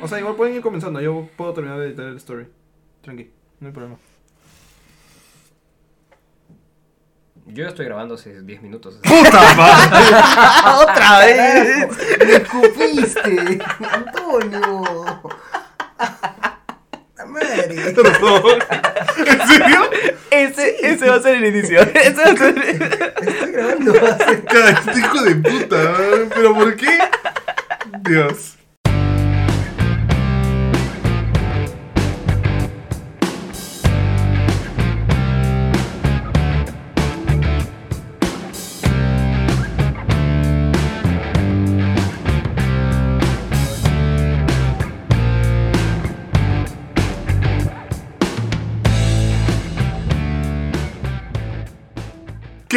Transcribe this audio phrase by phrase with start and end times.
[0.00, 1.00] O sea, igual pueden ir comenzando.
[1.00, 2.46] Yo puedo terminar de editar el story.
[3.02, 3.96] Tranqui, no hay problema.
[7.46, 9.00] Yo estoy grabando hace 10 minutos.
[9.02, 10.06] ¡Puta madre!
[10.82, 11.88] ¡Otra vez!
[12.18, 13.58] ¡Me escupiste!
[13.90, 15.22] ¡Antonio!
[17.16, 17.94] ¡La madre!
[19.26, 19.90] ¿En serio?
[20.30, 21.80] Ese, ese va a ser el inicio.
[21.80, 22.82] Ese va a ser el...
[23.28, 24.44] Estoy grabando hace.
[24.44, 25.94] Cara, este hijo de puta.
[26.34, 26.98] ¿Pero por qué?
[28.02, 28.57] Dios.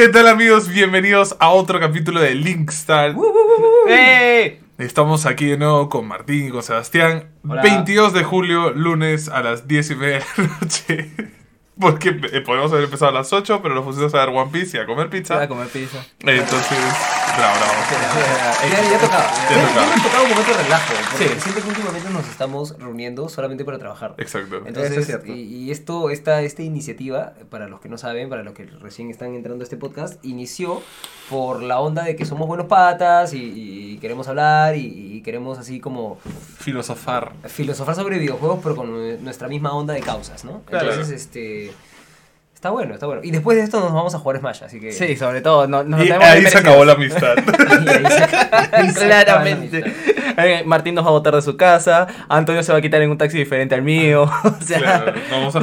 [0.01, 0.67] ¿Qué tal amigos?
[0.67, 3.15] Bienvenidos a otro capítulo de Linkstar.
[3.87, 4.59] ¡Eh!
[4.79, 7.29] Estamos aquí de nuevo con Martín y con Sebastián.
[7.47, 7.61] Hola.
[7.61, 11.11] 22 de julio, lunes a las 10 y media de la noche.
[11.79, 14.75] Porque eh, podemos haber empezado a las 8, pero nos pusimos a ver One Piece
[14.75, 15.39] y a comer pizza.
[15.39, 16.03] a comer pizza.
[16.21, 16.79] Entonces,
[17.37, 17.73] bravo, bravo.
[18.71, 19.23] Ya, ya tocaba.
[19.49, 19.95] Ya Ya, tocaba.
[19.95, 20.93] ya tocaba un momento de relajo.
[21.11, 21.39] Porque Sí.
[21.41, 24.13] siento que últimamente nos estamos reuniendo solamente para trabajar.
[24.17, 24.57] Exacto.
[24.65, 25.27] Entonces, Eso es cierto.
[25.33, 29.09] y, y esto, esta, esta iniciativa, para los que no saben, para los que recién
[29.09, 30.81] están entrando a este podcast, inició
[31.29, 35.57] por la onda de que somos buenos patas y, y queremos hablar y, y queremos
[35.57, 36.19] así como
[36.59, 37.33] Filosofar.
[37.47, 40.61] filosofar sobre videojuegos, pero con nue- nuestra misma onda de causas, ¿no?
[40.65, 40.89] Claro.
[40.91, 41.71] Entonces, este...
[42.61, 43.23] Está bueno, está bueno.
[43.23, 44.91] Y después de esto nos vamos a jugar Smash, así que...
[44.91, 45.67] Sí, sobre todo.
[45.67, 47.35] No, nos Y ahí se acabó la amistad.
[47.39, 47.87] Ahí
[48.71, 49.03] ahí se.
[49.03, 49.83] Claramente.
[50.37, 52.05] Eh, Martín nos va a botar de su casa.
[52.29, 54.29] Antonio se va a quitar en un taxi diferente al mío.
[54.43, 54.77] O sea.
[54.77, 55.59] Claro, vamos a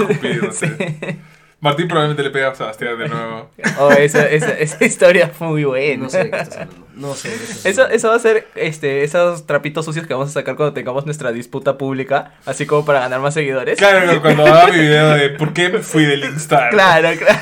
[0.50, 0.50] sé.
[0.52, 1.18] sí.
[1.60, 3.50] Martín probablemente le pega a Sebastián de nuevo.
[3.80, 6.04] Oh, esa, esa, esa historia fue muy buena.
[6.04, 6.86] No sé de qué estás hablando.
[6.94, 10.14] No sé de qué estás Eso, eso va a ser este, esos trapitos sucios que
[10.14, 13.78] vamos a sacar cuando tengamos nuestra disputa pública, así como para ganar más seguidores.
[13.78, 16.70] Claro, cuando haga mi video de por qué me fui de Linkstar.
[16.70, 17.08] claro.
[17.18, 17.38] claro.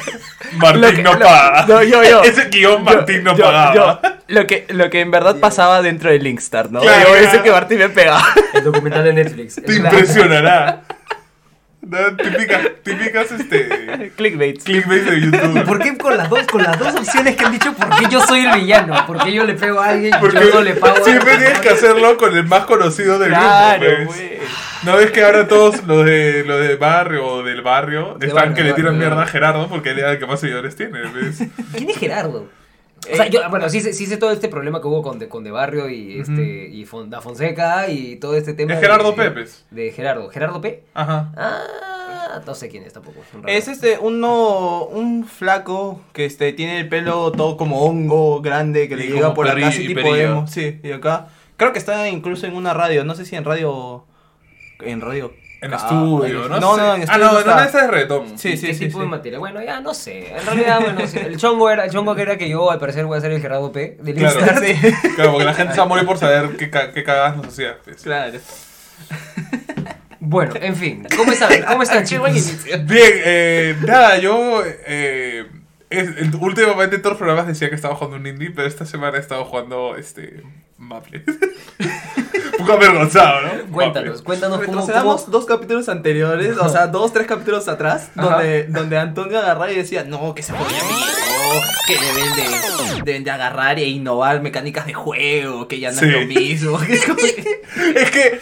[0.57, 1.67] Martín Lo que- no lo- paga.
[1.67, 2.23] no, yo, yo.
[2.23, 3.75] Ese guion Martín no Yo- pagaba.
[3.75, 6.81] yo- lo, que, lo que en verdad pasaba dentro de Linkstar, ¿no?
[6.81, 7.43] Claro, yo claro.
[7.43, 8.25] que Martín me pegaba.
[8.55, 9.57] El documental de Netflix.
[9.57, 10.83] Te impresionará.
[11.89, 14.63] No, típicas, típicas este, Clickbait.
[14.63, 15.65] clickbait de YouTube.
[15.65, 18.21] ¿Por qué con las dos, con las dos opciones que han dicho, por qué yo
[18.23, 19.07] soy el villano?
[19.07, 21.37] ¿Por qué yo le pego a alguien y Porque yo no le pago a siempre
[21.37, 24.13] tienes que hacerlo con el más conocido del Claro, grupo.
[24.13, 24.23] pues.
[24.83, 28.51] ¿No ves que ahora todos los de, los de barrio o del barrio De están
[28.51, 30.41] barrio, que le de tiran barrio, mierda a Gerardo porque él era el que más
[30.41, 31.01] seguidores tiene?
[31.15, 31.39] ¿ves?
[31.77, 32.49] ¿Quién es Gerardo?
[33.13, 35.29] O sea, yo, bueno, sí, sé- sí sé todo este problema que hubo con De,
[35.29, 38.75] con de Barrio y, este, y Fon- Da Fonseca y todo este tema.
[38.75, 39.65] Es Gerardo de, Pepes.
[39.71, 40.29] De Gerardo.
[40.31, 40.85] ¿Gerardo P?
[40.95, 41.33] Ajá.
[41.37, 43.21] Ah, no sé quién es tampoco.
[43.47, 48.95] Es este, uno, un flaco que este, tiene el pelo todo como hongo grande que
[48.95, 50.47] Y le llega por acá, así y tipo emo.
[50.47, 51.29] Sí, y acá.
[51.57, 54.05] Creo que está incluso en una radio, no sé si en radio.
[54.81, 55.33] En radio.
[55.61, 56.61] En Ah, estudio, ¿no?
[56.61, 56.81] No, sé.
[56.83, 57.25] no, en Ah, estudio.
[57.27, 58.39] no, no no, esa es retón.
[58.39, 58.87] Sí, sí, ¿Qué sí.
[58.87, 59.39] tipo de materia?
[59.39, 60.37] Bueno, ya no sé.
[60.37, 63.07] En realidad, bueno, sí, el chongo era, el chongo que era que yo al parecer
[63.07, 63.97] voy a ser el Gerardo P.
[64.01, 64.39] Del Claro.
[65.17, 67.79] Claro, porque la gente se va a morir por saber qué, qué cagadas nos hacía.
[67.85, 68.03] pues.
[68.03, 68.39] Claro.
[70.21, 71.07] Bueno, en fin.
[71.17, 71.51] ¿Cómo están?
[71.69, 72.31] ¿Cómo están, chicos?
[72.65, 75.47] Bien, eh, nada, yo eh,
[75.91, 79.17] es- últimamente en todos los programas decía que estaba jugando un indie, pero esta semana
[79.19, 80.43] he estado jugando este
[80.79, 81.25] Maple.
[81.27, 83.73] un poco avergonzado, ¿no?
[83.73, 84.25] Cuéntanos, Maple.
[84.25, 85.33] cuéntanos cómo, Retrocedamos cómo...
[85.33, 88.31] dos capítulos anteriores, o sea, dos, tres capítulos atrás, Ajá.
[88.31, 91.07] donde, donde Antonio agarraba y decía, no, que se ponía amigo,
[91.87, 96.07] que deben de, deben de agarrar e innovar mecánicas de juego, que ya no Sí.
[96.07, 96.79] es lo mismo.
[96.79, 97.57] que es que-
[97.95, 98.41] Es que,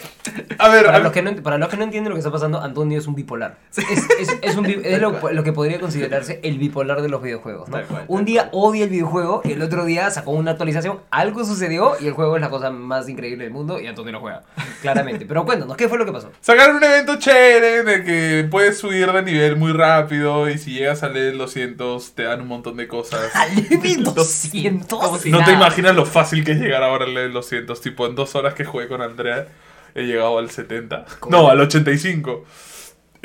[0.57, 2.31] a ver, Para a- los, que no, para los que no entienden lo que está
[2.31, 3.57] pasando, Antonio es un bipolar.
[3.75, 3.87] Es,
[4.19, 7.69] es- es un bi- es lo, lo que podría considerarse el bipolar de los videojuegos.
[7.69, 7.81] ¿no?
[7.83, 12.07] Cual, Un día odia el videojuego, el otro día sacó una actualización, algo sucedió y
[12.07, 14.43] el juego es la cosa más increíble del mundo y Antonio lo juega.
[14.81, 15.25] Claramente.
[15.25, 16.31] Pero cuéntanos, ¿qué fue lo que pasó?
[16.41, 20.71] sacaron un evento chévere en el que puedes subir de nivel muy rápido y si
[20.73, 22.94] llegas a level 200 te dan un montón de cosas.
[23.33, 24.99] ¡Al level 200!
[24.99, 27.79] Como si No te imaginas lo fácil que es llegar ahora al level 200.
[27.81, 29.47] Tipo, en dos horas que jugué con Andrea,
[29.93, 31.05] he llegado al 70.
[31.19, 31.35] ¿Cómo?
[31.35, 32.45] No, al 85.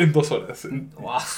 [0.01, 0.67] En dos horas.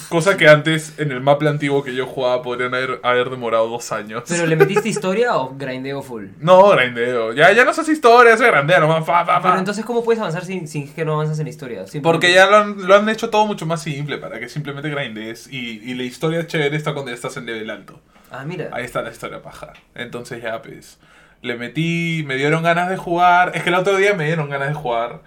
[0.08, 3.90] Cosa que antes, en el mapa antiguo que yo jugaba, podrían haber, haber demorado dos
[3.90, 4.23] años.
[4.29, 6.26] ¿Pero le metiste historia o grindeo full?
[6.38, 7.32] No, grindeo.
[7.32, 9.05] Ya, ya no hace historia, se grandea nomás.
[9.05, 9.43] Fa, fa, fa.
[9.43, 11.84] Pero entonces, ¿cómo puedes avanzar sin, sin que no avanzas en historia?
[12.05, 15.49] Porque ya lo han, lo han hecho todo mucho más simple para que simplemente grindes.
[15.50, 18.00] Y, y la historia chévere está cuando ya estás en nivel alto.
[18.32, 18.70] Ah, mira.
[18.73, 19.75] Ahí está la historia paja.
[19.94, 20.99] Entonces ya pues
[21.43, 23.52] le metí, me dieron ganas de jugar.
[23.55, 25.20] Es que el otro día me dieron ganas de jugar.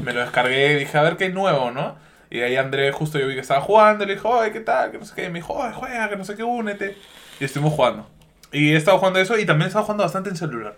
[0.00, 1.96] Me lo descargué, dije a ver qué nuevo, ¿no?
[2.30, 4.92] Y ahí André justo yo vi que estaba jugando, le dijo, ay, ¿qué tal?
[4.92, 5.24] Que no sé qué.
[5.24, 6.96] Y me dijo, ay, juega, que no sé qué, únete.
[7.40, 8.08] Y estuvimos jugando.
[8.52, 10.76] Y he estado jugando eso y también he estado jugando bastante en celular.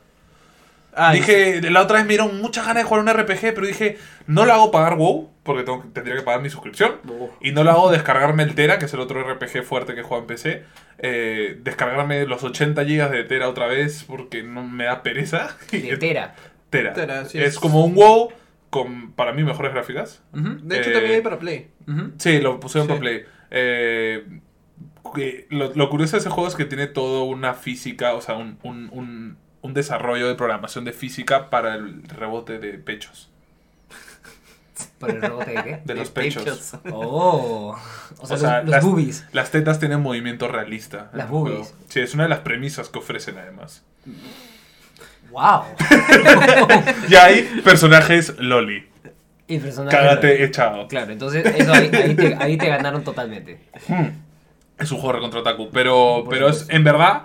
[0.95, 1.21] Ay.
[1.21, 4.47] Dije, la otra vez me dieron muchas ganas de jugar un RPG, pero dije, no
[4.47, 6.97] lo hago pagar WoW, porque tengo, que- tendría que pagar mi suscripción.
[7.09, 7.31] Oh.
[7.41, 10.23] Y no lo hago descargarme el Tera, que es el otro RPG fuerte que juego
[10.23, 10.65] en PC.
[10.99, 15.57] eh, descargarme los 80 GB de Tera otra vez, porque no me da pereza.
[15.71, 16.35] De Tera.
[16.71, 16.93] Tera.
[16.93, 18.31] Tera, sí, es, es- como un WoW
[18.71, 20.23] con, para mí, mejores gráficas.
[20.33, 21.71] De hecho, Eh, también hay para Play.
[22.19, 22.89] Sí, lo pusieron Sí.
[22.89, 23.25] para Play.
[23.51, 24.25] Eh,
[25.51, 28.59] lo, lo curioso de ese juego es que tiene todo una física, o sea, un,
[28.63, 33.33] un, un, un desarrollo de programación de física para el rebote de pechos.
[34.99, 35.81] ¿Para el rebote de qué?
[35.85, 36.75] De los pechos.
[36.93, 37.77] Oh.
[38.19, 39.25] O sea, O sea, los, los las- boobies.
[39.33, 41.11] Las tetas tienen movimiento realista.
[41.15, 41.49] Las juego.
[41.49, 41.75] boobies.
[41.89, 43.83] Sí, es una de las premisas que ofrecen además.
[45.31, 45.63] Wow.
[47.09, 48.87] Y hay personajes loli.
[49.49, 49.99] y personajes.
[49.99, 50.89] Cágate echado.
[50.89, 53.61] Claro, entonces eso ahí, ahí te, ahí te ganaron totalmente.
[54.79, 55.71] Es un juego recontra otaku.
[55.73, 57.25] Pero, Por pero es, en verdad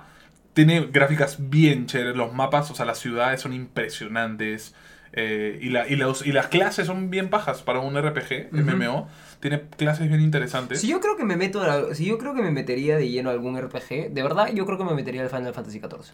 [0.54, 2.16] tiene gráficas bien chéveres.
[2.16, 4.74] Los mapas, o sea, las ciudades son impresionantes.
[5.14, 8.62] Eh, y, la, y, los, y las clases son bien pajas para un RPG, Ujú.
[8.64, 9.08] MMO.
[9.40, 10.80] Tiene clases bien interesantes.
[10.82, 13.34] Si yo creo que me meto, si yo creo que me metería de lleno a
[13.34, 16.14] algún RPG, de verdad yo creo que me metería al Final Fantasy XIV.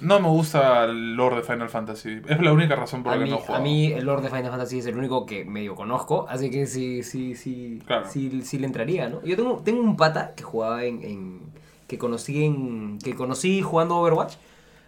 [0.00, 2.20] No me gusta el lore de Final Fantasy.
[2.28, 3.54] Es la única razón por la que no juego.
[3.54, 6.66] a mí el Lord de Final Fantasy es el único que medio conozco, así que
[6.66, 8.06] sí, sí, sí, Claro.
[8.08, 9.22] sí, sí le entraría, ¿no?
[9.24, 11.40] Yo tengo, tengo un pata que jugaba en, en-
[11.88, 14.34] que conocí en, que conocí jugando Overwatch,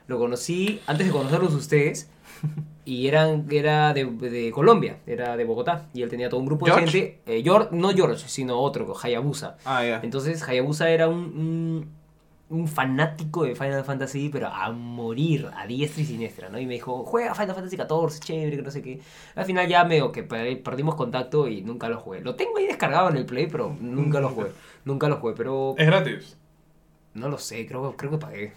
[0.07, 2.09] lo conocí antes de conocerlos ustedes
[2.85, 6.67] y eran, era de, de Colombia, era de Bogotá y él tenía todo un grupo
[6.67, 6.85] ¿George?
[6.85, 9.57] de gente, eh, George- no George, sino otro, Hayabusa.
[9.65, 10.01] Ah, ya.
[10.03, 11.17] Entonces Hayabusa era un,
[12.49, 16.59] un, un fanático de Final Fantasy, pero a morir, a diestra y siniestra, ¿no?
[16.59, 19.01] Y me dijo, juega Final Fantasy XIV, chévere, que no sé qué.
[19.37, 22.23] Al final ya medio que per- perdimos contacto y nunca lo jugué.
[22.23, 24.51] Lo tengo ahí descargado en el Play, pero nunca lo jugué.
[24.85, 26.39] Nunca lo jugué, pero Es gratis.
[27.13, 28.53] no lo sé, creo, creo que pagué.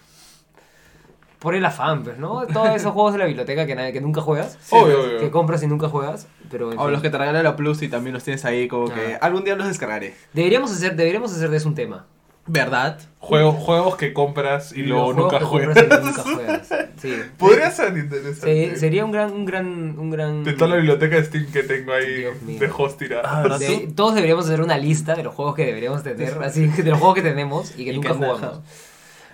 [1.43, 2.47] Por el afán, pues, ¿no?
[2.47, 4.57] Todos esos juegos de la biblioteca que, nadie- que nunca juegas.
[4.71, 5.19] Obvio, obvio.
[5.19, 6.25] Que compras y nunca juegas.
[6.49, 6.91] Pero O fin.
[6.91, 9.55] los que te regalan la Plus y también los tienes ahí como que algún día
[9.55, 10.15] los descargaré.
[10.33, 12.05] deberíamos, hacer, deberíamos hacer de eso un tema.
[12.45, 12.99] ¿Verdad?
[13.19, 15.77] Juegos, juegos que compras y luego nunca que juegas.
[15.77, 16.69] compras y nunca juegas.
[17.03, 17.13] Sí.
[17.37, 18.69] Podría ser interesante.
[18.71, 20.43] Se- sería un gran, un gran, un gran.
[20.45, 22.23] De toda la biblioteca de Steam que tengo ahí
[22.57, 23.23] de host tirada.
[23.25, 23.57] Ah,
[23.95, 27.15] todos deberíamos hacer una lista de los juegos que deberíamos tener, así, de los juegos
[27.15, 28.41] que tenemos y que Y nunca que jugamos.
[28.41, 28.61] nada.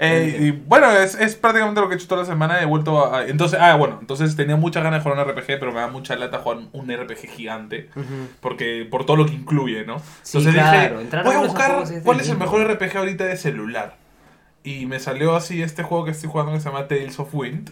[0.01, 2.62] Eh, y bueno, es, es prácticamente lo que he hecho toda la semana.
[2.62, 3.28] He vuelto a.
[3.28, 6.16] Entonces, ah, bueno, entonces tenía muchas ganas de jugar un RPG, pero me da mucha
[6.16, 7.90] lata jugar un RPG gigante.
[8.40, 10.00] Porque por todo lo que incluye, ¿no?
[10.22, 13.98] Sí, Entonces claro, dije, voy a buscar cuál es el mejor RPG ahorita de celular.
[14.63, 17.72] Y me salió así este juego que estoy jugando que se llama Tales of Wind.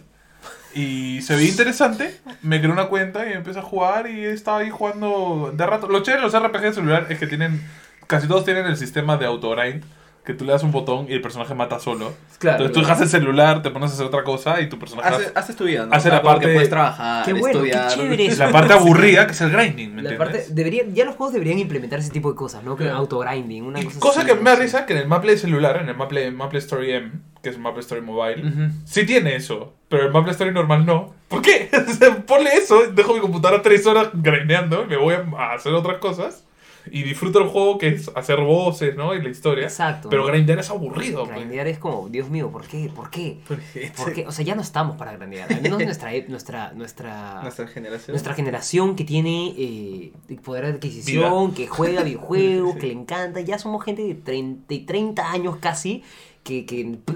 [0.74, 2.14] Y se veía interesante.
[2.42, 5.88] Me creé una cuenta y empecé a jugar y he estado ahí jugando de rato.
[5.88, 7.66] Lo chévere de los RPG de celular es que tienen.
[8.06, 9.82] Casi todos tienen el sistema de autogrind.
[10.28, 12.12] Que tú le das un botón y el personaje mata solo.
[12.38, 15.08] Claro, Entonces tú dejas el celular, te pones a hacer otra cosa y tu personaje
[15.08, 15.92] Haces, hace haces tu vida, ¿no?
[15.94, 17.88] Hace O sea, la parte- que puedes trabajar, Qué bueno, qué estudiar.
[17.94, 18.44] chévere eso.
[18.44, 20.38] la parte aburrida que es el grinding, ¿me La entiendes?
[20.44, 22.76] parte, debería, ya los juegos deberían implementar ese tipo de cosas, ¿no?
[22.76, 22.98] Que Claro.
[22.98, 24.42] autogrinding, una Y cosa cosa así, que ¿no?
[24.42, 27.10] me da risa que en el Maple celular, en el Maple, Maple Story M,
[27.42, 31.14] que es el Maple Story Mobile, sí tiene eso, pero el Maple Story normal no.
[31.28, 31.70] ¿Por qué?
[32.26, 36.44] Ponle eso, dejo mi computadora tres horas grindeando, me voy a hacer otras cosas
[36.92, 39.14] y disfruto el juego que es hacer voces, ¿no?
[39.14, 39.64] Y la historia.
[39.64, 40.08] Exacto.
[40.08, 40.28] Pero ¿no?
[40.28, 41.24] grindear es aburrido.
[41.24, 41.36] pues.
[41.36, 42.90] Grindear es como, Dios mío, ¿por qué?
[42.94, 43.38] ¿Por qué?
[43.46, 44.26] Porque ¿Por qué?
[44.26, 45.52] O sea, ya no estamos para grindear.
[45.52, 48.12] Al menos nuestra, e- nuestra, nuestra, Nuestra generación.
[48.14, 50.12] nuestra generación que tiene eh,
[50.44, 54.80] poder de adquisición, que juega videojuegos, que le encanta, ya somos gente de 30, de
[54.80, 56.02] 30 años casi
[56.42, 56.84] que, que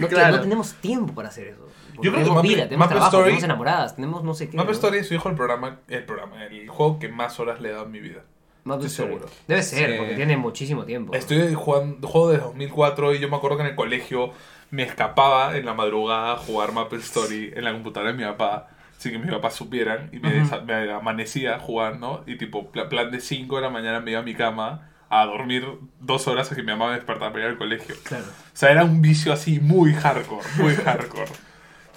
[0.00, 0.36] no, claro.
[0.36, 1.66] no tenemos tiempo para hacer eso.
[2.02, 4.56] Yo creo que tenemos Maple- vida, tenemos trabajo, Story- tenemos enamoradas, tenemos no sé qué.
[4.56, 4.76] Maple ¿no?
[4.76, 7.72] Story es su hijo el programa, el programa, el juego que más horas le he
[7.72, 8.22] dado en mi vida.
[8.64, 9.18] Maple Estoy Story.
[9.20, 9.32] seguro.
[9.48, 11.14] Debe ser, porque tiene muchísimo tiempo.
[11.14, 14.32] Estoy jugando juego desde 2004 y yo me acuerdo que en el colegio
[14.70, 18.68] me escapaba en la madrugada a jugar Maple Story en la computadora de mi papá,
[18.98, 20.46] sin que mis papás supieran, y me, Ujú.
[20.56, 24.20] desa- me amanecía jugando y tipo, pla- plan de 5 de la mañana me iba
[24.20, 25.66] a mi cama a dormir
[25.98, 27.94] dos horas a que mi mamá me despertara para ir al colegio.
[28.04, 28.24] Claro.
[28.26, 31.30] O sea, era un vicio así muy hardcore, muy hardcore.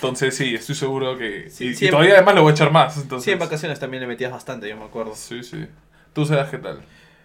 [0.08, 1.50] Entonces sí, estoy seguro que...
[1.50, 2.98] Sí, y, y todavía además le voy a echar más.
[2.98, 5.14] Entonces, Sí, en vacaciones también le metías bastante, yo me acuerdo.
[5.16, 5.66] Sí, sí.
[6.14, 6.80] ¿Tú sabes qué tal?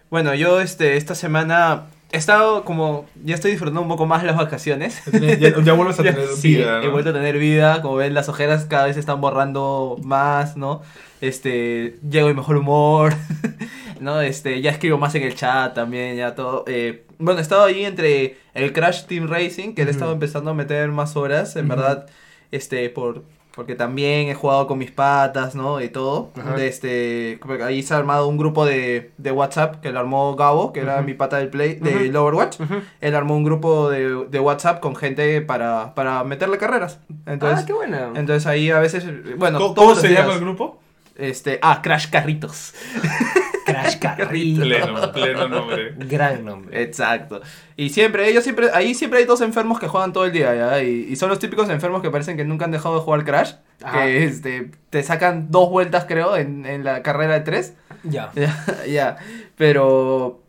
[0.09, 3.05] Bueno, yo este, esta semana he estado como.
[3.23, 4.99] Ya estoy disfrutando un poco más las vacaciones.
[5.39, 6.91] ya, vuelves a Ya, tener sí, vida, he ¿no?
[6.91, 7.81] vuelto a tener vida.
[7.83, 10.81] Como ven, las ojeras cada vez se están borrando más, ¿no?
[11.21, 13.13] Este, llego de mejor humor.
[13.99, 14.21] ¿no?
[14.21, 16.63] Este, ya escribo más en el chat también, ya todo.
[16.67, 20.51] eh, bueno, he estado ahí entre el Crash Team Racing, que le he estado empezando
[20.51, 21.75] a meter más horas, en Ujú.
[21.75, 22.05] verdad,
[22.51, 23.23] este, por
[23.55, 25.81] porque también he jugado con mis patas, ¿no?
[25.81, 26.29] Y todo.
[26.55, 30.71] De este, ahí se ha armado un grupo de, de WhatsApp que lo armó Gabo,
[30.71, 32.19] que era mi pata del Play, del Ujú.
[32.25, 32.57] Overwatch.
[33.01, 36.99] Él armó un grupo de, de WhatsApp con gente para, para meterle carreras.
[37.25, 38.11] Entonces, ah, qué buena.
[38.15, 39.03] entonces ahí a veces,
[39.37, 40.79] bueno, ¿Cómo, todos cómo los se días, llama el grupo?
[41.19, 42.73] Este, ah, Crash Carritos.
[43.65, 44.61] Crash Carrito.
[44.61, 45.93] Pleno, pleno nombre.
[45.97, 46.81] Gran nombre.
[46.81, 47.41] Exacto.
[47.75, 50.81] Y siempre, ellos siempre, ahí siempre hay dos enfermos que juegan todo el día, ¿ya?
[50.81, 53.53] Y, y son los típicos enfermos que parecen que nunca han dejado de jugar Crash.
[53.83, 54.03] Ajá.
[54.03, 57.73] Que este, te sacan dos vueltas, creo, en, en la carrera de tres.
[58.03, 58.31] Ya.
[58.35, 59.17] Ya, ya.
[59.55, 60.41] Pero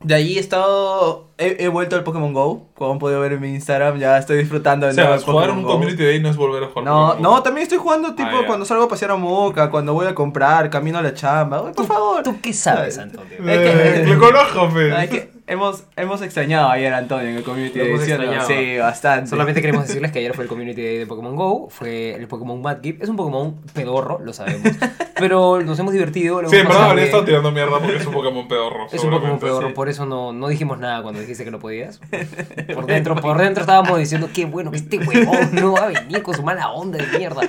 [0.00, 1.27] de ahí he estado.
[1.40, 2.66] He, he vuelto al Pokémon Go.
[2.74, 5.36] Como han podido ver en mi Instagram, ya estoy disfrutando O de sea, nuevo jugar
[5.46, 5.70] Pokémon un Go.
[5.72, 6.84] community day no es volver a jugar.
[6.84, 7.42] No, Pokémon no, Go.
[7.42, 10.68] también estoy jugando tipo Ah, cuando salgo a pasear a Moca, cuando voy a comprar,
[10.68, 11.62] camino a la chamba.
[11.62, 12.22] Oye, por favor.
[12.24, 13.32] ¿Tú qué sabes, Antonio?
[13.32, 15.04] Es que- Eh, lo conozco, fe.
[15.04, 18.16] Es que hemos, hemos extrañado ayer a Antonio en el community day, hemos ¿sí o
[18.18, 18.24] no?
[18.24, 18.48] extrañado.
[18.48, 19.30] Sí, bastante.
[19.30, 22.60] Solamente queremos decirles que ayer fue el Community Day de Pokémon GO, fue el Pokémon
[22.60, 24.72] Madkip, es un Pokémon pedorro, lo sabemos,
[25.18, 26.42] pero nos hemos divertido.
[26.42, 27.04] lo Sí, hemos habría bien.
[27.06, 28.86] estado tirando mierda porque es un Pokémon pedorro.
[28.92, 29.74] Es un Pokémon pedorro, sí.
[29.74, 32.00] por eso no, no dijimos nada cuando dijiste que no podías.
[32.74, 36.22] Por dentro, por dentro estábamos diciendo, qué bueno que este huevón no va a venir
[36.22, 37.42] con su mala onda de mierda.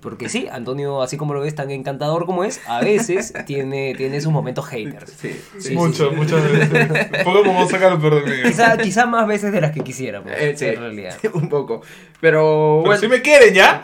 [0.00, 4.18] Porque sí, Antonio, así como lo ves, tan encantador como es, a veces tiene, tiene
[4.22, 5.12] sus momentos haters.
[5.14, 6.16] Sí, Sí, sí, Mucho, sí.
[6.16, 7.22] muchas veces.
[7.22, 8.42] Pokémon saca lo peor de mí.
[8.44, 11.16] Quizá, quizá más veces de las que quisiéramos, Eh, sí, en realidad.
[11.34, 11.82] un poco.
[12.20, 13.82] Pero Pero bueno, si me quieren ya.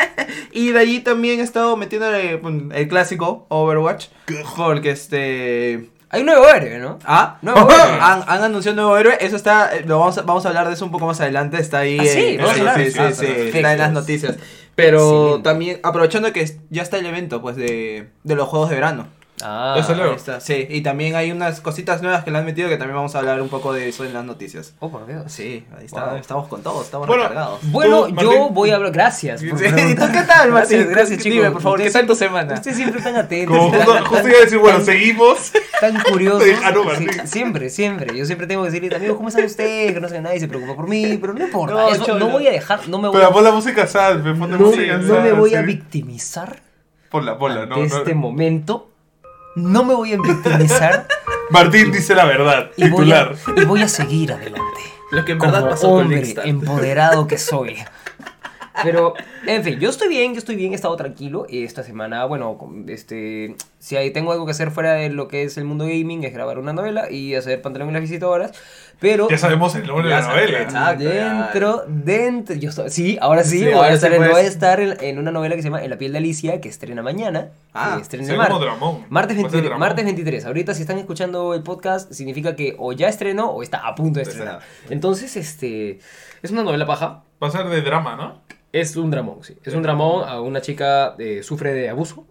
[0.52, 4.08] y de allí también he estado metiéndole pues, el clásico Overwatch.
[4.56, 5.88] Porque este.
[6.08, 6.98] Hay un nuevo héroe, ¿no?
[7.04, 7.82] Ah, Nuevo héroe.
[8.00, 9.18] han, han anunciado un nuevo héroe.
[9.20, 9.76] Eso está.
[9.76, 11.58] eh, Lo vamos, a, vamos a hablar de eso un poco más adelante.
[11.60, 11.98] Está ahí.
[12.00, 13.56] Ah, sí, a sí, sí, sí, Ah, sí, perfecto.
[13.56, 14.36] está en las noticias.
[14.76, 19.08] Pero también, aprovechando que ya está el evento pues de, de los juegos de verano.
[19.42, 19.74] Ah.
[19.74, 22.96] Ahí está, sí, y también hay unas cositas nuevas que le han metido que también
[22.96, 24.74] vamos a hablar un poco de eso en las noticias.
[24.78, 25.24] Oh, por Dios.
[25.30, 26.16] Sí, ahí está, Wow.
[26.16, 27.58] estamos con todo, estamos Bueno, recargados.
[27.70, 28.92] Bueno, yo voy a hablar.
[28.92, 29.42] Gracias.
[29.42, 30.12] por Sí, ¿Y tú preguntar.
[30.12, 30.78] qué tal, Martín?
[30.78, 31.36] Gracias, gracias, chicos.
[31.38, 32.54] Dime, por favor, ¿qué tal tu semana?
[32.54, 33.56] Ustedes siempre están atentos.
[33.56, 35.52] Como justo, justo iba a decir, bueno, seguimos.
[35.80, 36.48] tan curiosos.
[36.64, 37.26] Ah, no, Sí, Martín.
[37.26, 38.16] siempre, siempre.
[38.16, 39.92] Yo siempre tengo que decirles, amigos, ¿cómo están ustedes?
[39.92, 41.74] Que no sé, nadie se preocupa por mí, pero no importa.
[41.74, 42.20] No, Eso cholo.
[42.20, 44.56] no voy a dejar, no me voy, Pero pon la música sad, me pon la
[44.56, 46.60] no, música no me voy a victimizar
[47.10, 47.76] Ponla, ponla, no.
[47.76, 48.90] este momento.
[49.56, 51.08] No me voy a victimizar
[51.50, 53.62] Martín dice la verdad, y voy, a, titular.
[53.62, 54.80] y voy a seguir adelante.
[55.10, 56.46] Lo que en como verdad pasó con hombre Lickstar.
[56.46, 57.78] empoderado que soy.
[58.82, 59.14] Pero,
[59.46, 61.46] en fin, yo estoy bien, yo estoy bien, he estado tranquilo.
[61.48, 65.42] Y esta semana, bueno, este, si hay, tengo algo que hacer fuera de lo que
[65.44, 68.52] es el mundo gaming, es grabar una novela y hacer pantalón y las visitadoras.
[68.98, 70.62] Pero Ya sabemos el nombre de la novela.
[70.62, 71.04] exacto.
[71.04, 74.80] dentro, dentro, yo estoy, sí, ahora sí, Sí, voy, ahora sí estar, voy a estar
[74.80, 77.50] en, en una novela que se llama En la piel de Alicia, que estrena mañana.
[77.74, 78.26] Ah, estrena.
[78.36, 79.80] Martes ser 23, dramón.
[79.80, 80.46] martes 23.
[80.46, 84.18] Ahorita si están escuchando el podcast significa que o ya estrenó o está a punto
[84.18, 84.60] de estrenar.
[84.88, 85.98] Entonces, este
[86.42, 87.22] es una novela paja.
[87.42, 88.40] Va a ser de drama, ¿no?
[88.80, 89.56] Es un dramón, sí.
[89.64, 92.26] Es un dramón a una chica eh, sufre de abuso,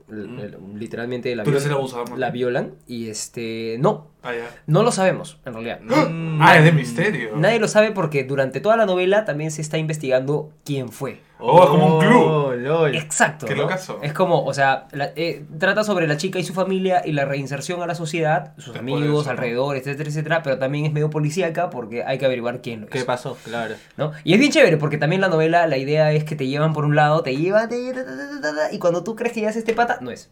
[0.75, 1.79] literalmente la, violan-
[2.17, 4.31] la violan y este no, Ah,
[4.65, 5.79] no lo sabemos en realidad.
[6.41, 7.31] Ah, es de misterio.
[7.37, 11.19] Nadie lo sabe porque durante toda la novela también se está investigando quién fue.
[11.37, 12.23] Oh, es como un club.
[12.25, 12.95] Oh, lol.
[12.95, 13.45] Exacto.
[13.45, 13.63] Qué ¿no?
[13.63, 13.99] locazo.
[14.01, 17.25] Es como, o sea, la- eh, trata sobre la chica y su familia y la
[17.25, 19.29] reinserción a la sociedad, sus amigos, eso, ¿no?
[19.31, 22.99] alrededor, etcétera, etcétera, pero también es medio policíaca porque hay que averiguar quién lo ¿Qué
[22.99, 23.03] es.
[23.03, 23.37] pasó?
[23.43, 23.75] Claro.
[23.97, 24.13] ¿no?
[24.23, 26.85] Y es bien chévere porque también la novela, la idea es que te llevan por
[26.85, 29.33] un lado, te llevan, te llevan, ta, ta, ta, ta, ta, y cuando tú crees
[29.33, 30.31] que ya es este pata, no es.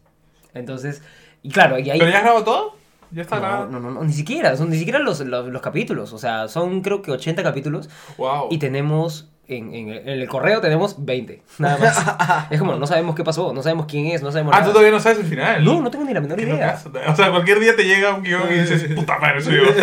[0.53, 1.01] Entonces,
[1.41, 1.99] y claro, y ahí...
[1.99, 2.75] ¿Pero ya has grabado todo?
[3.11, 3.67] ¿Ya está No, grabado?
[3.69, 6.81] no, no, no, ni siquiera, son ni siquiera los, los, los capítulos, o sea, son
[6.81, 8.47] creo que 80 capítulos Wow.
[8.49, 12.47] y tenemos, en, en, en el correo tenemos 20, nada más.
[12.51, 14.91] es como, no sabemos qué pasó, no sabemos quién es, no sabemos Ah, tú todavía
[14.91, 15.63] no sabes el final.
[15.63, 16.79] No, no tengo ni la menor idea.
[17.07, 19.63] O sea, cualquier día te llega un guion y dices, puta madre, soy yo.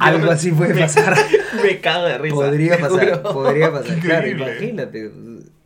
[0.00, 1.16] Algo así puede pasar.
[1.62, 2.34] Me cago de risa.
[2.34, 3.98] podría pasar, podría pasar.
[3.98, 5.10] Claro, imagínate.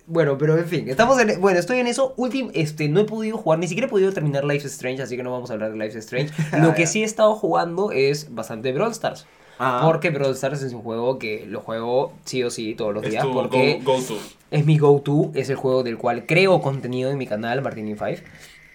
[0.07, 2.15] Bueno, pero en fin, estamos en, bueno, estoy en eso.
[2.17, 5.17] Últim, este, no he podido jugar, ni siquiera he podido terminar Life is Strange, así
[5.17, 6.33] que no vamos a hablar de Life is Strange.
[6.61, 9.27] Lo que sí he estado jugando es bastante Brawl Stars.
[9.59, 9.81] Ah.
[9.85, 13.11] Porque Brawl Stars es un juego que lo juego sí o sí todos los Es
[13.11, 13.25] días.
[13.25, 14.19] tu Porque go, go to.
[14.51, 18.23] es mi go-to, es el juego del cual creo contenido en mi canal, Martinin 5.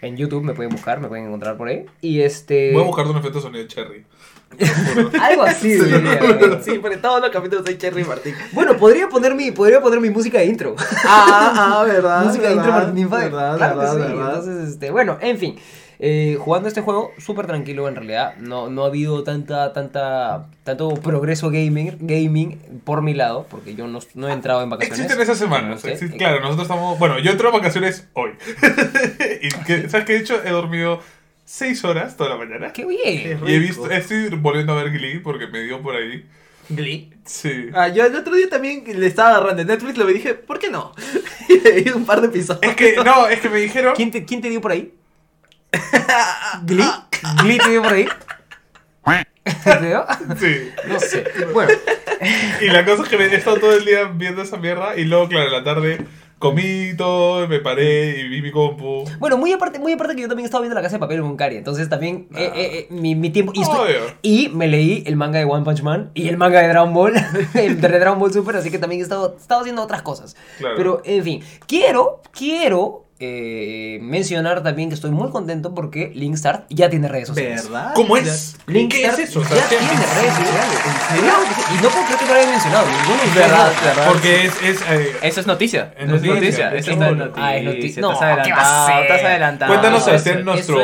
[0.02, 1.86] En YouTube me pueden buscar, me pueden encontrar por ahí.
[2.02, 2.74] Y este.
[2.74, 4.06] Voy a buscarte un efecto de sonido cherry.
[5.20, 6.62] Algo así, diría.
[6.62, 8.36] Sí, porque todos los capítulos hay Cherry Martín.
[8.52, 10.76] Bueno, podría poner mi, podría poner mi música de intro.
[11.06, 12.24] Ah, ah, verdad.
[12.26, 13.24] música de intro verdad, Martin Five.
[13.30, 14.00] verdad, Claro que verdad, sí.
[14.14, 14.30] verdad.
[14.36, 15.56] Entonces, este, bueno, en fin.
[16.06, 18.36] Eh, jugando este juego, súper tranquilo en realidad.
[18.38, 23.88] No, no ha habido tanta, tanta, tanto progreso gaming, gaming por mi lado, porque yo
[23.88, 25.00] no, no he entrado en vacaciones.
[25.00, 25.70] Existen esas semanas.
[25.70, 25.94] No sé.
[25.94, 27.00] existe- claro, nosotros estamos.
[27.00, 28.32] Bueno, yo entro a vacaciones hoy.
[29.42, 30.44] y que- ¿Sabes qué he hecho?
[30.44, 31.00] He dormido
[31.46, 32.74] 6 horas toda la mañana.
[32.74, 33.40] ¡Qué bien!
[33.48, 36.26] Y he visto, estoy volviendo a ver Glee porque me dio por ahí.
[36.68, 37.14] Glee.
[37.24, 37.70] Sí.
[37.74, 40.34] Ah, yo el otro día también le estaba agarrando en Netflix, lo vi y dije,
[40.34, 40.92] ¿por qué no?
[41.48, 42.62] y le vi un par de episodios.
[42.64, 43.94] Es que, no, es que me dijeron.
[43.96, 44.94] ¿Quién te, quién te dio por ahí?
[46.66, 46.84] ¿Glee?
[47.44, 48.08] ¿Glee te dio por ahí?
[49.64, 50.06] ¿Te dio?
[50.40, 50.70] Sí.
[50.88, 51.24] No sé.
[51.54, 51.72] Bueno,
[52.62, 55.04] Y la cosa es que me he estado todo el día viendo esa mierda y
[55.06, 56.06] luego, claro, en la tarde
[56.40, 59.06] comí todo, me paré y vi mi compu.
[59.18, 61.36] bueno muy, aparte, muy aparte que yo también estaba viendo La Casa de Papel con
[61.38, 61.56] Cari.
[61.58, 63.52] Entonces también eh, eh, eh, mi, mi tiempo...
[63.56, 66.68] Y, estoy- y me leí el manga de One Punch Man y el manga de
[66.70, 67.14] Dragon Ball,
[67.54, 70.36] el de Dragon Ball Super, así que también he estado, estado haciendo otras cosas.
[70.58, 70.76] Claro.
[70.78, 76.90] Pero, en fin, quiero, quiero eh, mencionar también que estoy muy contento porque Linkstart ya
[76.90, 77.70] tiene redes sociales.
[77.70, 77.92] ¿Verdad?
[77.96, 78.58] ¿Cómo es?
[78.66, 79.40] ¿Qué Linkstart es eso?
[79.40, 80.80] O ya sea, ¿qué- tiene redes sociales.
[80.86, 81.34] ¿En serio?
[81.72, 82.86] Y no puedo creer que no lo haya mencionado.
[82.88, 84.08] Ninguno Verdad, verdad.
[84.12, 84.54] Porque es.
[84.64, 85.94] es eh, Eso es noticia.
[85.98, 86.70] Es noticia.
[86.76, 87.32] Eso Es noticia.
[87.38, 88.02] Ah, es noticia.
[88.02, 88.88] No, Estás ¿qué va a adelantado.
[88.88, 89.02] ser?
[89.04, 89.72] Estás adelantado.
[89.72, 90.78] cuéntanos, Sebastián, nuestro,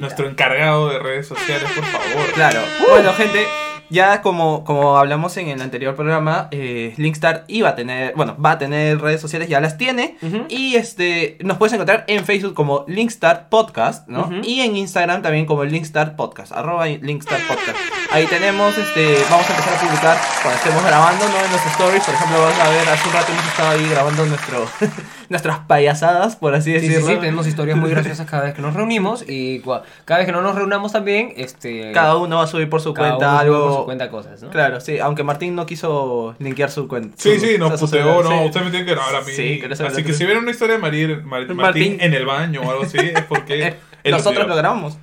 [0.00, 2.32] nuestro encargado de redes sociales, por favor.
[2.34, 2.60] Claro.
[2.90, 3.46] Bueno, gente,
[3.90, 8.52] ya como, como hablamos en el anterior programa, eh, Linkstar iba a tener, bueno, va
[8.52, 10.16] a tener redes sociales, ya las tiene.
[10.48, 14.30] Y este, nos puedes encontrar en Facebook como Linkstar Podcast, ¿no?
[14.42, 17.99] Y en Instagram también como Linkstar Podcast, arroba Linkstar Podcast.
[18.12, 21.44] Ahí tenemos, este, vamos a empezar a publicar cuando estemos grabando, ¿no?
[21.44, 24.26] En los stories, por ejemplo, vamos a ver, hace un rato hemos estado ahí grabando
[24.26, 24.66] nuestro,
[25.28, 27.06] nuestras payasadas, por así Sí, sí, decirlo.
[27.08, 30.32] sí, tenemos historias muy graciosas cada vez que nos reunimos y cua- cada vez que
[30.32, 31.92] no nos reunamos también, este...
[31.92, 33.68] Cada uno va a subir por su cada cuenta uno algo.
[33.68, 34.50] por su cuenta cosas, ¿no?
[34.50, 37.14] Claro, sí, aunque Martín no quiso linkear su cuenta.
[37.16, 38.44] Sí, su- sí, nos puteó, no, sí.
[38.46, 39.30] usted me tiene que grabar a mí.
[39.30, 41.96] Sí, que no se Así que si ven una historia de Marir- Mar- Martín, Martín.
[42.00, 44.98] en el baño o algo así, es porque Nosotros lo grabamos.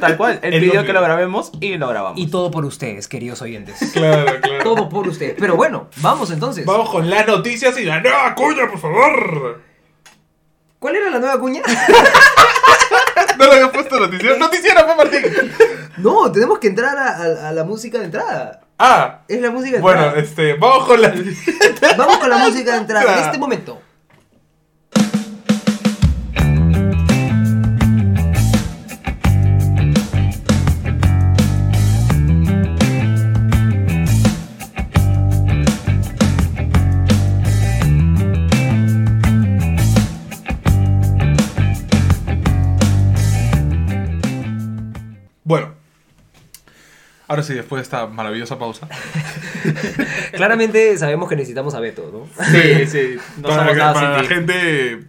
[0.00, 0.38] Tal cual.
[0.42, 2.18] Él pidió que lo grabemos y lo grabamos.
[2.18, 3.78] Y todo por ustedes, queridos oyentes.
[3.92, 4.64] Claro, claro.
[4.64, 5.34] todo por ustedes.
[5.38, 6.64] Pero bueno, vamos entonces.
[6.64, 9.60] Vamos con las noticias y la nueva cuña, por favor.
[10.78, 11.62] ¿Cuál era la nueva cuña?
[13.38, 14.36] No le había puesto noticiero.
[14.38, 15.52] Noticiero, pues, Martín.
[15.98, 18.60] No, tenemos que entrar a, a- a la música de entrada.
[18.78, 20.20] Ah, Es la música de bueno, entrada.
[20.22, 21.14] este, vamos con la.
[21.96, 23.18] Vamos con la música de entrada.
[23.18, 23.80] En este momento.
[47.30, 48.88] Ahora sí, después de esta maravillosa pausa.
[50.32, 52.44] Claramente sabemos que necesitamos a Beto, ¿no?
[52.46, 53.16] Sí, sí.
[53.36, 54.26] No para somos que- nada para la ti.
[54.28, 55.00] gente.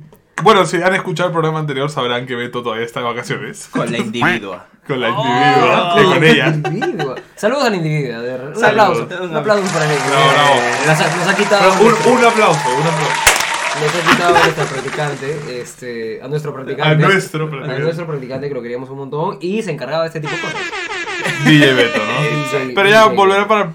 [0.44, 3.68] Bueno, si han escuchado el programa anterior, sabrán que Beto todavía está de vacaciones.
[3.72, 4.68] Con la individua.
[4.88, 5.24] Con la Oh.
[5.24, 6.14] individua.
[6.16, 6.48] con ella.
[6.48, 7.16] Individuo.
[7.36, 8.18] Saludos al individuo.
[8.18, 9.02] a ver, Un Saludos.
[9.04, 9.24] aplauso.
[9.26, 10.00] Un aplauso para él.
[10.10, 10.56] Bravo, bravo.
[10.88, 11.72] Nos ha, nos quitado.
[11.74, 11.88] Un
[12.26, 13.31] aplauso, un aplauso.
[13.82, 16.84] A nuestro practicante, este, a nuestro practicante.
[16.92, 17.82] A nuestro A practicante.
[17.82, 20.60] nuestro practicante que lo queríamos un montón y se encargaba de este tipo de cosas.
[21.46, 22.22] DJ Beto, ¿no?
[22.64, 23.16] DJ, Pero ya DJ.
[23.16, 23.74] volverá para.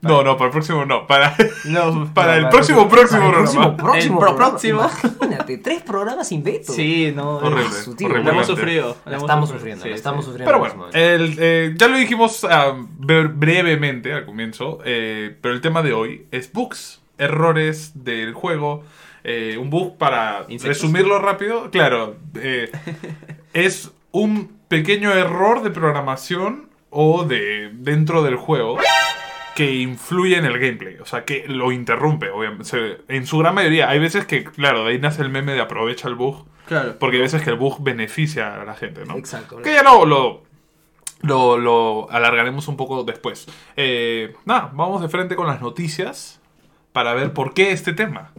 [0.00, 1.06] No, no, para el próximo no.
[1.08, 3.76] Para, No, para el Para próximo, próximo para el programa.
[3.76, 4.50] próximo, próximo El pro- programa.
[4.50, 4.90] próximo.
[5.22, 6.72] Imagínate, tres programas sin Beto.
[6.72, 7.38] Sí, no.
[7.38, 8.22] Horrible, es- horrible.
[8.22, 8.96] Lo hemos sufrido.
[9.06, 9.98] La estamos sufriendo, Sí, la sí.
[9.98, 10.52] estamos sufriendo.
[10.52, 15.60] Pero en bueno, el, eh, ya lo dijimos bre- brevemente al comienzo, eh, pero el
[15.60, 18.84] tema de hoy es bugs, errores del juego.
[19.26, 20.64] eh, un bug, para Insectos.
[20.82, 22.70] resumirlo rápido, claro, eh,
[23.54, 28.76] es un pequeño error de programación o de dentro del juego
[29.54, 32.98] que influye en el gameplay, o sea, que lo interrumpe, obviamente.
[33.08, 36.08] En su gran mayoría, hay veces que, claro, de ahí nace el meme de aprovecha
[36.08, 36.96] el bug, Claro.
[36.98, 39.16] porque hay veces que el bug beneficia a la gente, ¿no?
[39.16, 39.62] Exacto.
[39.62, 40.42] Que ya lo, lo,
[41.22, 43.46] lo, lo alargaremos un poco después.
[43.76, 46.40] Eh, nada, vamos de frente con las noticias
[46.94, 48.30] para ver por qué este tema.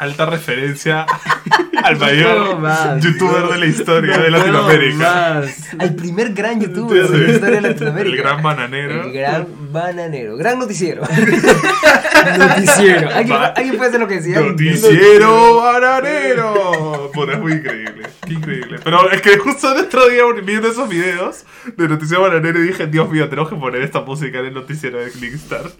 [0.00, 1.04] Alta referencia
[1.84, 3.04] al mayor más.
[3.04, 4.96] youtuber de la historia de No puedo Latinoamérica.
[4.98, 5.68] más.
[5.78, 8.16] Al primer gran youtuber de la historia de Latinoamérica.
[8.16, 9.02] El gran bananero.
[9.04, 10.36] El gran bananero.
[10.38, 11.02] Gran noticiero.
[12.38, 13.10] noticiero.
[13.14, 14.40] ¿Alguien, ¿Alguien puede hacer lo que decía?
[14.40, 17.10] Noticiero bananero.
[17.12, 18.08] Puta, es muy increíble.
[18.26, 18.78] Qué increíble.
[18.82, 21.44] Pero es que justo el otro día viendo esos videos
[21.76, 24.98] de Noticiero bananero y dije, Dios mío, tenemos que poner esta música en el noticiero
[24.98, 25.70] de Clickstar.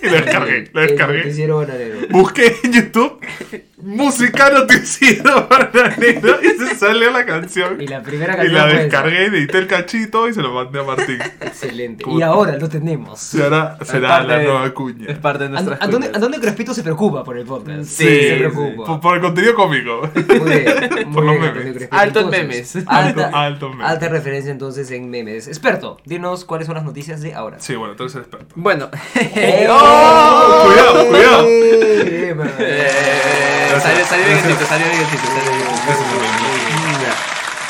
[0.02, 1.18] y lo descargué, lo descargué.
[1.18, 1.96] noticiero bananero.
[2.10, 3.20] Busqué en YouTube
[3.82, 7.80] música noticiero bananero y se salió la canción.
[7.80, 8.82] Y la primera Y canción la fue esa.
[8.82, 11.18] descargué, edité el cachito y se lo mandé a Martín.
[11.40, 12.04] Excelente.
[12.04, 13.18] Como- Y ahora lo tenemos.
[13.20, 15.06] Será, será parte la de- nueva cuña.
[15.08, 16.14] Es parte de An- nuestras Antonio, cuñas.
[16.14, 17.84] Antonio Crespito se preocupa por el podcast.
[17.84, 18.84] Sí, se sí, preocupa.
[18.84, 20.10] Por, por el contenido cómico.
[20.14, 21.88] Muy bien, Por muy los bien, memes.
[21.90, 22.76] Altos Entonces, memes.
[22.86, 23.86] Alta, Alto- altos memes.
[23.86, 25.48] alta referencia entonces en memes.
[25.48, 27.58] Experto, dinos cuáles son las noticias de ahora.
[27.60, 28.54] Sí, bueno, entonces el experto.
[28.56, 28.90] Bueno.
[29.70, 29.89] ¡Oh!
[30.64, 31.44] Cuidado, cuidado.
[31.48, 32.34] Eh,
[33.82, 35.08] salió, salió bien el salió bien el.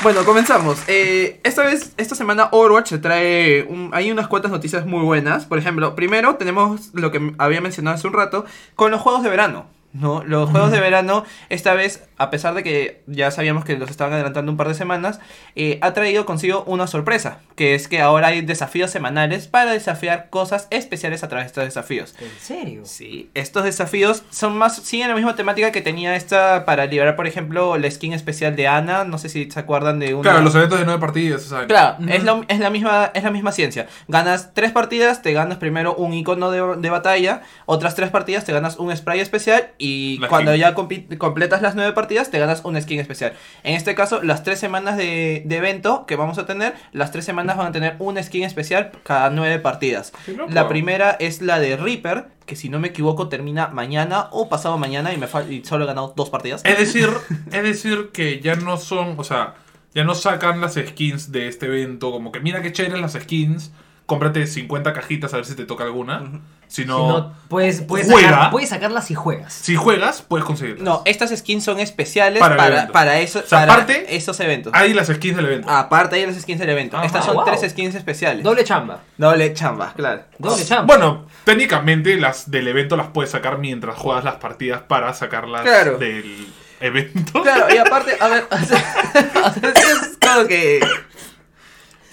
[0.03, 0.79] Bueno, comenzamos.
[0.89, 5.45] Eh, esta vez, esta semana Overwatch se trae, un- hay unas cuantas noticias muy buenas.
[5.45, 9.29] Por ejemplo, primero tenemos lo que había mencionado hace un rato, con los juegos de
[9.29, 9.67] verano.
[9.93, 10.23] ¿No?
[10.25, 14.13] Los juegos de verano, esta vez, a pesar de que ya sabíamos que los estaban
[14.15, 15.19] adelantando un par de semanas,
[15.57, 20.29] eh, ha traído consigo una sorpresa, que es que ahora hay desafíos semanales para desafiar
[20.31, 22.15] cosas especiales a través de estos desafíos.
[22.21, 22.83] ¿En serio?
[22.85, 27.27] Sí, estos desafíos son más, siguen la misma temática que tenía esta para liberar, por
[27.27, 29.05] ejemplo, la skin especial de Ana.
[29.05, 30.23] No sé si se acuerdan de una.
[30.23, 31.67] Claro, los eventos de nueve partidas, ¿sabes?
[31.67, 33.89] Claro, es, lo- es, la misma, es la misma ciencia.
[34.09, 38.53] Ganas tres partidas, te ganas primero un icono de, de batalla, otras tres partidas te
[38.53, 40.61] ganas un spray especial y La cuando skin.
[40.61, 40.75] ya
[41.19, 43.33] completas las nueve partidas te ganas una skin especial.
[43.65, 47.25] En este caso, las tres semanas de, de evento que vamos a tener, las tres
[47.25, 50.13] semanas van a tener una skin especial cada nueve partidas.
[50.49, 54.77] La primera es la de Reaper, que si no me equivoco termina mañana o pasado
[54.77, 56.63] mañana y, me y solo he ganado dos partidas.
[56.65, 57.09] Es decir,
[57.53, 59.55] es decir que ya no son, o sea,
[59.95, 63.73] ya no sacan las skins de este evento, como que mira qué chéveres las skins,
[64.07, 68.31] cómprate 50 cajitas a ver si te toca alguna, sino Si no, puedes, puedes, Juega.
[68.31, 69.53] sacar- puedes sacarlas si juegas.
[69.53, 70.83] si juegas puedes conseguirlas.
[70.85, 74.73] No, estas skins son especiales Para para, para, eso, O sea, para aparte, esos eventos.
[74.75, 75.69] Hay las skins del evento.
[75.69, 76.97] Aparte hay las skins del evento.
[76.97, 77.07] Ajá.
[77.07, 77.45] Estas son Wow.
[77.45, 78.43] tres skins especiales.
[78.45, 79.01] Doble chamba.
[79.19, 80.23] Doble chamba, claro.
[80.39, 80.85] Doble chamba.
[80.87, 85.99] Bueno, técnicamente las del evento las puedes sacar mientras juegas las partidas para sacarlas Claro.
[85.99, 86.47] del
[86.81, 87.43] evento.
[87.43, 88.95] Claro, y aparte, a ver, o sea,
[89.45, 90.81] o sea, es como que...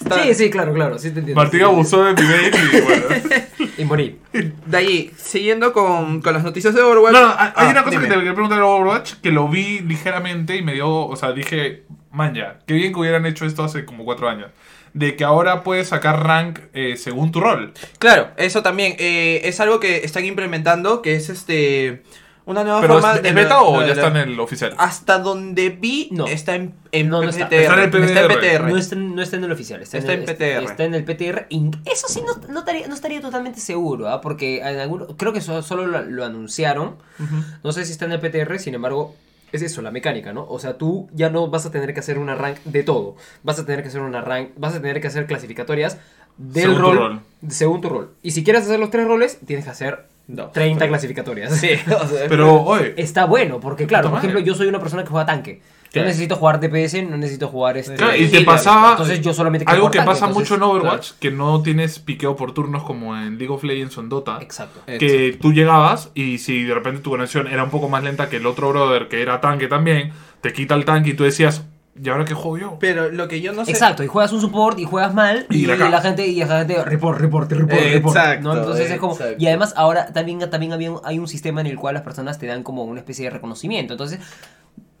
[0.00, 0.98] Está- Sí, sí, claro, claro.
[0.98, 1.40] Sí te entiendo.
[1.42, 3.04] Martín Sí, abusó de mi bait y bueno.
[3.78, 4.18] Y morí.
[4.66, 7.12] De ahí, siguiendo con, con las noticias de Overwatch.
[7.12, 8.02] No, no, hay Ah, una cosa dime.
[8.04, 11.32] que te quería preguntar de Overwatch que lo vi ligeramente y me dio, o sea,
[11.32, 14.50] dije, man ya, qué bien que hubieran hecho esto hace como cuatro años.
[14.94, 17.72] De que ahora puedes sacar rank eh, según tu rol.
[18.00, 22.02] Claro, eso también eh, es algo que están implementando, que es este
[22.46, 24.40] una nueva Pero forma ¿es, de ¿es beta o de- ya de- está en el
[24.40, 24.74] oficial?
[24.78, 26.26] Hasta donde vi, No.
[26.26, 27.48] está en, en No, no está.
[27.48, 27.54] PTR.
[27.60, 28.38] Está en el Está en PTR.
[28.38, 28.68] PTR.
[28.70, 30.64] No está, no está en el oficial, está, Está en, en el, PTR.
[30.70, 31.46] Está en el PTR.
[31.90, 34.20] Eso sí, no, no estaría, no estaría totalmente seguro, ¿ah?
[34.20, 36.96] porque en alguno- creo que so- solo lo, lo anunciaron.
[37.18, 37.36] Ujú.
[37.64, 39.14] No sé si está en el PTR, sin embargo,
[39.52, 40.46] es eso, la mecánica, ¿no?
[40.48, 43.16] O sea, tú ya no vas a tener que hacer una rank de todo.
[43.42, 45.98] Vas a tener que hacer una rank, vas a tener que hacer clasificatorias
[46.36, 47.20] del Según tu rol, rol.
[47.48, 48.10] según tu rol.
[48.22, 50.48] Y si quieres hacer los tres roles, tienes que hacer No.
[50.50, 51.56] 30 clasificatorias.
[51.56, 55.02] Sí, o sea, Pero, oye, Está bueno, porque claro, por ejemplo, yo soy una persona
[55.02, 55.62] que juega tanque.
[55.92, 57.94] Yo necesito jugar DPS, no necesito jugar este.
[57.94, 61.16] claro, y te pasaba Entonces yo solamente algo que pasa entonces, mucho en Overwatch, claro.
[61.20, 64.38] que no tienes piqueo por turnos como en League of Legends o en Dota.
[64.40, 64.80] Exacto.
[64.86, 68.36] que tú llegabas y si de repente tu conexión era un poco más lenta que
[68.36, 71.64] el otro brother que era tanque también, te quita el tanque y tú decías,
[72.00, 72.76] ¿y ahora qué juego yo?
[72.78, 73.70] Pero lo que yo no sé.
[73.72, 76.02] Exacto, y juegas un support y juegas mal y, Y la la, cagas.
[76.02, 78.16] gente y la gente report, report, report, Eh, report.
[78.16, 78.60] exacto, ¿no?
[78.60, 79.36] Entonces es como exacto.
[79.38, 82.38] y además ahora también también había un- hay un sistema en el cual las personas
[82.38, 83.94] te dan como una especie de reconocimiento.
[83.94, 84.20] Entonces,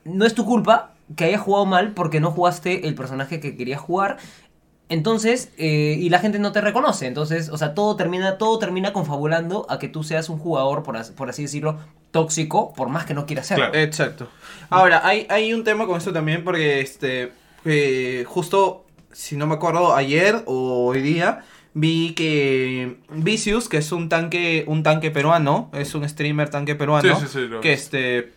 [0.08, 3.80] no es tu culpa que hayas jugado mal porque no jugaste el personaje que querías
[3.80, 4.18] jugar.
[4.90, 7.06] Entonces, eh, y la gente no te reconoce.
[7.06, 10.96] Entonces, o sea, todo termina, todo termina confabulando a que tú seas un jugador, por,
[10.96, 11.78] as- por así decirlo,
[12.10, 13.58] tóxico, por más que no quieras ser.
[13.58, 13.74] Claro.
[13.74, 14.28] Exacto.
[14.70, 17.32] Ahora, hay, hay un tema con esto también porque este
[17.66, 21.40] eh, justo, si no me acuerdo, ayer o hoy día
[21.74, 27.14] vi que Vicious, que es un tanque, un tanque peruano, es un streamer tanque peruano,
[27.20, 28.32] Sí, sí, sí, que este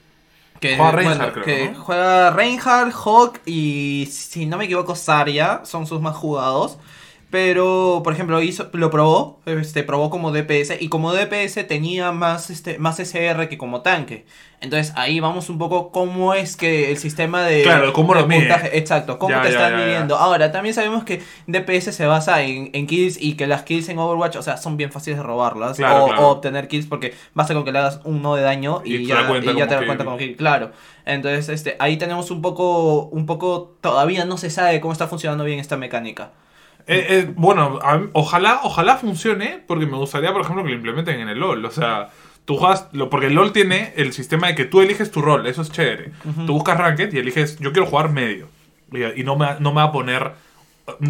[0.62, 1.84] que Juega Reinhardt, creo, que ¿no?
[1.84, 6.78] juega Reinhardt, Hawk y si no me equivoco Zarya son sus más jugados.
[7.32, 12.50] Pero, por ejemplo, hizo, lo probó, este, probó como DPS y como DPS tenía más,
[12.50, 14.26] este, más SR que como tanque.
[14.60, 18.28] Entonces ahí vamos un poco cómo es que el sistema de, Claro, cómo de lo
[18.28, 18.54] mide.
[18.78, 20.18] exacto, cómo Ya, te ya, están ya, midiendo.
[20.18, 23.98] Ahora, también sabemos que DPS se basa en, en kills y que las kills en
[23.98, 26.28] Overwatch, o sea, son bien fáciles de robarlas Claro, o, claro.
[26.28, 29.54] o obtener kills porque basta con que le hagas uno de daño y, ya, cuenta
[29.54, 29.86] te da kill.
[29.88, 30.72] cuenta como kill, claro.
[31.06, 35.46] Entonces, este, ahí tenemos un poco, un poco, todavía no se sabe cómo está funcionando
[35.46, 36.34] bien esta mecánica.
[36.88, 41.20] Eh, eh, bueno, mí- ojalá, ojalá funcione, porque me gustaría, por ejemplo, que lo implementen
[41.20, 41.64] en el LOL.
[41.66, 42.10] O sea,
[42.46, 45.46] tú juegas, lo, porque el LOL tiene el sistema de que tú eliges tu rol,
[45.48, 46.12] eso es chévere.
[46.46, 48.48] Tú buscas Ranked y eliges, yo quiero jugar medio.
[48.92, 50.32] Y, y no, me, no me va a poner,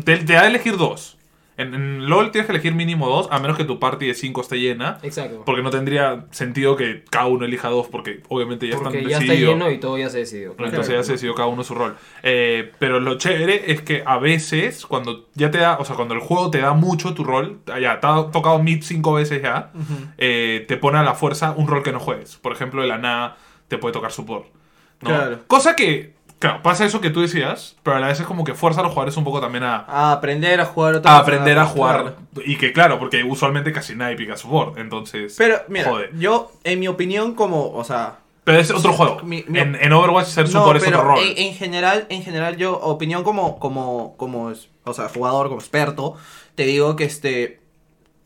[0.05, 1.17] te, te va a elegir dos.
[1.57, 4.41] En, en LOL tienes que elegir mínimo dos, a menos que tu party de 5
[4.41, 4.97] esté llena.
[5.03, 5.43] Exacto.
[5.45, 9.17] Porque no tendría sentido que cada uno elija dos, porque obviamente ya Porque están ya
[9.17, 9.53] está decididos.
[9.55, 10.55] lleno y todo ya se decidió.
[10.55, 10.69] claro.
[10.71, 11.95] Entonces ya se decidió cada uno su rol.
[12.23, 16.13] Eh, pero lo chévere es que a veces, cuando ya te da, o sea, cuando
[16.13, 19.71] el juego te da mucho tu rol, ya te ha tocado mid cinco veces ya,
[20.17, 22.37] eh, te pone a la fuerza un rol que no juegues.
[22.37, 23.37] Por ejemplo, de la nada
[23.67, 24.45] te puede tocar support.
[25.01, 25.09] ¿no?
[25.09, 25.39] Claro.
[25.47, 28.53] Cosa que, claro, pasa eso que tú decías, pero a la vez es como que
[28.53, 31.57] fuerza a los jugadores un poco también a, A aprender a jugar otra a aprender
[31.57, 31.69] a claro.
[31.69, 32.15] jugar.
[32.45, 34.77] Y que claro, porque usualmente casi nadie pica support.
[34.77, 36.09] Entonces, Pero, mira, jode.
[36.17, 39.21] yo, en mi opinión, como, o sea, Pero es otro juego.
[39.23, 41.19] Mi- mi- en, en Overwatch ser No, support es otro rol.
[41.19, 44.51] En, en general, en general, yo, opinión como, como, como,
[44.83, 46.17] o sea, jugador, como experto,
[46.55, 47.61] te digo que este,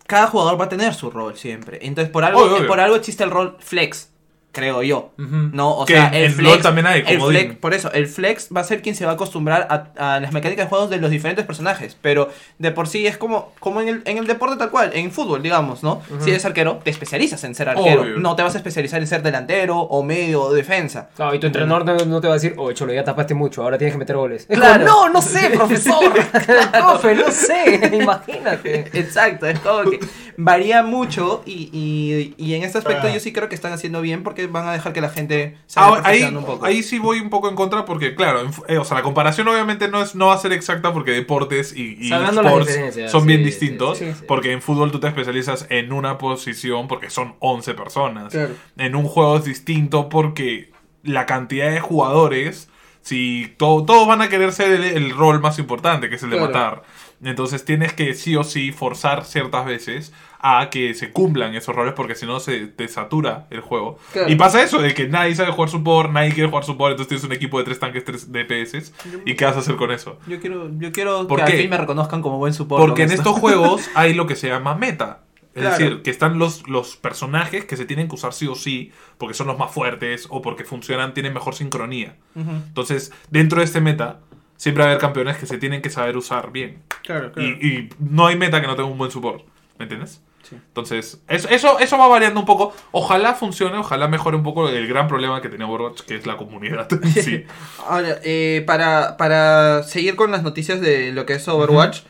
[0.08, 1.80] cada jugador va a tener su rol siempre.
[1.82, 2.68] Entonces, por algo, Obvio, obvio.
[2.68, 4.10] por algo existe el rol flex,
[4.56, 5.12] creo yo.
[5.20, 5.50] Ujú.
[5.54, 8.08] No, o Que sea, el en flex LoL también hay, el flex- por eso, el
[8.08, 10.90] flex va a ser quien se va a acostumbrar a, a las mecánicas de juegos
[10.90, 11.98] de los diferentes personajes.
[12.02, 15.12] Pero de por sí es como, como en, el, en el deporte tal cual, en
[15.12, 16.02] fútbol, digamos, ¿no?
[16.22, 18.02] Si eres arquero, te especializas en ser arquero.
[18.04, 18.18] Obvio.
[18.18, 21.10] No te vas a especializar en ser delantero o medio o defensa.
[21.16, 23.62] Claro, y tu entrenador no, no te va a decir, oh, cholo, ya tapaste mucho,
[23.62, 24.46] ahora tienes que meter goles.
[24.50, 24.86] Es Claro.
[24.86, 26.14] como, no, no sé, profesor.
[26.72, 28.90] Profe, no sé, imagínate.
[28.94, 30.00] Exacto, es como que
[30.38, 33.14] varía mucho y, y, y en este aspecto Ah.
[33.14, 35.80] yo sí creo que están haciendo bien porque van a dejar que la gente se
[35.80, 36.66] vaya ahí, un poco.
[36.66, 39.48] ahí sí voy un poco en contra porque, claro, en eh, o sea, la comparación
[39.48, 43.28] obviamente no, es, no va a ser exacta porque deportes y, y sports son sí,
[43.28, 43.98] bien sí, distintos.
[43.98, 44.26] sí, sí.
[44.28, 48.32] Porque en fútbol tú te especializas en una posición porque son 11 personas.
[48.32, 48.54] Claro.
[48.78, 50.72] En un juego es distinto porque
[51.04, 52.70] la cantidad de jugadores,
[53.02, 56.30] si to- todos van a querer ser el, el rol más importante, que es el
[56.32, 56.52] de Claro.
[56.54, 56.84] matar.
[57.28, 61.94] Entonces tienes que sí o sí forzar ciertas veces a que se cumplan esos roles
[61.96, 63.98] porque si no se te satura el juego.
[64.14, 64.30] Claro.
[64.32, 67.24] Y pasa eso, de que nadie sabe jugar support, nadie quiere jugar support, entonces tienes
[67.26, 68.94] un equipo de tres tanques, tres DPS.
[69.26, 70.20] ¿Y qué vas a hacer con eso?
[70.28, 71.52] Yo quiero, yo quiero ¿Por que qué?
[71.54, 72.80] al fin me reconozcan como buen support.
[72.86, 73.22] Porque en esto.
[73.24, 75.22] estos juegos hay lo que se llama meta.
[75.56, 75.78] Es Claro.
[75.78, 79.34] decir, que están los, los personajes que se tienen que usar sí o sí, porque
[79.34, 82.18] son los más fuertes o porque funcionan, tienen mejor sincronía.
[82.36, 84.20] Entonces, dentro de este meta,
[84.58, 86.84] siempre va a haber campeones que se tienen que saber usar bien.
[87.04, 87.48] Claro, claro.
[87.48, 89.44] Y, y no hay meta que no tenga un buen support.
[89.78, 90.22] ¿Me entiendes?
[90.48, 90.56] Sí.
[90.56, 92.74] Entonces, eso, eso, eso va variando un poco.
[92.92, 96.38] Ojalá funcione, ojalá mejore un poco el gran problema que tenía Overwatch, que es la
[96.38, 96.88] comunidad.
[97.14, 97.46] sí.
[97.88, 102.02] Ahora, eh, para, para seguir con las noticias de lo que es Overwatch,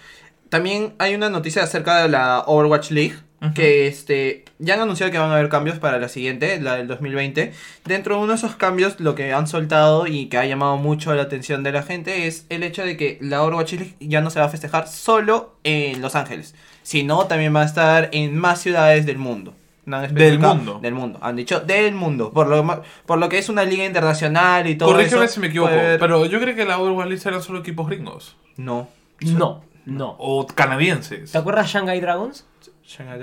[0.49, 3.15] también hay una noticia acerca de la Overwatch League.
[3.53, 6.87] Que este, ya han anunciado que van a haber cambios para la siguiente, la del
[6.87, 7.53] 2020.
[7.85, 11.13] Dentro de uno de esos cambios, lo que han soltado y que ha llamado mucho
[11.13, 14.29] la atención de la gente es el hecho de que la Overwatch League ya no
[14.29, 18.61] se va a festejar solo en Los Ángeles, sino también va a estar en más
[18.61, 19.53] ciudades del mundo.
[19.85, 20.79] No Del mundo.
[20.81, 21.19] Del mundo.
[21.21, 22.31] Han dicho del mundo.
[22.31, 25.35] Por lo, por lo que es una liga internacional y todo Corrígeme eso.
[25.35, 28.35] si me equivoco, pero yo creo que la Overwatch League eran solo equipos gringos.
[28.57, 28.87] No.
[29.21, 30.15] No, no.
[30.17, 31.31] O canadienses.
[31.31, 32.45] ¿Te acuerdas Shanghai Dragons?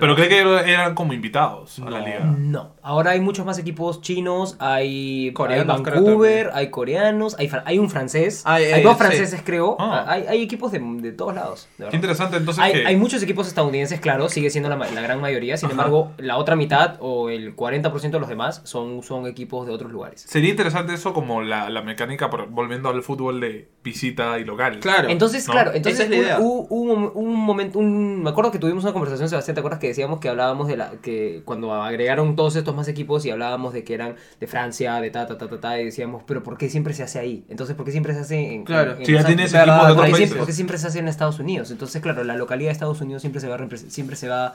[0.00, 2.04] Pero creo que eran como invitados a la No.
[2.06, 2.20] liga.
[2.36, 2.72] No.
[2.82, 7.88] Ahora hay muchos más equipos chinos, hay, Coreanos, hay Vancouver, hay coreanos, hay, hay un
[7.88, 8.98] francés, Ay, hay eh, dos sí.
[8.98, 10.04] franceses creo, Ah.
[10.08, 11.68] hay, hay equipos de, de todos lados.
[11.78, 12.86] de Qué interesante, entonces Hay, que...
[12.86, 15.72] hay muchos equipos estadounidenses, claro, sigue siendo la, la gran mayoría, sin Ajá.
[15.74, 19.92] embargo, la otra mitad o el 40% de los demás son, son equipos de otros
[19.92, 20.22] lugares.
[20.22, 24.80] Sería interesante eso como la, la mecánica, por- volviendo al fútbol de visita y local.
[24.80, 25.08] Claro.
[25.08, 25.52] Entonces, ¿no?
[25.52, 26.08] claro, entonces
[26.40, 29.88] hubo un, un momento, un, me acuerdo que tuvimos una conversación, Sebastián, ¿te acuerdas que
[29.88, 33.84] decíamos que hablábamos de la, que cuando agregaron todos estos más equipos y hablábamos de
[33.84, 36.68] que eran de Francia, de ta, ta, ta, ta, ta, y decíamos, pero ¿por qué
[36.68, 37.44] siempre se hace ahí?
[37.48, 38.64] Entonces, ¿por qué siempre se hace en...
[38.64, 38.92] Claro.
[38.92, 40.18] en- en Si ya tienes equipos de otros ¿Por qué países.
[40.18, 41.70] siempre, por qué siempre se hace en Estados Unidos?
[41.70, 44.54] Entonces, claro, la localidad de Estados Unidos siempre se va siempre se va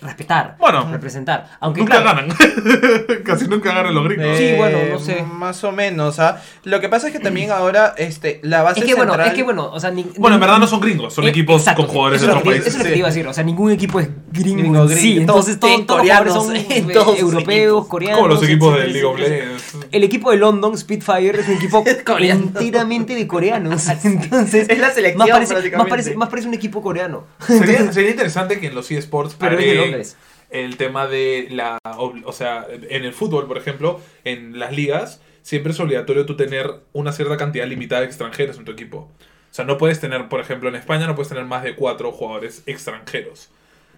[0.00, 0.88] respetar, Bueno.
[0.90, 1.48] representar.
[1.60, 2.36] Aunque, Nunca claro, ganan.
[3.24, 4.36] Casi nunca ganan los gringos.
[4.36, 5.22] Sí, Eh, bueno, no sé.
[5.22, 6.40] Más o menos, ¿ah?
[6.64, 9.28] Lo que pasa es que también ahora este, la base es que bueno, central...
[9.28, 11.62] es que bueno, o sea, ni- Bueno, en verdad no son gringos, son Eh, equipos
[11.62, 12.66] exacto, con jugadores de otros países.
[12.68, 13.26] Eso es lo que te iba a decir.
[13.26, 14.60] O sea, ningún equipo es gringo.
[14.62, 15.16] Gringo, en sí.
[15.18, 16.56] Entonces, Todos todos, todos los jugadores coreanos son
[16.90, 18.18] eh, todos europeos, coreanos.
[18.20, 19.18] Como los equipos de etcétera, League of.
[19.18, 19.76] Legends.
[19.92, 21.84] El equipo de London, Spitfire, es un equipo
[22.30, 23.86] enteramente de coreanos.
[24.04, 27.24] Entonces, Es la selección, más parece, más, parece, más parece un equipo coreano.
[27.46, 30.16] Sería, sería interesante que en los eSports Pero de agreguen Londres.
[30.50, 31.78] el tema de la...
[31.84, 36.70] O sea, en el fútbol, por ejemplo, en las ligas, siempre es obligatorio tú tener
[36.92, 38.98] una cierta cantidad limitada de extranjeros en tu equipo.
[39.50, 42.12] O sea, no puedes tener, por ejemplo, en España no puedes tener más de cuatro
[42.12, 43.48] jugadores extranjeros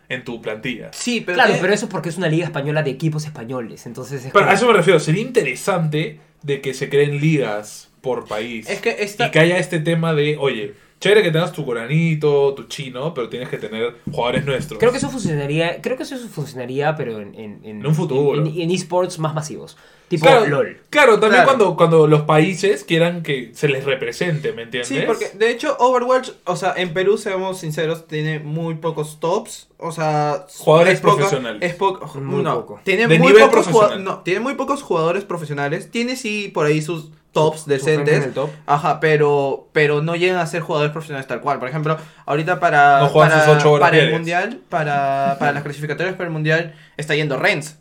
[0.08, 0.90] en tu plantilla.
[0.92, 1.34] Sí, pero...
[1.36, 3.84] Claro, eh, pero eso es porque es una liga española de equipos españoles.
[3.86, 7.90] Entonces es Pero como- a eso me refiero, sería interesante de que se creen ligas
[8.00, 8.70] por país.
[8.70, 9.26] Es que esta...
[9.26, 13.28] Y que haya este tema de, oye, Chévere que tengas tu coreanito, tu chino, pero
[13.28, 14.80] tienes que tener jugadores nuestros.
[14.80, 18.44] Creo que eso funcionaría, creo que eso funcionaría, pero en, en, En un futuro.
[18.44, 19.76] En, esports más masivos.
[20.08, 20.80] Tipo Claro, LOL.
[20.90, 21.46] Claro, también Claro.
[21.46, 24.88] Cuando, cuando los países quieran que se les represente, ¿me entiendes?
[24.88, 29.68] Sí, porque de hecho Overwatch, o sea, en Perú, seamos sinceros, tiene muy pocos tops.
[29.76, 31.62] O sea, Jugadores es poca- profesionales.
[31.62, 32.80] Es poco, Muy no, poco.
[32.84, 35.90] Tiene De muy nivel pocos no, tiene muy pocos jugadores profesionales.
[35.90, 38.24] Tiene sí por ahí sus tops Su- su gente en decentes.
[38.26, 38.50] el top.
[38.66, 41.58] Ajá, pero, pero no llegan a ser jugadores profesionales tal cual.
[41.58, 41.96] Por ejemplo,
[42.26, 46.26] ahorita para, No para, sus ocho horas para el mundial, para, para las clasificatorias para
[46.26, 47.76] el mundial, está yendo Renz.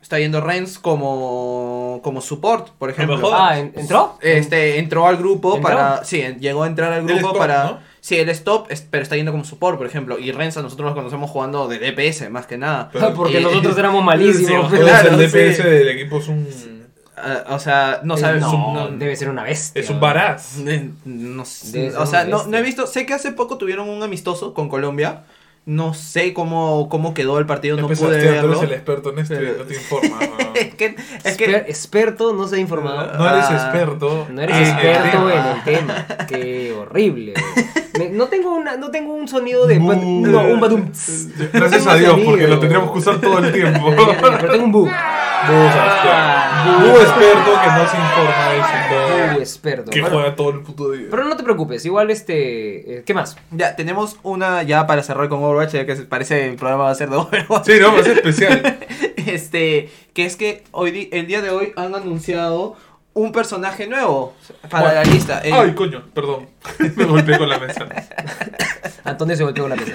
[0.00, 3.30] Está yendo Renz como, como support, por ejemplo.
[3.34, 4.16] Ah, ¿en- ¿entró?
[4.22, 5.70] Este, entró al grupo ¿Entró?
[5.70, 6.04] para...
[6.04, 7.64] Sí, llegó a entrar al grupo para...
[7.64, 7.78] ¿no?
[8.00, 10.18] Sí, él es top, es- pero está yendo como support, por ejemplo.
[10.18, 12.88] Y Renza nosotros lo conocemos jugando de DPS, más que nada.
[12.92, 14.72] Pero- Porque y- nosotros éramos malísimos.
[14.72, 15.62] claro, el DPS sí.
[15.64, 16.77] del equipo es un.
[17.22, 18.40] Ah, o sea, no sabes...
[18.40, 19.80] no, no- debe ser una bestia.
[19.80, 20.58] Es un baraz.
[20.66, 24.68] Eh, No o sea, no he visto, sé que hace poco tuvieron un amistoso con
[24.68, 25.22] Colombia.
[25.68, 28.52] No sé cómo, cómo quedó el partido, no Empezó, pude tú verlo.
[28.52, 30.18] eres el experto en esto no te informa.
[30.20, 30.54] ¿no?
[30.54, 33.18] es que, es que Exper- experto, no se ha informado.
[33.18, 34.26] No eres Ah, experto.
[34.30, 35.34] No eres en el experto tema.
[35.34, 36.06] en el tema.
[36.26, 37.34] Qué horrible.
[37.98, 39.78] Me- no, tengo una, no tengo un sonido de.
[39.78, 39.92] Bu.
[40.26, 40.90] No, un badum.
[41.52, 43.92] Gracias a Dios, porque lo tendríamos que usar todo el tiempo.
[44.40, 44.84] Pero tengo un bu.
[44.86, 46.80] Bu, Sebastián.
[46.80, 49.34] Bu experto que no se informa de eso.
[49.34, 49.90] Bu experto.
[49.90, 51.06] Que juega todo el puto día.
[51.10, 52.98] pero no te preocupes, igual este.
[52.98, 53.36] eh, ¿Qué más?
[53.52, 56.94] ya tenemos una ya para cerrar con Overwatch, ya que parece el programa va a
[56.94, 57.66] ser de Overwatch.
[57.66, 58.78] Sí, no, es especial.
[59.28, 62.76] Este, que es que hoy el día de hoy han anunciado
[63.12, 64.34] un personaje nuevo
[64.70, 65.00] para Bueno.
[65.02, 65.40] la lista.
[65.40, 66.48] El, Ay, coño, perdón.
[66.96, 67.86] Me golpeé con la mesa.
[69.04, 69.92] Antonio se golpeó con la mesa.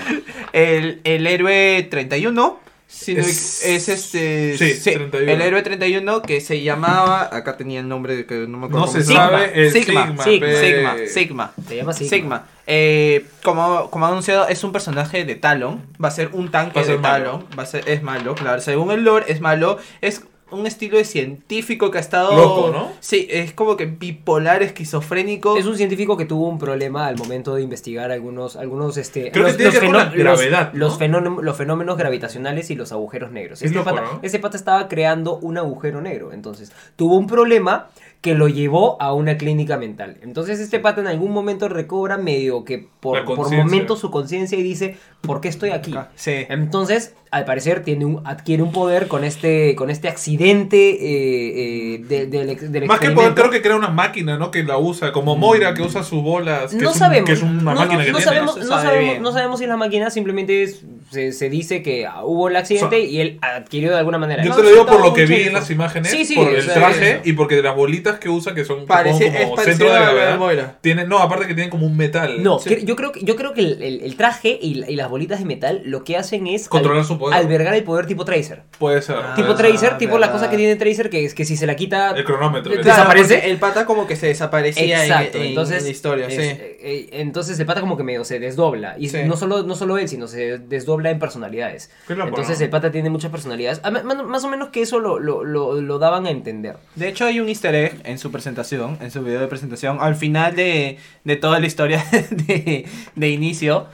[0.51, 2.59] el, el héroe 31.
[2.93, 4.57] Si no me- Es- es, este.
[4.57, 5.31] sí, 31.
[5.31, 7.29] El héroe 31 que se llamaba.
[7.35, 8.85] Acá tenía el nombre que no me acuerdo.
[8.85, 9.29] No se llama.
[9.39, 10.05] sabe el Sigma.
[10.05, 10.23] Sigma.
[10.23, 10.55] Sigma.
[10.57, 10.95] Sigma.
[11.07, 11.51] Sigma.
[11.67, 12.07] Se llama así.
[12.07, 12.45] Sigma.
[12.67, 15.81] Eh, como, como ha anunciado, es un personaje de Talon.
[16.01, 17.25] Va a ser un tanque Va a ser de malo.
[17.25, 17.45] Talon.
[17.59, 18.61] Va a ser, es malo, claro.
[18.61, 19.79] Según el lore, es malo.
[20.01, 20.23] Es
[20.53, 22.35] un estilo de científico que ha estado.
[22.35, 22.91] Loco, ¿no?
[22.99, 25.57] Sí, es como que bipolar, esquizofrénico.
[25.57, 29.45] Es un científico que tuvo un problema al momento de investigar algunos, algunos este, Creo
[29.45, 30.79] que tiene que ver con la gravedad, los, ¿no?
[30.79, 33.61] los fenómenos, los fenómenos gravitacionales y los agujeros negros.
[33.61, 34.19] Es Este, loco, pata, ¿no?
[34.21, 37.89] ese pata estaba creando un agujero negro, entonces tuvo un problema
[38.23, 40.17] que lo llevó a una clínica mental.
[40.21, 44.63] Entonces este pata en algún momento recobra medio que por, por momentos su conciencia y
[44.63, 45.93] dice, ¿por qué estoy aquí?
[46.15, 46.45] Sí.
[46.49, 51.97] Entonces, al parecer, tiene un, adquiere un poder con este, con este accidente eh, eh,
[52.07, 54.51] de- del, Más que poder, creo que crea una máquina, ¿no?
[54.51, 56.71] Que la usa, como Moira que usa sus bolas.
[56.71, 57.25] Que no es un- sabemos.
[57.27, 58.21] Que es una no, máquina no- que no tiene.
[58.21, 61.81] sabemos, no sabe sabemos- no sabemos si es la máquina, simplemente es- se, se dice
[61.81, 64.43] que ah, hubo el accidente So- y él adquirió de alguna manera.
[64.43, 66.65] Yo te lo digo por lo que vi en las imágenes, Sí, sí, por el
[66.67, 67.21] traje eso.
[67.23, 70.77] y porque de las bolitas que usa, que son Parece- como centro de gravedad, Moira.
[70.81, 72.43] tienen, no, aparte que tienen como un metal.
[72.43, 72.69] No, Sí.
[72.69, 75.09] que- yo creo que, yo creo que el, el- el traje y, la- y las
[75.13, 77.37] bolitas de metal lo que hacen es Controlar al- su poder.
[77.39, 78.63] albergar el poder tipo Tracer.
[78.77, 79.15] Puede ser.
[79.17, 79.55] Ah, tipo.
[79.55, 80.33] Tracer, tipo la verdad.
[80.33, 82.11] cosa que tiene Tracer, que es que si se la quita...
[82.11, 82.71] El cronómetro.
[82.73, 83.49] Claro, ¿Desaparece?
[83.49, 86.41] El pata como que se desaparecía en- Exacto, en, entonces en la historia, es- sí.
[86.41, 89.19] eh, eh, entonces el pata como que medio se desdobla y Sí.
[89.25, 91.91] no solo no solo él, sino se desdobla en personalidades.
[92.09, 93.79] Entonces el pata tiene muchas personalidades.
[93.83, 96.77] Ah, Más o menos que eso lo, lo, lo, lo daban a entender.
[96.95, 100.15] De hecho hay un easter egg en su presentación, en su video de presentación, al
[100.15, 103.87] final de, de toda la historia de, de inicio.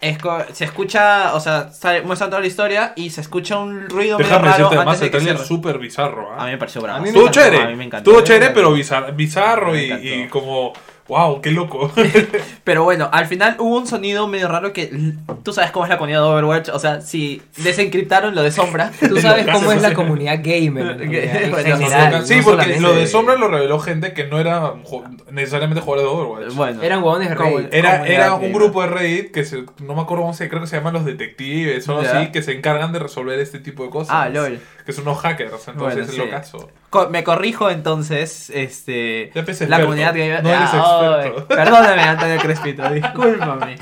[0.00, 0.18] Es
[0.52, 4.28] se escucha, o sea, sale- muestran toda la historia y se escucha un ruido medio
[4.28, 6.32] Déjame raro decirte, además, antes de el que es súper bizarro.
[6.32, 6.42] ¿ah?
[6.42, 7.04] A mí me pareció bravo.
[7.04, 7.62] Estuvo chévere.
[7.62, 8.10] a mí me encantó.
[8.10, 10.06] Estuvo chévere, pero bizar- bizarro y, encantó.
[10.06, 10.72] y como,
[11.08, 11.90] wow, qué loco.
[12.64, 14.90] Pero bueno, al final hubo un sonido medio raro que
[15.42, 18.90] tú sabes cómo es la comunidad de Overwatch, o sea, si desencriptaron lo de sombra.
[19.08, 22.26] Tú sabes cómo es la comunidad gamer en, general.
[22.26, 24.74] sí, no porque solamente- lo de Sombra lo reveló gente que no era
[25.30, 26.54] necesariamente jugadores de Overwatch.
[26.54, 27.74] Bueno, Eran huevones de Reddit.
[27.74, 30.66] Era, era un grupo de Reddit que se, no me acuerdo cómo se creo que
[30.66, 33.90] se llaman los detectives o algo así, que se encargan de resolver este tipo de
[33.90, 34.14] cosas.
[34.14, 34.60] Ah, lol.
[34.84, 36.16] Que son unos hackers, entonces Bueno, es sí.
[36.16, 36.70] lo caso.
[37.04, 39.30] Co- me corrijo entonces, este...
[39.34, 39.82] La experto.
[39.84, 40.42] comunidad gamer...
[40.42, 41.46] No eres Ah, experto.
[41.50, 43.76] ay, perdóname, Antonio Crespito, discúlpame.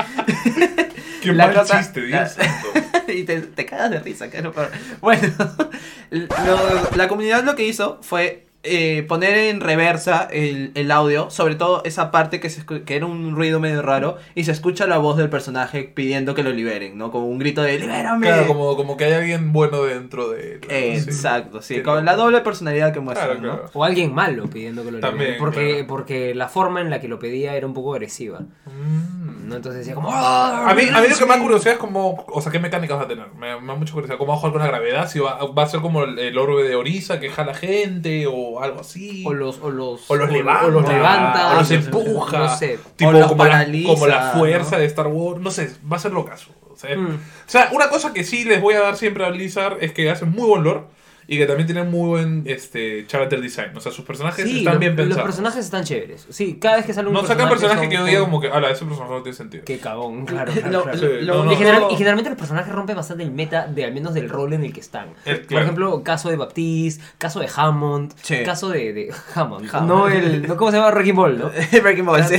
[1.22, 2.36] Qué La mal cosa- chiste, Dios
[3.08, 4.70] y te, te cagas de risa, que peor.
[5.00, 5.22] Bueno,
[6.10, 11.54] lo- la comunidad lo que hizo fue eh, poner en reversa el, el audio, sobre
[11.54, 14.86] todo esa parte que, se escu- que era un ruido medio raro, y se escucha
[14.86, 17.10] la voz del personaje pidiendo que lo liberen, ¿no?
[17.10, 18.26] Como un grito de ¡Libérame!
[18.26, 20.60] Claro, como, como que hay alguien bueno dentro de él.
[20.62, 21.10] sí.
[21.10, 23.60] Exacto, sí, con la doble personalidad que muestra, Claro, ¿no?
[23.72, 25.86] O alguien malo pidiendo que lo También, liberen, porque, claro.
[25.86, 28.40] porque la forma en la que lo pedía era un poco agresiva.
[28.40, 29.48] Mm.
[29.48, 29.56] ¿no?
[29.56, 30.08] Entonces decía como...
[30.10, 31.40] "Ah, A mí, a mí lo que me da sí".
[31.42, 33.26] curiosidad es como, o sea, qué mecánicas va a tener.
[33.38, 35.62] Me, me da mucha curiosidad cómo va a jugar con la gravedad, si va, va
[35.64, 39.24] a ser como el, el orbe de Orisa que jala gente o algo así.
[39.26, 42.38] O los, o los, O los levanta, o los levanta, o empuja.
[42.38, 42.78] No sé.
[42.96, 44.78] Tipo O los como, la, paraliza, como la fuerza ¿no?
[44.78, 45.40] de Star Wars.
[45.40, 46.50] No sé, va a ser lo caso.
[46.72, 47.14] O sea, Mm.
[47.14, 47.18] o
[47.50, 50.30] sea, una cosa que sí les voy a dar siempre a Blizzard es que hacen
[50.30, 50.80] muy buen lore
[51.26, 53.76] y que también tienen muy buen este, character design.
[53.76, 55.24] O sea, sus personajes Sí, están lo- bien los pensados.
[55.26, 56.26] personajes están chéveres.
[56.30, 58.48] Sí, cada vez que sale un no sacan personaje personajes que yo diga como que,
[58.48, 59.64] ala, ese personaje no tiene sentido.
[59.64, 60.52] Qué cagón, claro.
[60.54, 60.98] claro, Lo- claro.
[60.98, 61.52] Sí, lo no, no.
[61.52, 64.28] Y, general- único- y generalmente los personajes rompen bastante el meta de al menos del
[64.28, 65.08] rol en el que están.
[65.24, 65.64] Por claro.
[65.64, 68.12] ejemplo, caso de Baptiste, caso de Hammond,
[68.44, 69.88] caso de, de Hammond, Hammond.
[69.88, 70.90] no el no, ¿cómo se llama?
[70.90, 71.50] Wrecking Ball, ¿no?
[71.82, 72.36] Breaking Ball, sí.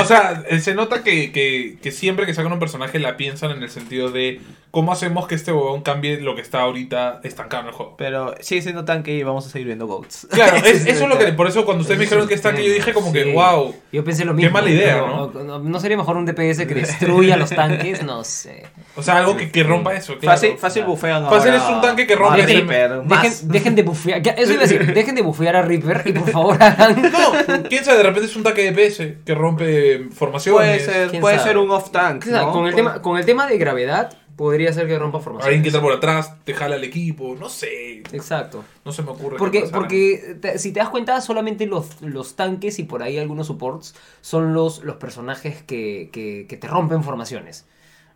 [0.00, 3.50] O sea, eh, se nota que, que, que siempre que sacan un personaje la piensan
[3.50, 7.62] en el sentido de cómo hacemos que este huevón cambie lo que está ahorita estancado
[7.62, 7.96] en el juego.
[7.98, 10.28] Pero sigue siendo tanque y vamos a seguir viendo GOATs.
[10.30, 11.32] Claro, es- eso es lo que.
[11.32, 13.32] Por eso cuando ustedes me dijeron que estanque, yo dije como que, Sí.
[13.32, 13.74] wow.
[13.90, 14.52] Yo pensé lo mismo.
[14.52, 15.58] mala idea, pero ¿no?
[15.58, 15.80] ¿no?
[15.80, 18.04] sería mejor un DPS que destruya los tanques?
[18.04, 18.66] No sé.
[18.94, 20.16] O sea, algo que, que rompa eso.
[20.16, 20.36] Claro.
[20.38, 22.62] Fácil, fácil bufean Fácil ahora es un tanque que rompe a ese-.
[23.04, 24.22] Dejen, dejen de bufear.
[24.22, 24.34] ¿qué?
[24.38, 24.94] Eso iba a decir.
[24.94, 27.02] Dejen de bufear a Reaper y por favor hagan.
[27.12, 30.60] No, quién sabe, de repente es un tanque de PS que rompe formaciones.
[30.60, 32.52] Puede ser, ¿Quién puede ser un off-tank, ¿no?
[32.52, 35.62] con, el tema, con el tema de gravedad, podría ser que rompa Alguien formación.
[35.62, 37.98] que entra por atrás, te jala el equipo, no sé.
[38.12, 38.64] Exacto.
[38.86, 39.36] No se me ocurre.
[39.36, 43.48] Porque, porque te- si te das cuenta, solamente los, los tanques y por ahí algunos
[43.48, 47.66] supports son los, los personajes que, que, que te rompen formaciones.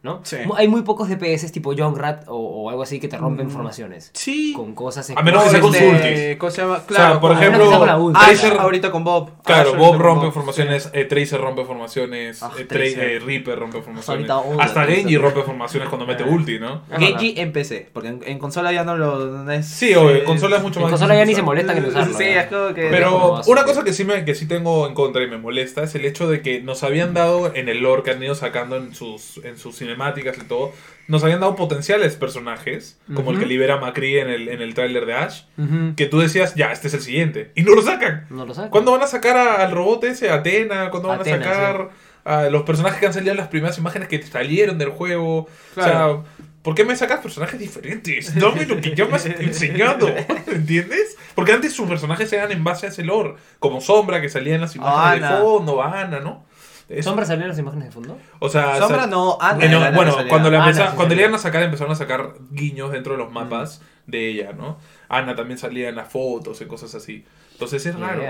[0.03, 0.21] ¿No?
[0.25, 0.37] Sí.
[0.57, 3.51] Hay muy pocos DPS tipo Junkrat o, o algo así que te rompen Mm.
[3.51, 4.11] formaciones.
[4.15, 4.53] Sí.
[4.55, 6.37] Con cosas A menos que sea con ultis.
[6.39, 8.21] ¿Cómo se sea, Claro, por ejemplo, que sea ulti.
[8.21, 9.31] Ash Tracer- ahorita con Bob.
[9.45, 12.99] Claro, Ash Bob rompe Bob, formaciones, eh, Tracer rompe formaciones, Ah, eh, Tra- Tracer.
[13.05, 14.29] eh, Reaper rompe formaciones.
[14.31, 14.85] Ahorita Hasta.
[14.87, 16.29] Genji rompe formaciones cuando mete Ah.
[16.31, 16.83] ulti, ¿no?
[16.99, 19.67] Genji en PC, porque en, en consola ya no lo no es.
[19.67, 20.91] Sí, o en consola es mucho En más.
[20.93, 22.17] consola ya ni se molestan en usarlo.
[22.19, 22.89] Sí, es como que.
[22.91, 25.95] Pero una cosa que sí, me, que sí tengo en contra y me molesta es
[25.95, 28.95] el hecho de que nos habían dado en el lore que han ido sacando en
[28.95, 30.73] sus, en sus cinemáticas y todo,
[31.09, 33.41] nos habían dado potenciales personajes, como el Ujú.
[33.41, 35.95] que libera a Macri en el, en el tráiler de Ash, Ujú.
[35.97, 38.27] que tú decías, ya, este es el siguiente, y no lo sacan.
[38.31, 38.71] No lo saco.
[38.71, 40.91] ¿Cuándo van a sacar a- al robot ese, a Atena?
[40.91, 41.89] ¿Cuándo van Atena, a sacar
[42.25, 45.49] a los personajes que han salido en las primeras imágenes que salieron del juego?
[45.75, 45.91] Claro.
[46.19, 46.33] O sea,
[46.63, 48.35] ¿por qué me sacas personajes diferentes?
[48.39, 50.09] Dame lo que ya me has enseñado,
[50.47, 51.17] ¿entiendes?
[51.35, 54.61] Porque antes sus personajes eran en base a ese lore, como Sombra que salía en
[54.61, 55.37] las imágenes Ana.
[55.37, 56.45] de fondo, Ana, ¿no?
[56.89, 58.19] Eso- ¿Sombra salieron las imágenes de fondo?
[58.39, 61.15] O sea, Sombra sal- no, Ana eh, no, bueno, cuando, la Ana empeza- sí cuando
[61.15, 61.25] le salía.
[61.29, 64.79] iban a sacar, empezaron a sacar guiños dentro de los mapas de ella, ¿no?
[65.09, 67.25] Ana también salía en las fotos y cosas así.
[67.53, 68.21] Entonces es raro.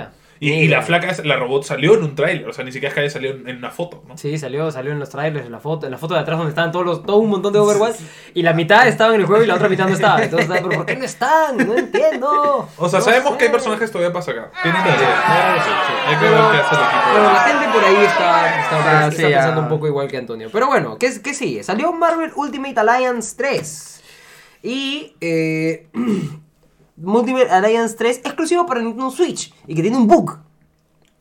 [0.44, 2.94] Y, la flaca, es- la robot salió en un tráiler, o sea, ni siquiera es
[2.94, 4.18] que haya salido en, en una foto, ¿no?
[4.18, 6.50] Sí, salió, salió en los trailers, en la foto, en la foto de atrás donde
[6.50, 7.94] estaban todos los, todo un montón de Overwatch
[8.34, 10.20] y la mitad estaba en el juego y la otra mitad no estaba.
[10.20, 11.56] Entonces, ¿pero por qué no están?
[11.58, 12.68] No entiendo.
[12.76, 13.38] O sea, No sabemos sé.
[13.38, 14.50] que hay personajes todavía para sacar.
[14.64, 14.96] Tienen idea.
[15.64, 15.92] sí, sí.
[16.08, 17.10] Hay que ver qué hace el equipo.
[17.12, 20.48] Bueno, la gente por ahí está, está, Ah, está pensando un poco igual que Antonio.
[20.52, 21.62] Pero bueno, ¿qué, qué sigue?
[21.62, 24.02] Salió Marvel Ultimate Alliance 3.
[24.64, 25.86] Y eh,
[26.96, 30.38] Ultimate Alliance 3 exclusivo para Nintendo Switch y que tiene un bug.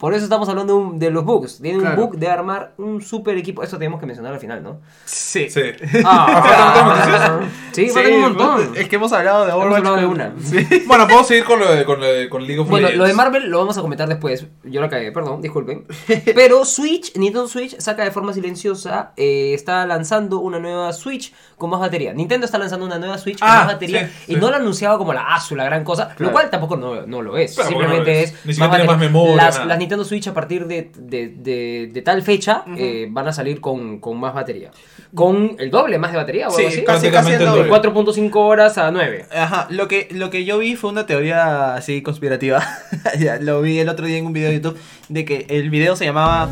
[0.02, 1.60] Por eso estamos hablando de un- de los bugs.
[1.62, 2.02] Tiene un Claro.
[2.02, 3.62] bug de armar un super equipo.
[3.62, 4.82] Eso tenemos que mencionar al final, ¿no?
[5.06, 5.48] Sí.
[5.50, 5.62] Sí.
[6.04, 7.40] Ah,
[7.72, 8.72] sí, faltan un montón.
[8.76, 9.78] Es que hemos hablado de Overwatch.
[9.78, 10.34] hablado de una.
[10.44, 10.68] Sí.
[10.88, 12.98] Bueno, podemos seguir con lo de, con lo de con League of Bueno, Legends.
[13.00, 14.48] lo de Marvel lo vamos a comentar después.
[14.64, 15.86] Yo la cagué, perdón, disculpen.
[16.36, 21.70] Pero Switch, Nintendo Switch saca de forma silenciosa, eh, está lanzando una nueva Switch con
[21.70, 22.12] más batería.
[22.14, 24.40] Nintendo está lanzando una nueva Switch con Ah, más batería sí, y sí.
[24.42, 26.32] no la anunciaba como la ASU, la gran cosa, lo Claro.
[26.32, 27.54] cual tampoco no, no lo es.
[27.54, 28.32] Claro, Simplemente no lo es.
[28.34, 28.46] es.
[28.46, 32.22] Ni siquiera tiene más memoria, las Nintendo Switch a partir de, de, de- de tal
[32.22, 34.72] fecha eh, van a salir con, con más batería.
[35.14, 36.84] Con el doble más de batería o Sí, algo así.
[36.86, 37.68] casi, casi el De doble.
[37.68, 37.90] doble.
[37.92, 39.26] 4.5 horas a 9.
[39.36, 42.64] Ajá, lo que, lo que yo vi fue una teoría así conspirativa.
[43.20, 44.78] Ya, lo vi el otro día en un video de YouTube
[45.10, 46.48] de que el video se llamaba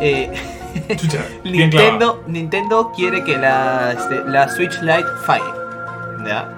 [0.00, 0.28] eh,
[0.96, 1.24] Chucha.
[1.44, 5.61] Nintendo, Nintendo quiere que la, este, la Switch Lite falle.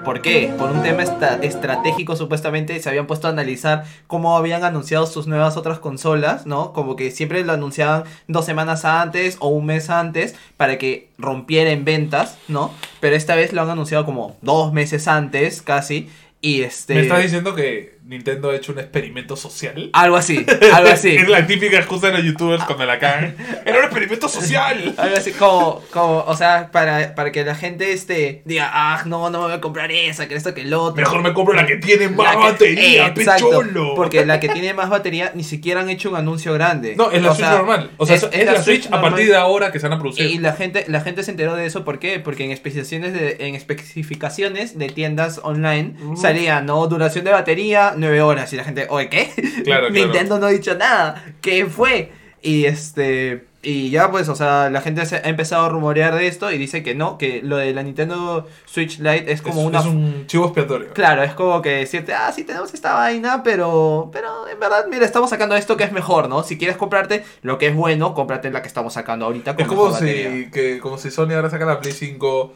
[0.03, 0.53] ¿Por qué?
[0.57, 5.57] Por un tema estratégico supuestamente se habían puesto a analizar cómo habían anunciado sus nuevas
[5.57, 6.71] otras consolas, ¿no?
[6.71, 11.71] Como que siempre lo anunciaban dos semanas antes o un mes antes para que rompiera
[11.71, 12.71] en ventas, ¿no?
[12.99, 16.09] Pero esta vez lo han anunciado como dos meses antes casi
[16.41, 16.93] y este...
[16.93, 19.89] ¿Me estás diciendo que Nintendo ha hecho un experimento social?
[19.93, 21.15] Algo así, algo así.
[21.15, 23.35] es la típica excusa de los youtubers cuando la cagan.
[23.65, 24.93] Era un experimento social.
[24.97, 29.29] Algo así como, como o sea, para, para que la gente este, diga, ah, no,
[29.29, 31.01] no me voy a comprar esa, que esto, que el otro.
[31.01, 33.95] Mejor me compro la que tiene más que- batería, Exacto, pecholo.
[33.95, 36.95] Porque la que tiene más batería ni siquiera han hecho un anuncio grande.
[36.95, 37.91] No, es la O Switch sea, normal.
[37.97, 40.25] O sea, es, la, Switch, a partir de ahora que se van a producir.
[40.29, 42.19] Y la gente, la gente se enteró de eso, ¿por qué?
[42.19, 46.17] Porque en especificaciones de, en especificaciones de tiendas online Ujú.
[46.17, 46.85] salía, ¿no?
[46.87, 48.51] Duración de batería, 9 horas.
[48.53, 49.31] Y la gente, oye, ¿qué?
[49.63, 49.89] Claro, claro.
[49.89, 51.23] Nintendo no ha dicho nada.
[51.41, 52.11] ¿Qué fue?
[52.41, 53.45] Y este.
[53.63, 56.59] Y ya pues, o sea, la gente se ha empezado a rumorear de esto y
[56.59, 59.79] dice que no, que lo de la Nintendo Switch Lite es como es, una...
[59.79, 60.93] es un chivo expiatorio.
[60.93, 65.03] Claro, es como que decirte, ah, sí tenemos esta vaina, pero, pero en verdad, mira,
[65.03, 66.43] estamos sacando esto que es mejor, ¿no?
[66.43, 69.55] Si quieres comprarte lo que es bueno, cómprate la que estamos sacando ahorita.
[69.55, 70.29] Con Es como mejor batería.
[70.29, 72.53] si, que, como si Sony ahora saca la Play 5.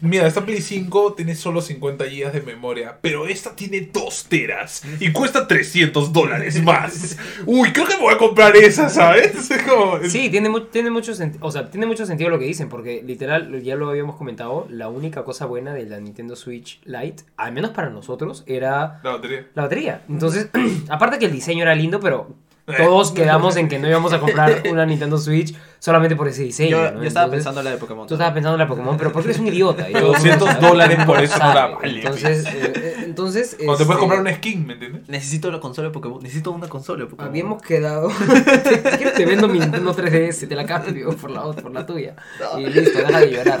[0.00, 4.82] Mira, esta Play 5 tiene solo 50 GB de memoria, pero esta tiene 2 teras
[5.00, 7.16] y cuesta 300 dólares más.
[7.46, 9.50] Uy, creo que me voy a comprar esa, ¿sabes?
[9.50, 12.68] Es como- Sí, tiene, mu- tiene, mucho o sea, tiene mucho sentido lo que dicen,
[12.68, 17.24] porque literal, ya lo habíamos comentado, la única cosa buena de la Nintendo Switch Lite,
[17.36, 19.46] al menos para nosotros, era La batería.
[19.54, 20.02] la batería.
[20.08, 20.48] Entonces,
[20.88, 22.34] aparte que el diseño era lindo, pero
[22.64, 26.70] todos quedamos en que no íbamos a comprar una Nintendo Switch solamente por ese diseño.
[26.70, 27.02] Yo, ¿no?
[27.02, 28.06] yo estaba Entonces, pensando en la de Pokémon.
[28.06, 29.90] Tú estabas pensando en la Pokémon, pero porque eres un idiota.
[29.90, 31.98] y todo el mundo 200 sabe, dólares por eso no la vale.
[31.98, 35.08] Entonces, eh, eh, entonces Cuando te puedes este, comprar una skin, ¿me entiendes?
[35.08, 36.22] Necesito la consola de Pokémon.
[36.22, 37.28] Necesito una consola de Pokémon.
[37.28, 38.10] Habíamos quedado.
[39.16, 42.16] Te vendo mi Nintendo 3DS, te la cambio por la, por la tuya.
[42.58, 43.58] Y listo, deja de llorar.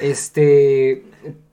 [0.00, 1.04] Este.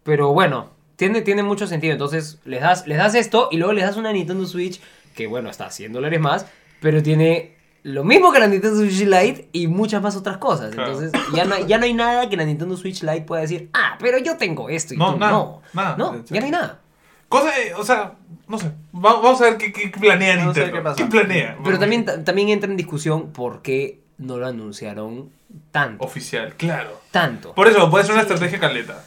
[0.03, 1.93] Pero bueno, tiene, tiene mucho sentido.
[1.93, 4.79] Entonces, les das, les das esto y luego les das una Nintendo Switch
[5.15, 6.45] que, bueno, está a 100 dólares más,
[6.85, 10.71] pero tiene lo mismo que la Nintendo Switch Lite y muchas más otras cosas.
[10.75, 10.91] Claro.
[10.99, 13.71] Entonces, ya no, hay- ya no hay nada que la Nintendo Switch Lite pueda decir,
[13.73, 15.61] ah, pero yo tengo esto y No, tú nada, no.
[15.73, 15.97] nada.
[15.97, 16.79] No, ya no hay nada.
[17.27, 18.13] Cosa, de- o sea,
[18.47, 18.67] no sé.
[18.93, 20.77] Va- Vamos a ver qué, qué planea Vamos a ver Nintendo.
[20.77, 20.95] qué pasa.
[20.97, 21.57] ¿Qué planea?
[21.63, 25.31] Pero también, ta- también entra en discusión por qué no lo anunciaron
[25.71, 26.03] tanto.
[26.05, 27.01] Oficial, claro.
[27.09, 27.53] Tanto.
[27.55, 29.03] Por eso, puede ser una estrategia caleta.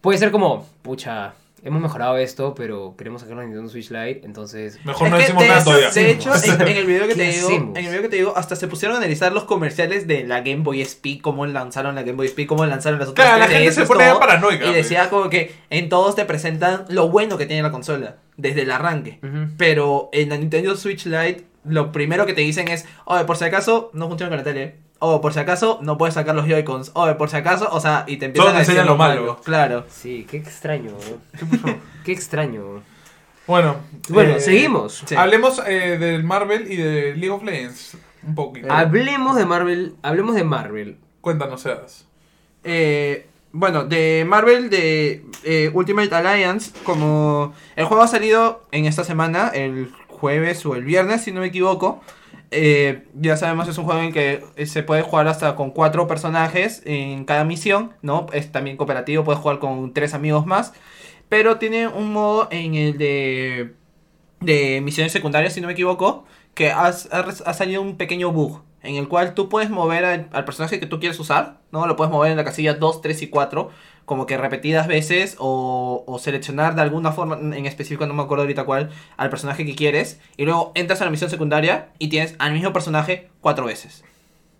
[0.00, 4.78] Puede ser como, pucha, hemos mejorado esto, pero queremos sacar la Nintendo Switch Lite, entonces...
[4.84, 5.90] Mejor Es no decimos de nada todavía.
[5.90, 8.16] De hecho, en, en el video que ¿Qué te digo, en el video que te
[8.16, 11.94] digo, hasta se pusieron a analizar los comerciales de la Game Boy SP, cómo lanzaron
[11.94, 14.64] la Game Boy SP, cómo lanzaron las otras Claro, la gente 3DS, se pone paranoica,
[14.64, 14.74] Y pues.
[14.74, 18.70] decía como que en todos te presentan lo bueno que tiene la consola, desde el
[18.70, 19.20] arranque.
[19.56, 23.44] Pero en la Nintendo Switch Lite, lo primero que te dicen es, oye, por si
[23.44, 24.76] acaso, no funciona con la tele.
[25.04, 26.92] O por si acaso, no puedes sacar los Joy-Cons.
[26.94, 29.40] O por si acaso, o sea, y te empiezan Solo te a decir lo malo.
[29.44, 29.84] Claro.
[29.90, 30.92] Sí, qué extraño.
[32.04, 32.84] ¿Qué extraño.
[33.48, 33.78] Bueno,
[34.08, 35.02] Bueno, eh, seguimos.
[35.04, 35.16] Sí.
[35.16, 37.96] Hablemos eh, del Marvel y de League of Legends.
[38.22, 38.72] Un poquito.
[38.72, 40.98] Hablemos de Marvel, hablemos de Marvel.
[41.20, 42.06] Cuéntanos, Seas.
[42.62, 49.02] Eh, bueno, de Marvel, de eh, Ultimate Alliance, como el juego ha salido en esta
[49.02, 52.00] semana, el jueves o el viernes, si no me equivoco.
[52.54, 56.06] Eh, ya sabemos, es un juego en que eh, se puede jugar hasta con cuatro
[56.06, 58.26] personajes en cada misión, ¿no?
[58.32, 60.74] Es también cooperativo, puedes jugar con tres amigos más.
[61.30, 63.74] Pero tiene un modo en el de,
[64.40, 69.08] de misiones secundarias, si no me equivoco, que ha, salido un pequeño bug en el
[69.08, 71.86] cual tú puedes mover al, al personaje que tú quieres usar, ¿no?
[71.86, 73.70] Lo puedes mover en la casilla 2, 3 y 4,
[74.04, 78.64] como que repetidas veces, o, seleccionar de alguna forma en específico, no me acuerdo ahorita
[78.64, 82.52] cuál, al personaje que quieres, y luego entras a la misión secundaria y tienes al
[82.52, 84.04] mismo personaje cuatro veces.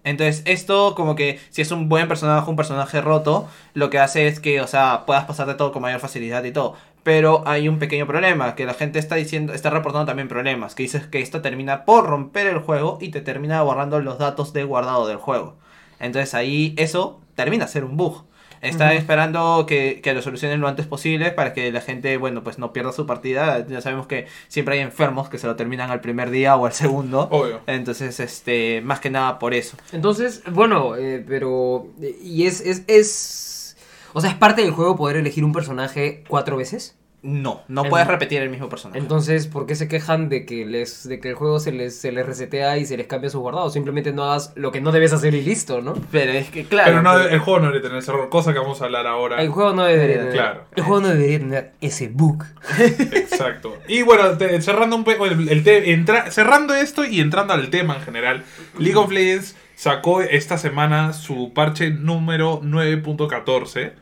[0.05, 4.27] Entonces, esto como que si es un buen personaje, un personaje roto, lo que hace
[4.27, 6.75] es que, o sea, puedas pasarte todo con mayor facilidad y todo.
[7.05, 10.85] Pero hay un pequeño problema, que la gente está diciendo, está reportando también problemas, que
[10.85, 14.65] dices que esto termina por romper el juego y te termina borrando los datos de
[14.65, 15.57] guardado del juego.
[16.01, 18.25] Entonces ahí eso termina ser un bug.
[18.63, 22.59] Está esperando que, que lo solucionen lo antes posible para que la gente, bueno, pues
[22.59, 23.67] no pierda su partida.
[23.67, 26.73] Ya sabemos que siempre hay enfermos que se lo terminan al primer día o al
[26.73, 27.29] segundo.
[27.31, 27.61] Obvio.
[27.67, 29.77] Entonces, este, más que nada por eso.
[29.93, 31.89] Entonces, bueno, eh, pero...
[32.23, 33.77] Y es, es, es...
[34.13, 36.97] O sea, es parte del juego poder elegir un personaje cuatro veces.
[37.25, 38.99] No, no puedes repetir el mismo personaje.
[38.99, 42.11] Entonces, ¿por qué se quejan de que les de que el juego se les, se
[42.11, 43.73] les resetea y se les cambia sus guardados?
[43.73, 45.95] Simplemente no hagas lo que no debes hacer y listo, ¿no?
[46.11, 46.91] Pero es que, claro.
[46.91, 49.07] Pero no, pero- el juego no debería tener ese error, cosa que vamos a hablar
[49.07, 49.41] ahora.
[49.41, 50.65] El juego no debería tener, Claro.
[50.75, 52.43] el juego no debería tener ese bug.
[53.13, 53.77] Exacto.
[53.87, 55.05] Y bueno, te- cerrando un
[55.49, 58.43] el te- entra- cerrando esto y entrando al tema en general,
[58.79, 63.93] League of Legends sacó esta semana su parche número 9.14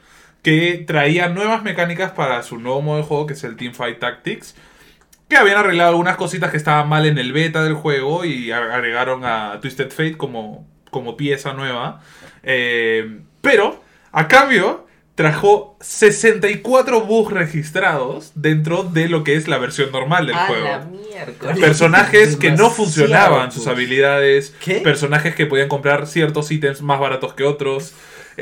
[0.42, 4.54] que traía nuevas mecánicas para su nuevo modo de juego que es el Teamfight Tactics.
[5.28, 9.24] Que habían arreglado algunas cositas que estaban mal en el beta del juego y agregaron
[9.24, 12.00] a Twisted Fate como, como pieza nueva.
[12.42, 13.80] Eh, pero,
[14.10, 20.34] a cambio, trajo 64 bugs registrados dentro de lo que es la versión normal del
[20.36, 20.64] A juego.
[20.64, 21.54] la.
[21.60, 24.76] Personajes que no funcionaban sus habilidades, ¿Qué?
[24.80, 27.92] personajes que podían comprar ciertos ítems más baratos que otros.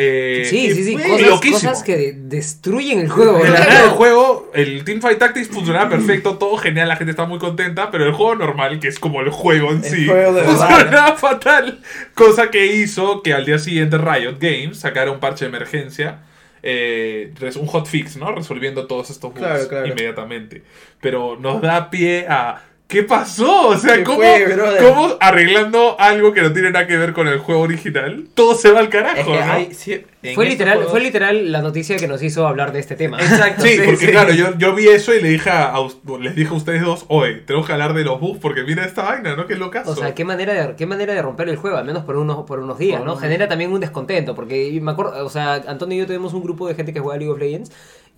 [0.00, 3.38] Eh, Sí, sí, sí, cosas, cosas que de- destruyen el juego.
[3.38, 3.68] En la ¿verdad?
[3.68, 7.90] nada del juego, el Teamfight Tactics funcionaba perfecto, todo genial, la gente estaba muy contenta,
[7.90, 11.80] pero el juego normal, que es como el juego en El sí, juego funcionaba fatal.
[12.14, 16.20] Cosa que hizo que al día siguiente Riot Games sacara un parche de emergencia,
[16.62, 18.32] eh, un hotfix, ¿no?
[18.32, 19.86] Resolviendo todos estos bugs Claro, claro.
[19.86, 20.62] inmediatamente.
[21.00, 23.68] Pero nos da pie a ¿Qué pasó?
[23.68, 27.28] O sea, ¿Qué ¿cómo, fue, cómo arreglando algo que no tiene nada que ver con
[27.28, 29.52] el juego original, todo se va al carajo, Es que ¿no?
[29.52, 32.78] hay- sí, Fue estos literal, juegos- fue literal la noticia que nos hizo hablar de
[32.80, 33.18] este tema.
[33.22, 33.62] Exacto.
[33.62, 34.10] Sí, porque sí.
[34.10, 35.74] claro, yo, yo vi eso y le dije a,
[36.18, 39.02] les dije a ustedes dos, oye, tenemos que hablar de los bugs porque mira esta
[39.02, 39.46] vaina, ¿no?
[39.46, 39.90] Es locazo.
[39.90, 42.46] O sea, qué manera de qué manera de romper el juego, al menos por unos
[42.46, 43.12] por unos días, Por ¿no?
[43.12, 46.42] unos- Genera también un descontento, porque me acuerdo, o sea, Antonio y yo tenemos un
[46.42, 47.70] grupo de gente que juega League of Legends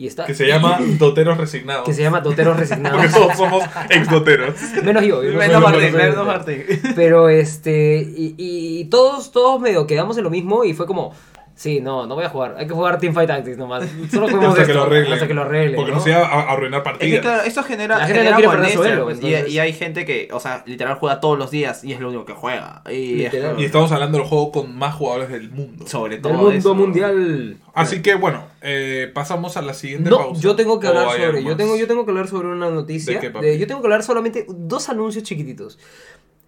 [0.03, 1.84] y está Que se llama Doteros Resignados.
[1.84, 3.12] que se llama Doteros Porque Resignados.
[3.12, 4.55] todos somos ex-doteros.
[4.82, 6.64] menos yo, yo no Menos no Martín, menos Martín.
[6.96, 11.12] Pero este y, y- y todos todos medio quedamos en lo mismo y fue como
[11.53, 12.55] Sí, no, no voy a jugar.
[12.57, 13.84] Hay que jugar Teamfight Tactics nomás.
[14.11, 15.12] Solo hasta que esto, lo arreglen.
[15.12, 15.76] Hasta que lo arreglen.
[15.76, 15.98] Porque ¿no?
[15.98, 17.14] no se va a, a arruinar Es partidas.
[17.16, 19.59] que claro, esto genera, La gente no genera quiere perder elo, pues, y- entonces- y,
[19.59, 22.32] hay gente que, o sea, literal juega todos los días y es lo único que
[22.32, 22.80] juega.
[22.90, 25.86] Y es Y estamos hablando del juego con más jugadores del mundo.
[25.86, 26.74] sobre todo Del mundo eso.
[26.74, 27.57] mundial.
[27.74, 30.40] Así que bueno, eh, pasamos a la siguiente No, pausa.
[30.40, 33.14] yo tengo que ¿O hablar sobre, yo tengo, yo tengo que hablar sobre una noticia.
[33.14, 33.46] ¿De qué, papi?
[33.46, 35.78] de- yo tengo que hablar solamente dos anuncios chiquititos.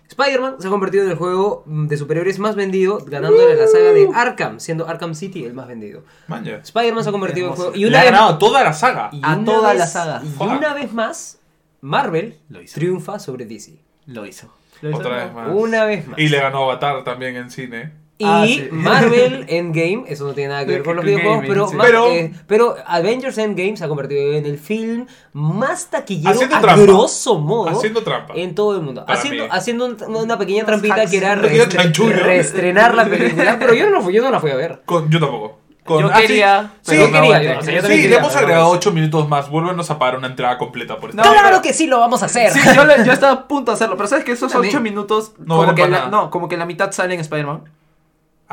[0.09, 3.93] Spider-Man se ha convertido en el juego mm, de superhéroes más vendido, ganándole la saga
[3.93, 6.05] de Arkham, siendo Arkham City el más vendido.
[6.29, 7.73] Spider-Man se ha convertido en juego.
[7.75, 9.09] Y Le una ha vez, ganado toda la saga.
[9.11, 10.23] y a una toda vez- la saga.
[10.23, 11.39] Y una vez más,
[11.81, 12.75] Marvel Lo hizo.
[12.75, 13.79] triunfa sobre DC.
[14.07, 14.53] Lo hizo.
[14.93, 15.49] Otra vez más.
[15.51, 16.19] Una vez más.
[16.19, 17.93] Y le ganó Avatar también en cine.
[18.23, 18.69] Y Ah, sí.
[18.73, 21.77] Marvel Endgame, eso no tiene nada que ver con los videojuegos, Gaming, pero, sí.
[21.81, 26.61] Pero- eh, pero Avengers Endgame se ha convertido en el film más taquillero Haciendo a
[26.61, 26.83] trampa.
[26.83, 28.35] grosso modo Haciendo trampa.
[28.37, 29.05] en todo el mundo.
[29.05, 29.49] Para Haciendo, mí.
[29.53, 34.15] haciendo un- una pequeña trampita que era reestrenar la película, pero yo no, la fui-
[34.15, 34.83] yo no la fui a ver.
[34.85, 35.59] Con- yo tampoco.
[35.85, 38.17] Con- Yo ah, quería, Sí, yo quería, sí, yo- o sea, yo sí, quería, le
[38.19, 39.51] hemos no agregado lo 8 minutos más.
[39.51, 41.35] Vuélvenos a pagar una entrada completa por No, esta.
[41.41, 42.53] claro que sí lo vamos a hacer.
[42.53, 44.73] Sí, yo, le- yo estaba a punto de hacerlo, pero sabes que esos También.
[44.77, 47.65] 8 minutos, No como, que la, no, como que la mitad sale en Spider-Man.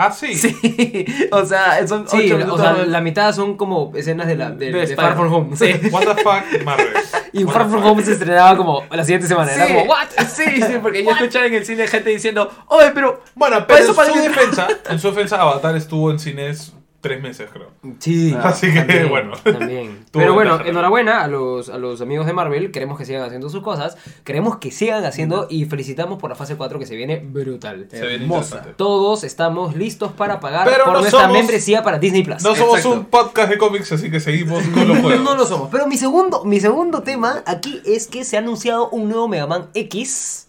[0.01, 0.33] Ah, sí.
[0.35, 2.57] Sí, o sea, son 8 Sí, minutos.
[2.57, 5.15] o sea, la mitad son como escenas de, la, de, De de Far.
[5.15, 5.57] From Home.
[5.57, 5.73] Sí.
[5.91, 6.87] What the fuck, Marvel.
[7.33, 7.83] Y What Far From.
[7.85, 9.51] Home se estrenaba como la siguiente semana.
[9.53, 10.07] Era Sí, como, ¿what?
[10.27, 14.03] Sí, sí, porque yo escuchaba en el cine gente diciendo, oye, pero Bueno, pero eso
[14.03, 17.71] en su defensa, en su defensa, Avatar estuvo en cines tres meses, creo.
[17.99, 18.35] Sí.
[18.41, 19.33] Así que, bueno.
[19.43, 20.05] También.
[20.11, 22.71] Pero bueno, ventaja enhorabuena a los, a los amigos de Marvel.
[22.71, 23.97] Queremos que sigan haciendo sus cosas.
[24.23, 27.87] Queremos que sigan haciendo y felicitamos por la fase 4 que se viene brutal.
[27.89, 28.63] Se viene Hermosa.
[28.75, 32.43] Todos estamos listos para pagar Pero por no nuestra somos- membresía para Disney Plus.
[32.43, 32.97] No somos Exacto.
[32.99, 35.23] un podcast de cómics, así que seguimos con los juegos.
[35.23, 35.69] No lo somos.
[35.71, 39.47] Pero mi segundo, mi segundo tema aquí es que se ha anunciado un nuevo Mega
[39.47, 40.47] Man X.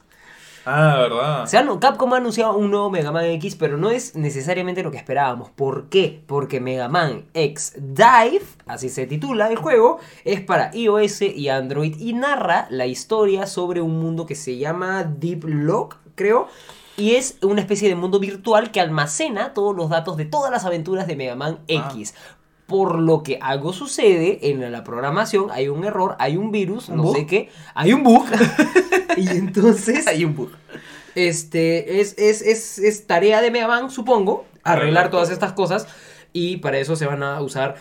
[0.72, 1.48] Ah, ¿verdad?
[1.52, 4.98] Han- Capcom ha anunciado un nuevo Mega Man X, pero no es necesariamente lo que
[4.98, 5.50] esperábamos.
[5.50, 6.22] ¿Por qué?
[6.26, 11.96] Porque Mega Man X Dive, así se titula el juego, es para iOS y Android
[11.98, 16.46] y narra la historia sobre un mundo que se llama Deep Lock, creo.
[16.96, 20.64] Y es una especie de mundo virtual que almacena todos los datos de todas las
[20.66, 22.14] aventuras de Mega Man X.
[22.66, 26.98] Por lo que algo sucede en la programación, hay un error, hay un virus, ¿Un
[26.98, 27.16] no bug?
[27.16, 28.24] sé qué, hay un bug.
[29.16, 30.50] y entonces hay un bug.
[31.14, 35.86] este, es, es, es, es tarea de Mega Man, supongo, arreglar todas estas cosas.
[36.32, 37.74] Y para eso se van a usar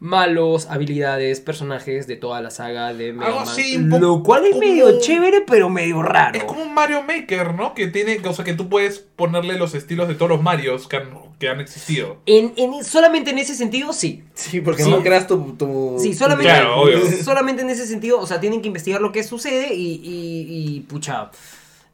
[0.00, 3.48] malos, habilidades, personajes de toda la saga de Mega Algo Man.
[3.48, 6.38] así, Lo cual es medio chévere, pero medio raro.
[6.38, 7.74] Es como un Mario Maker, ¿no?
[7.74, 10.96] Que tiene, o sea, que tú puedes ponerle los estilos de todos los Marios que
[10.98, 12.18] han, que han existido.
[12.26, 14.22] En, en- solamente en ese sentido, sí.
[14.34, 14.90] Sí, porque Sí.
[14.90, 15.54] no creas tu...
[15.56, 17.00] tu Sí, solamente, Claro, obvio.
[17.24, 20.80] solamente en ese sentido, o sea, tienen que investigar lo que sucede y, y, y,
[20.80, 21.30] pucha,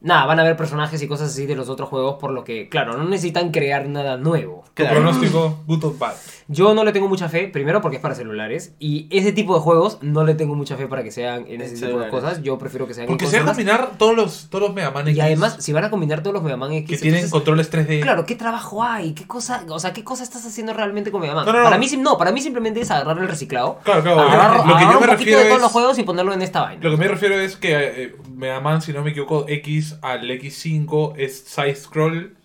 [0.03, 2.69] nada, van a ver personajes y cosas así de los otros juegos, por lo que,
[2.69, 4.63] claro, no necesitan crear nada nuevo.
[4.75, 4.97] Tu Claro.
[5.01, 6.13] pronóstico, good or bad.
[6.47, 9.61] Yo no le tengo mucha fe, primero porque es para celulares, y ese tipo de
[9.61, 12.41] juegos no le tengo mucha fe para que sean en ese tipo de cosas.
[12.43, 14.91] Yo prefiero que sean Porque en se van a combinar todos los, todos los Mega
[14.91, 17.21] Man X Y además, si van a combinar todos los Mega Man X, que tienen
[17.23, 18.01] entonces, controles 3D.
[18.01, 19.13] Claro, ¿qué trabajo hay?
[19.13, 21.45] ¿Qué cosa, o sea, qué cosa estás haciendo realmente con Mega Man?
[21.45, 21.63] No, no, no.
[21.63, 23.79] Para mí no, para mí simplemente es agarrar el reciclado.
[23.83, 24.21] Claro, claro.
[24.21, 25.61] agarrar, lo que agarrar yo me un poquito refiero de todos es.
[25.63, 26.83] los juegos y ponerlo en esta vaina.
[26.83, 27.71] Lo que me refiero es que
[28.03, 32.35] eh, Mega Man, si no me equivoco, X al X5 es side scroll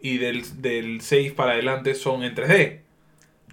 [0.00, 2.80] y del, del 6 para adelante son en 3D.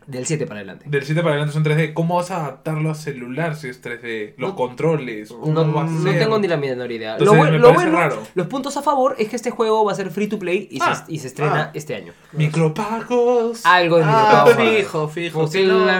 [0.06, 0.84] Del 7 para adelante.
[0.90, 1.94] Del 7 para adelante son 3D.
[1.94, 4.34] ¿Cómo vas a adaptarlo a celular si es 3D?
[4.38, 5.30] Los No- controles.
[5.30, 7.14] ¿Cómo No, va a no tengo ni la menor idea.
[7.14, 8.22] Entonces, lo, me lo bueno, raro.
[8.36, 10.80] los puntos a favor es que este juego va a ser free to play y,
[10.82, 11.72] Ah, se, y se estrena ah.
[11.74, 12.12] este año.
[12.34, 13.66] Micropagos.
[13.66, 14.76] Algo de Ah, micropagos.
[14.78, 15.48] fijo, fijo.
[15.48, 15.92] Sí, no, ¿de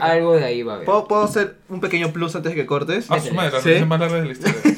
[0.00, 0.86] algo de ahí va a haber.
[0.86, 3.10] ¿Puedo, puedo hacer un pequeño plus antes de que cortes?
[3.10, 3.84] A su madre, la ¿Sí?
[3.84, 4.69] más larga de la historia.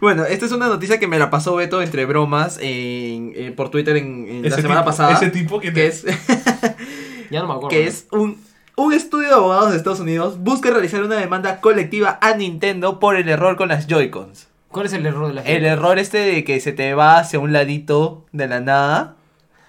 [0.00, 3.70] Bueno, esta es una noticia que me la pasó Beto entre bromas en, eh, por
[3.70, 5.12] Twitter en, en la semana tipo- pasada.
[5.14, 6.04] Ese tipo que, que te- es,
[7.30, 7.68] Ya no me acuerdo.
[7.68, 8.36] que es un,
[8.76, 13.16] un estudio de abogados de Estados Unidos busca realizar una demanda colectiva a Nintendo por
[13.16, 14.48] el error con las Joy-Cons.
[14.68, 17.38] ¿Cuál es el error de la El error este de que se te va hacia
[17.40, 19.16] un ladito de la nada.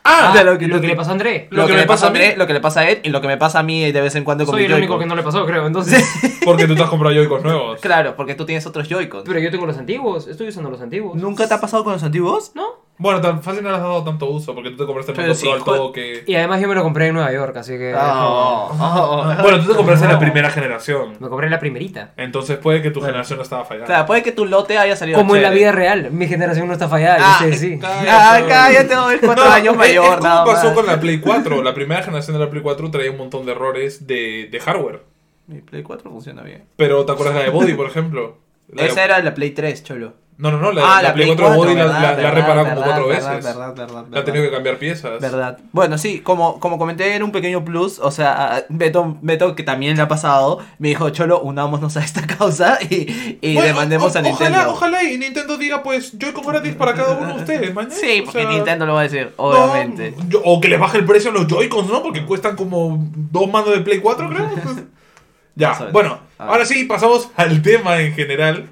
[0.03, 1.47] Ah, de lo lo que, le pasó a André.
[1.51, 3.27] Lo, que, le pasa a André, lo que le pasa a él y lo que
[3.27, 5.15] me pasa a mí de vez en cuando con Soy mi el único que no
[5.15, 5.67] le pasó, creo.
[5.67, 6.03] Entonces.
[6.45, 7.79] Porque tú te has comprado Joy-Con nuevos.
[7.81, 9.23] Claro, porque tú tienes otros Joy-Con.
[9.25, 10.27] Pero yo tengo los antiguos.
[10.27, 11.15] Estoy usando los antiguos.
[11.15, 12.51] ¿Nunca te ha pasado con los antiguos?
[12.55, 12.63] ¿No?
[13.01, 15.33] Bueno, tan fácil no le has dado tanto uso porque tú te compraste el Moto
[15.33, 15.79] sí, Pro al joder.
[15.81, 16.23] todo que...
[16.27, 17.95] Y además yo me lo compré en Nueva York, así que.
[17.95, 19.41] Oh, oh, oh.
[19.41, 21.15] Bueno, tú te compraste la primera generación.
[21.19, 22.11] Me compré la primerita.
[22.15, 23.87] Entonces puede que tu generación no estaba fallando.
[23.87, 26.11] Claro, puede que tu lote haya salido Como en la vida real.
[26.11, 27.17] Mi generación no está fallada.
[27.19, 27.79] Ah, ustedes sí.
[27.83, 30.75] Ah, cállate, no, es cuatro No, años es- mayor, como nada pasó más.
[30.75, 31.63] con la Play 4.
[31.63, 34.99] La primera generación de la Play 4 traía un montón de errores de, de hardware.
[35.47, 36.65] Mi Play 4 funciona bien.
[36.75, 38.37] Pero ¿te acuerdas la de Body, por ejemplo?
[38.71, 40.13] La de- Esa era la Play 3, cholo.
[40.41, 42.33] No, no, no, la, Ah, la Play 4 de Body la, verdad, la- la verdad,
[42.33, 43.23] repararon como cuatro veces.
[43.45, 45.21] Verdad, verdad, La han tenido que cambiar piezas.
[45.21, 45.59] Verdad.
[45.71, 47.99] Bueno, sí, como, como comenté, era un pequeño plus.
[47.99, 52.25] O sea, Beto, Beto, que también le ha pasado, me dijo, Cholo, unámonos a esta
[52.25, 54.57] causa y, y Bueno, demandemos o- a Nintendo.
[54.57, 57.93] Ojalá, ojalá y Nintendo diga, pues, Joy-Con gratis para cada uno de ustedes, mañana.
[57.95, 60.15] Sí, O porque sea, Nintendo lo va a decir, no, obviamente.
[60.27, 62.01] yo- o que les baje el precio a los Joy-Cons, ¿no?
[62.01, 64.49] Porque cuestan como dos mandos de Play 4, creo.
[64.49, 64.75] Pues,
[65.55, 68.69] ya, bueno, ahora sí, pasamos al tema en general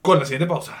[0.00, 0.72] con la siguiente pausa.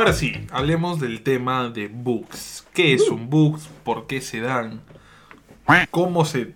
[0.00, 2.64] Ahora sí, hablemos del tema de bugs.
[2.72, 3.60] ¿Qué es un bug?
[3.84, 4.80] ¿Por qué se dan?
[5.90, 6.54] ¿Cómo se...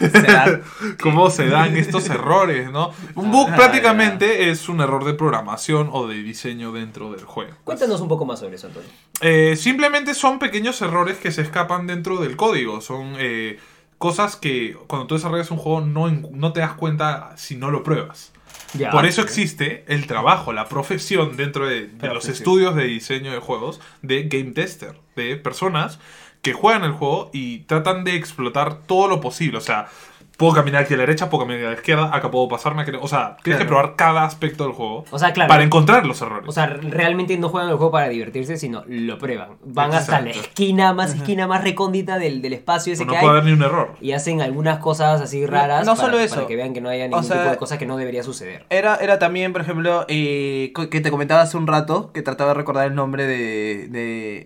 [1.02, 2.90] ¿Cómo se dan estos errores, no?
[3.16, 7.52] Un bug Ah, prácticamente es un error de programación o de diseño dentro del juego.
[7.64, 8.88] Cuéntanos un poco más sobre eso, Antonio.
[9.20, 12.80] Eh, simplemente son pequeños errores que se escapan dentro del código.
[12.80, 13.58] Son eh,
[13.98, 18.32] cosas que cuando tú desarrollas un juego no te das cuenta si no lo pruebas.
[18.74, 18.90] Ya.
[18.90, 23.38] Por eso existe el trabajo, la profesión dentro de, de los estudios de diseño de
[23.38, 26.00] juegos de game tester, de personas
[26.44, 29.58] que juegan el juego y tratan de explotar todo lo posible.
[29.58, 29.88] O sea,
[30.36, 32.82] puedo caminar aquí a la derecha, puedo caminar a la izquierda, acá puedo pasarme.
[32.82, 35.48] aquí- O sea, tienes que probar cada aspecto del juego O sea, claro.
[35.48, 36.48] para encontrar los errores.
[36.48, 39.50] O sea, realmente no juegan el juego para divertirse, sino lo prueban.
[39.64, 43.32] Van hasta la esquina más esquina más recóndita del, del espacio ese no que puede
[43.34, 43.94] hay haber ni un error.
[44.00, 46.34] y hacen algunas cosas así raras No para, solo eso.
[46.36, 48.66] para que vean que no haya ningún sea, tipo de cosa que no debería suceder.
[48.70, 52.54] Era, era también, por ejemplo, eh, que te comentaba hace un rato, que trataba de
[52.54, 54.44] recordar el nombre de...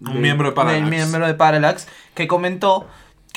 [0.00, 0.80] Un miembro de Parallax.
[0.82, 2.86] del miembro de Parallax, que comentó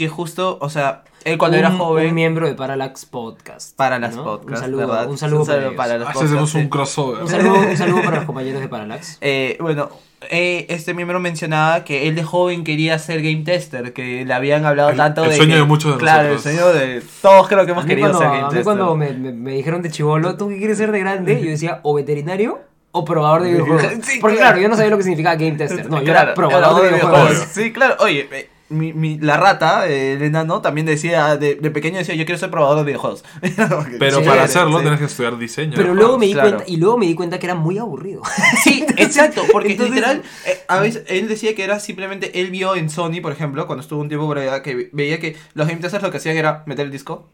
[0.02, 2.08] que justo, o sea, él cuando un, era joven...
[2.10, 3.76] un miembro de Parallax Podcast.
[3.78, 4.24] Parallax ¿no?
[4.24, 5.10] Podcast, Un saludo, ¿verdad?
[5.10, 5.74] un saludo, para, ellos.
[5.76, 7.22] para los hacemos podcasts, un crossover.
[7.22, 9.20] Un saludo, un saludo para los compañeros de Parallax.
[9.22, 9.90] Eh, bueno,
[10.32, 14.66] eh, este miembro mencionaba que él de joven quería ser game tester, que le habían
[14.66, 15.36] hablado El- tanto el de.
[15.38, 16.46] sueño que- de muchos de claro, nosotros.
[16.54, 17.04] el sueño de.
[17.22, 18.64] Todos creo que hemos querido cuando, ser game a mí tester.
[18.64, 21.40] cuando me, me- me dijeron de chivolo, ¿tú qué quieres ser de grande?
[21.40, 22.60] Yo decía, o veterinario
[22.92, 23.84] o probador de videojuegos.
[24.04, 24.52] Sí, Porque claro.
[24.54, 25.88] claro, yo no sabía lo que significaba game tester.
[25.90, 27.38] No, yo Claro, era probador de videojuegos.
[27.52, 27.96] Sí, claro.
[28.00, 32.16] Oye, eh, mi, mi- la rata, eh, el enano, también decía, de, de pequeño decía,
[32.16, 33.24] yo quiero ser probador de videojuegos.
[34.00, 34.82] Pero Sí, para hacerlo sí.
[34.82, 35.74] tienes que estudiar diseño.
[35.76, 36.50] Pero luego me di claro.
[36.50, 38.22] cuenta, y luego me di cuenta que era muy aburrido.
[38.64, 42.76] Sí, exacto, porque Entonces- literal, eh, a veces él decía que era simplemente, él vio
[42.76, 45.80] en Sony, por ejemplo, cuando estuvo un tiempo por allá, que veía que los game
[45.82, 47.30] testers lo que hacían era meter el disco,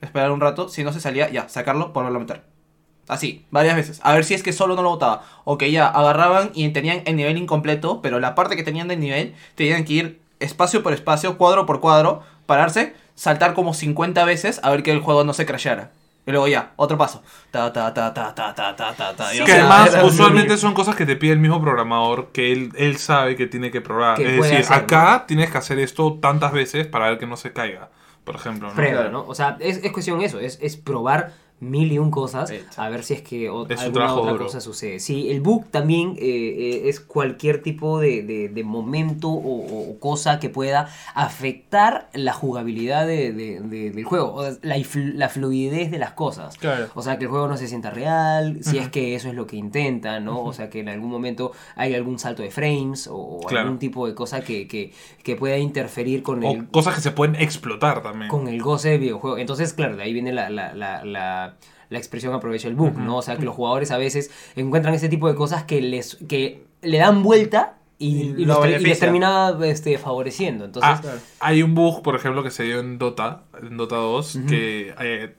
[0.00, 2.42] esperar un rato, si no se salía, ya, sacarlo, volverlo a meter.
[3.08, 4.00] Así, varias veces.
[4.04, 5.24] A ver si es que solo no lo botaba.
[5.44, 9.00] O que ya agarraban y tenían el nivel incompleto, pero la parte que tenían del
[9.00, 14.60] nivel, tenían que ir espacio por espacio, cuadro por cuadro, pararse, saltar como 50 veces
[14.62, 15.92] a ver que el juego no se crashara.
[16.26, 17.22] Y luego ya, otro paso.
[17.50, 19.30] Ta, ta, ta, ta, ta, ta, ta, ta.
[19.44, 23.36] Que además, usualmente son cosas que te pide el mismo programador que él, él sabe
[23.36, 24.20] que tiene que probar.
[24.20, 27.88] Es decir, acá tienes que hacer esto tantas veces para ver que no se caiga,
[28.24, 28.72] por ejemplo.
[28.74, 29.10] ¿no?
[29.10, 29.24] ¿no?
[29.26, 33.02] O sea, es, es cuestión eso, es, es probar mil y un cosas a ver
[33.04, 34.44] si es que o- Es un alguna otra duro.
[34.46, 34.98] cosa sucede.
[34.98, 40.40] Sí, el bug también eh, eh, es cualquier tipo de, de- de momento o, cosa
[40.40, 44.76] que pueda afectar la jugabilidad de- de- de- del juego, o la,
[45.14, 46.56] la fluidez de las cosas.
[46.58, 46.86] Claro.
[46.94, 49.46] O sea, que el juego no se sienta real, si es que eso es lo
[49.46, 50.42] que intenta, ¿no?
[50.42, 53.64] O sea, que en algún momento hay algún salto de frames o, Claro.
[53.66, 54.92] algún tipo de cosa que, que,
[55.22, 58.28] que pueda interferir con O el, cosas que se pueden explotar también.
[58.30, 59.38] con el goce de videojuego.
[59.38, 61.49] Entonces, claro, de ahí viene la, la, la,
[61.90, 63.18] la, expresión aprovecha el bug, ¿no?
[63.18, 66.64] O sea, que los jugadores a veces encuentran ese tipo de cosas que les que
[66.82, 70.64] le dan vuelta y, Y y lo los ter- y les termina este, favoreciendo.
[70.64, 71.02] Entonces, Ah,
[71.40, 75.34] hay un bug, por ejemplo, que se dio en Dota, en Dota 2, que, eh,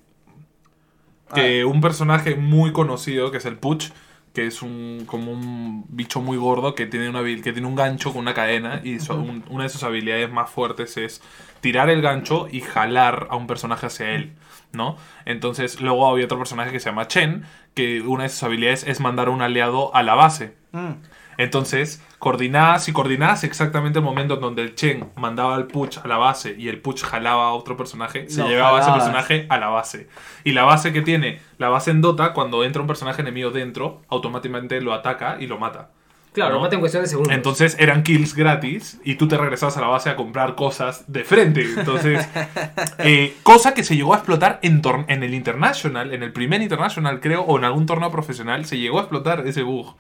[1.34, 3.90] que un personaje muy conocido, que es el Puch,
[4.34, 8.12] que es un como un bicho muy gordo que tiene una que tiene un gancho
[8.14, 11.22] con una cadena y su- un- una de sus habilidades más fuertes es
[11.62, 14.34] tirar el gancho y jalar a un personaje hacia él,
[14.74, 14.98] ¿no?
[15.26, 17.44] Entonces, luego había otro personaje que se llama Chen,
[17.74, 20.56] que una de sus habilidades es mandar a un aliado a la base.
[20.72, 20.94] Mm.
[21.38, 26.08] Entonces, coordinás y coordinás exactamente el momento en donde el Chen mandaba al Puch a
[26.08, 29.58] la base y el Puch jalaba a otro personaje, se llevaba a ese personaje a
[29.58, 30.08] la base.
[30.44, 34.02] Y la base que tiene, la base en Dota, cuando entra un personaje enemigo dentro,
[34.10, 35.90] automáticamente lo ataca y lo mata.
[36.34, 36.62] Claro, ¿no?
[36.62, 37.34] mata en cuestión de segundos.
[37.34, 41.26] Entonces eran kills gratis y tú te regresabas a la base a comprar cosas de
[41.26, 41.62] frente.
[41.62, 42.26] Entonces,
[43.00, 47.20] eh, cosa que se llegó a explotar en, en el International, en el primer International
[47.20, 49.96] creo, o en algún torneo profesional, se llegó a explotar ese bug.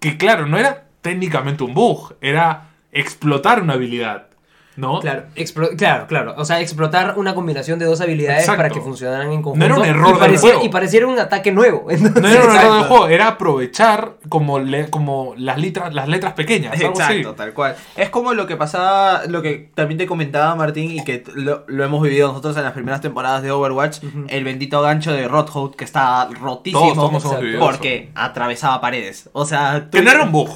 [0.00, 4.29] Que claro, no era técnicamente un bug, era explotar una habilidad.
[4.80, 5.00] ¿No?
[5.00, 6.34] Claro, explo- claro, claro.
[6.38, 8.56] O sea, explotar una combinación de dos habilidades Exacto.
[8.62, 9.58] para que funcionaran en conjunto.
[9.58, 10.64] No era un error y del juego.
[10.64, 11.86] Y pareciera un ataque nuevo.
[11.90, 16.08] Entonces, No era un error del juego, era aprovechar como, le- como las, letras, las
[16.08, 16.72] letras pequeñas.
[16.80, 17.12] algo así.
[17.18, 17.76] Exacto, tal cual.
[17.96, 21.84] Es como lo que pasaba, lo que también te comentaba Martín y que lo, lo
[21.84, 25.84] hemos vivido nosotros en las primeras temporadas de Overwatch, el bendito gancho de Rothout que
[25.84, 27.24] está rotísimo Todos,
[27.58, 29.28] porque atravesaba paredes.
[29.32, 30.48] O sea, tú- Que no era un bug.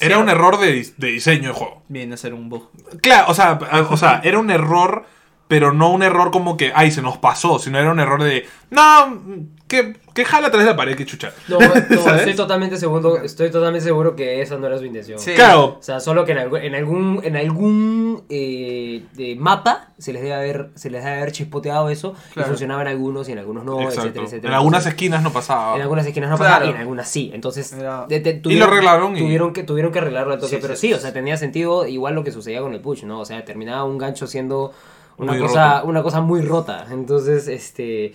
[0.00, 1.82] Era un error de, de diseño de juego.
[1.88, 2.70] viene a ser un bug.
[3.02, 3.58] Claro, o sea,
[3.90, 5.04] o sea, era un error,
[5.50, 8.46] pero no un error como que, ay, se nos pasó, sino era un error de,
[8.70, 9.20] no,
[9.66, 11.32] que, que jala atrás de la pared, que chucha.
[11.48, 11.58] No,
[11.90, 15.18] no, estoy totalmente seguro, estoy totalmente seguro que esa no era su intención.
[15.18, 15.32] Sí.
[15.34, 20.12] Claro, O sea, solo que en algún, en algún, en algún eh, de mapa se
[20.12, 22.46] les debe haber, se les debe haber chispoteado eso Claro.
[22.46, 24.02] y funcionaba en algunos y en algunos no, exacto.
[24.02, 24.48] etcétera, etcétera.
[24.48, 25.74] en algunas Entonces, esquinas no pasaba.
[25.76, 26.50] en algunas esquinas no Claro.
[26.52, 27.30] pasaba y en algunas sí.
[27.34, 30.54] Entonces, Era- de- de- Y lo arreglaron y- Tuvieron que, tuvieron que arreglarlo al toque.
[30.56, 33.02] Sí, pero sí, sí, o sea, tenía sentido igual lo que sucedía con el push,
[33.04, 33.18] ¿no?
[33.20, 34.72] O sea, terminaba un gancho siendo
[35.20, 35.88] una, Muy cosa, roto.
[35.88, 36.86] una cosa muy rota.
[36.90, 38.14] Entonces, este.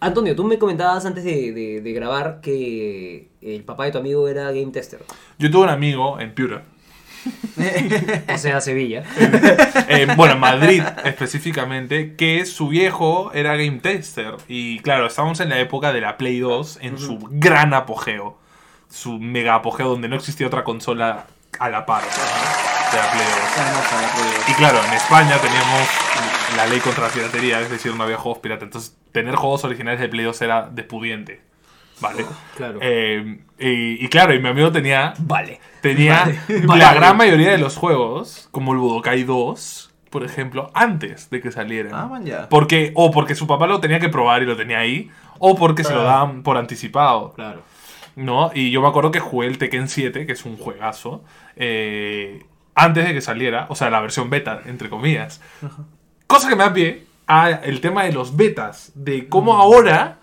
[0.00, 4.28] Antonio, tú me comentabas antes de, de- de grabar que el papá de tu amigo
[4.28, 5.02] era game tester.
[5.38, 6.62] Yo tuve un amigo en Piura,
[8.34, 9.02] O sea, Sevilla.
[9.88, 14.34] eh, bueno, en Madrid específicamente, que su viejo era game tester.
[14.48, 18.36] Y claro, estábamos en la época de la Play 2, en su gran apogeo.
[18.90, 21.26] Su mega apogeo, donde no existía otra consola
[21.58, 23.26] a la par de la Play
[24.46, 24.48] 2.
[24.50, 25.88] Y claro, en España teníamos
[26.56, 28.64] la ley contra la piratería, es decir, no había juegos pirata.
[28.64, 31.40] Entonces, tener juegos originales de Play 2 era despudiente.
[32.00, 32.26] Vale.
[32.56, 32.78] Claro.
[32.82, 35.60] Eh, y, y claro, y mi amigo tenía, Vale.
[35.80, 36.94] tenía la Vale.
[36.94, 41.92] gran mayoría de los juegos, como el Budokai 2, por ejemplo, antes de que salieran.
[41.94, 42.48] Ah, man, ya.
[42.48, 45.84] Porque, o porque su papá lo tenía que probar y lo tenía ahí, o porque
[45.84, 47.32] se lo daban por anticipado.
[47.32, 47.62] Claro.
[48.14, 48.50] ¿no?
[48.54, 51.22] Y yo me acuerdo que jugué el Tekken 7, que es un juegazo,
[51.54, 52.44] eh,
[52.74, 55.40] antes de que saliera, o sea, la versión beta, entre comillas.
[56.26, 60.18] Cosa que me da pie a el tema de los betas, de cómo ahora,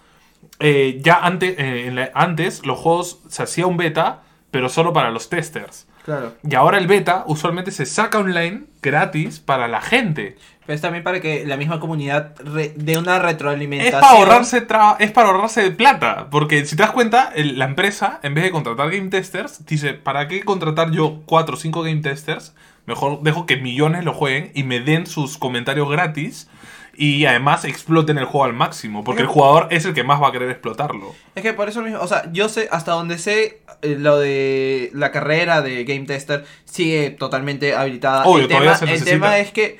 [0.60, 5.10] eh, ya antes, en la- antes los juegos se hacía un beta, pero solo para
[5.12, 5.88] los testers.
[6.06, 6.34] Claro.
[6.48, 10.38] Y ahora el beta usualmente se saca online gratis para la gente.
[10.66, 12.36] Pero es también para que la misma comunidad
[12.76, 14.02] dé una Es retroalimentación.
[14.02, 14.66] para ahorrarse
[15.00, 16.28] es para ahorrarse plata.
[16.30, 19.94] Porque si te das cuenta, el- la empresa, en vez de contratar game testers, dice,
[19.94, 22.54] ¿para qué contratar yo 4 o 5 game testers?
[22.86, 26.50] Mejor dejo que millones lo jueguen y me den sus comentarios gratis.
[26.96, 29.04] Y además exploten el juego al máximo.
[29.04, 31.16] Porque el jugador es el que más va a querer explotarlo.
[31.34, 34.92] Es que por eso mismo, o sea, yo sé, hasta donde sé, eh, lo de
[34.94, 38.26] la carrera de Game Tester sigue totalmente habilitada.
[38.26, 39.80] Obvio, el tema, se el tema es que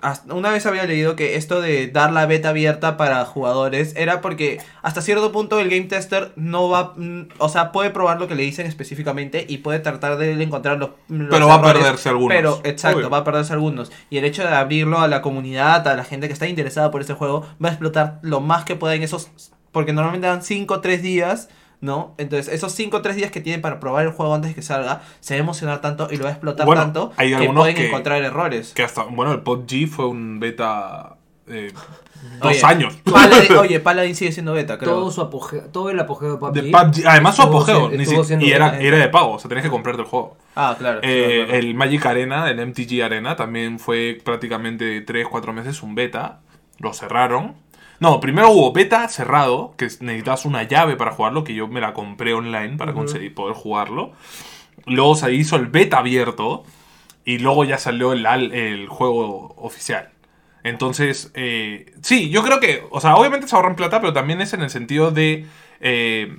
[0.00, 4.20] hasta- una vez había leído que esto de dar la beta abierta para jugadores era
[4.20, 8.28] porque hasta cierto punto el Game Tester no va, mm, o sea, puede probar lo
[8.28, 12.08] que le dicen específicamente y puede tratar de encontrar los, los Pero va a perderse
[12.08, 12.34] algunos.
[12.36, 13.10] Pero, exacto, Obvio.
[13.10, 13.92] va a perderse algunos.
[14.10, 17.00] Y el hecho de abrirlo a la comunidad, a la gente que está interesada por
[17.00, 19.30] ese juego, va a explotar lo más que pueda en esos.
[19.70, 21.48] Porque normalmente dan 5 o 3 días,
[21.82, 22.14] ¿no?
[22.16, 24.62] Entonces, esos 5 o 3 días que tienen para probar el juego antes de que
[24.62, 27.50] salga, se va a emocionar tanto y lo va a explotar Bueno, tanto hay que
[27.50, 28.72] pueden que- encontrar errores.
[28.72, 31.16] Que hasta, bueno, el PUBG fue un beta...
[31.48, 31.72] eh,
[32.40, 32.96] dos Oye, años.
[33.04, 34.92] Paladin- oye, Paladin sigue siendo beta, creo.
[34.94, 36.52] Todo, su apogeo, todo el apogeo de PUBG.
[36.52, 37.06] De PUBG.
[37.08, 37.90] Además su apogeo.
[37.90, 39.32] ni si- y era, era de pago.
[39.32, 40.36] O sea, tenías que comprarte el juego.
[40.54, 41.00] Ah, claro.
[41.02, 41.58] Eh, acuerdo.
[41.58, 46.38] el Magic Arena, el MTG Arena, también fue prácticamente 3-4 meses un beta.
[46.78, 47.56] Lo cerraron.
[48.00, 51.94] No, primero hubo beta cerrado, que necesitabas una llave para jugarlo, que yo me la
[51.94, 54.12] compré online para conseguir poder jugarlo.
[54.86, 56.64] Luego se hizo el beta abierto
[57.24, 60.10] y luego ya salió el, el juego oficial.
[60.64, 64.52] Entonces, eh, sí, yo creo que, o sea, obviamente se ahorran plata, pero también es
[64.52, 65.46] en el sentido de
[65.80, 66.38] eh,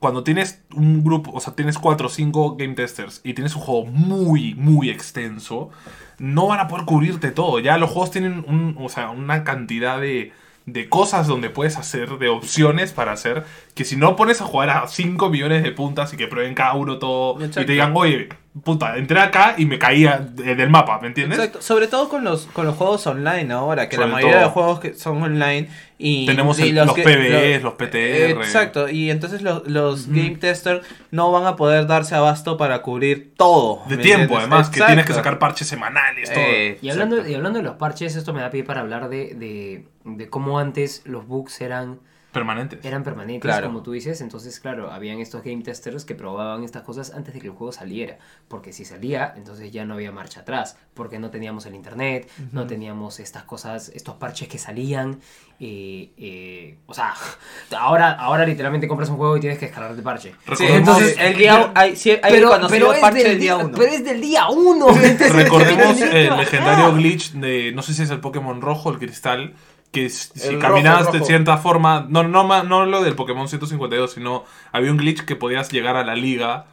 [0.00, 3.62] cuando tienes un grupo, o sea, tienes 4 o 5 game testers y tienes un
[3.62, 5.70] juego muy, muy extenso,
[6.18, 7.60] no van a poder cubrirte todo.
[7.60, 10.32] Ya los juegos tienen un, o sea, una cantidad de,
[10.66, 13.44] de cosas donde puedes hacer, de opciones para hacer,
[13.80, 16.74] que si no pones a jugar a 5 millones de puntas y que prueben cada
[16.74, 18.28] uno todo y te digan, oye,
[18.62, 21.38] puta, entré acá y me caía de- del mapa, ¿me entiendes?
[21.38, 24.44] Exacto, sobre todo con los, con los juegos online ahora, que Sobre la mayoría todo.
[24.48, 28.42] de juegos que son online y Tenemos y el- los que- PvEs, los PTR.
[28.42, 33.32] Exacto, y entonces los, los game testers no van a poder darse abasto para cubrir
[33.34, 33.80] todo.
[33.88, 34.38] De ¿me tiempo, entiendes?
[34.40, 36.42] además, que tienes que sacar parches semanales, todo.
[36.44, 39.34] Eh, Y hablando, y hablando de los parches, esto me da pie para hablar de,
[39.36, 42.00] de, de cómo antes los bugs eran,
[42.32, 42.84] Permanentes.
[42.84, 43.66] eran permanentes, Claro.
[43.68, 44.20] como tú dices.
[44.20, 47.72] Entonces, claro, habían estos game testers que probaban estas cosas antes de que el juego
[47.72, 48.18] saliera.
[48.48, 50.76] Porque si salía, entonces ya no había marcha atrás.
[50.94, 55.20] Porque no teníamos el internet, no teníamos estas cosas, estos parches que salían.
[55.62, 57.14] eh, eh, o sea,
[57.78, 60.34] ahora, ahora literalmente compras un juego y tienes que descargar el parche.
[60.56, 63.76] Sí, entonces el día hay, sí, hay conocido es parche del del día uno.
[63.76, 64.48] Pero es del día
[65.34, 66.38] Recordemos el bajar.
[66.44, 69.54] legendario glitch de, no sé si es el Pokémon rojo, el cristal,
[69.92, 71.26] que si El caminabas rojo, de rojo.
[71.26, 75.70] cierta forma, no, no, no lo del Pokémon 152, sino había un glitch que podías
[75.70, 76.66] llegar a la liga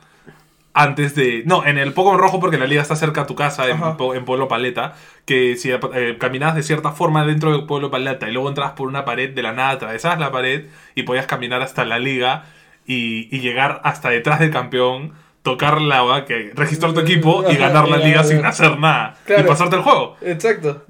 [0.74, 1.44] antes de...
[1.46, 3.82] No, en el Pokémon rojo porque la liga está cerca a tu casa, en,
[4.16, 4.94] en Pueblo Paleta,
[5.26, 8.88] que si eh, caminabas de cierta forma dentro del Pueblo Paleta y luego entrabas por
[8.88, 12.46] una pared de la nada, atravesabas la pared y podías caminar hasta la liga
[12.86, 17.56] y, y llegar hasta detrás del campeón, tocar la agua, que registrar tu equipo y
[17.58, 20.18] ganar la liga sin hacer nada y pasarte el juego.
[20.22, 20.86] Exacto.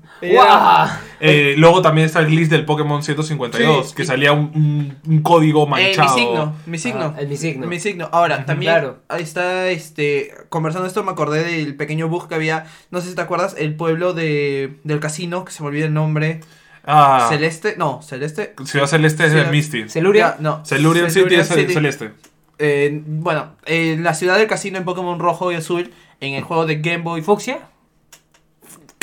[1.20, 4.98] Eh, luego también está el glitch del Pokémon 152, Sí, que y- salía un, un-
[5.14, 6.16] un código Eh, manchado.
[6.16, 7.14] mi signo, mi signo.
[7.16, 7.68] Ah, el mi signo.
[7.68, 8.10] Mi signo.
[8.12, 9.00] Ahora, también Claro.
[9.10, 13.16] ahí está este conversando esto me acordé del pequeño bug que había, no sé si
[13.16, 16.42] te acuerdas, el pueblo de del casino, que se me olvida el nombre.
[16.86, 18.54] Ah, Celeste, no, Celeste.
[18.64, 19.90] Ciudad Celeste es Ciudad- el Misty.
[19.90, 20.38] Celuria.
[20.40, 20.64] No.
[20.66, 21.74] Celurian City Celurian es el City.
[21.74, 22.12] Celeste.
[22.60, 25.92] Eh, bueno, en la ciudad del casino en Pokémon rojo y azul,
[26.22, 27.22] en el juego de Game Boy.
[27.22, 27.60] ¿Fuxia?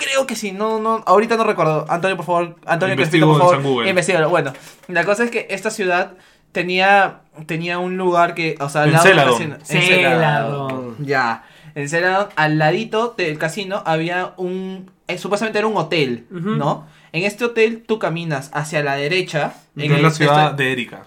[0.05, 1.87] Creo que sí, no, no, ahorita no recuerdo.
[1.89, 3.89] Antonio, por favor, Antonio, Investigo por en favor, San Google.
[3.91, 4.29] investígalo.
[4.29, 4.53] Bueno,
[4.89, 6.13] la cosa es que esta ciudad
[6.53, 9.57] tenía, tenía un lugar que, o sea, al lado del casino.
[9.69, 10.97] En Celadon.
[11.01, 11.45] Ya.
[11.75, 16.51] En Celadon, al ladito del casino, había un, eh, supuestamente era un hotel, Ujú.
[16.51, 16.87] ¿no?
[17.13, 19.55] En este hotel tú caminas hacia la derecha.
[19.77, 21.03] En el- la ciudad estoy- de Erika.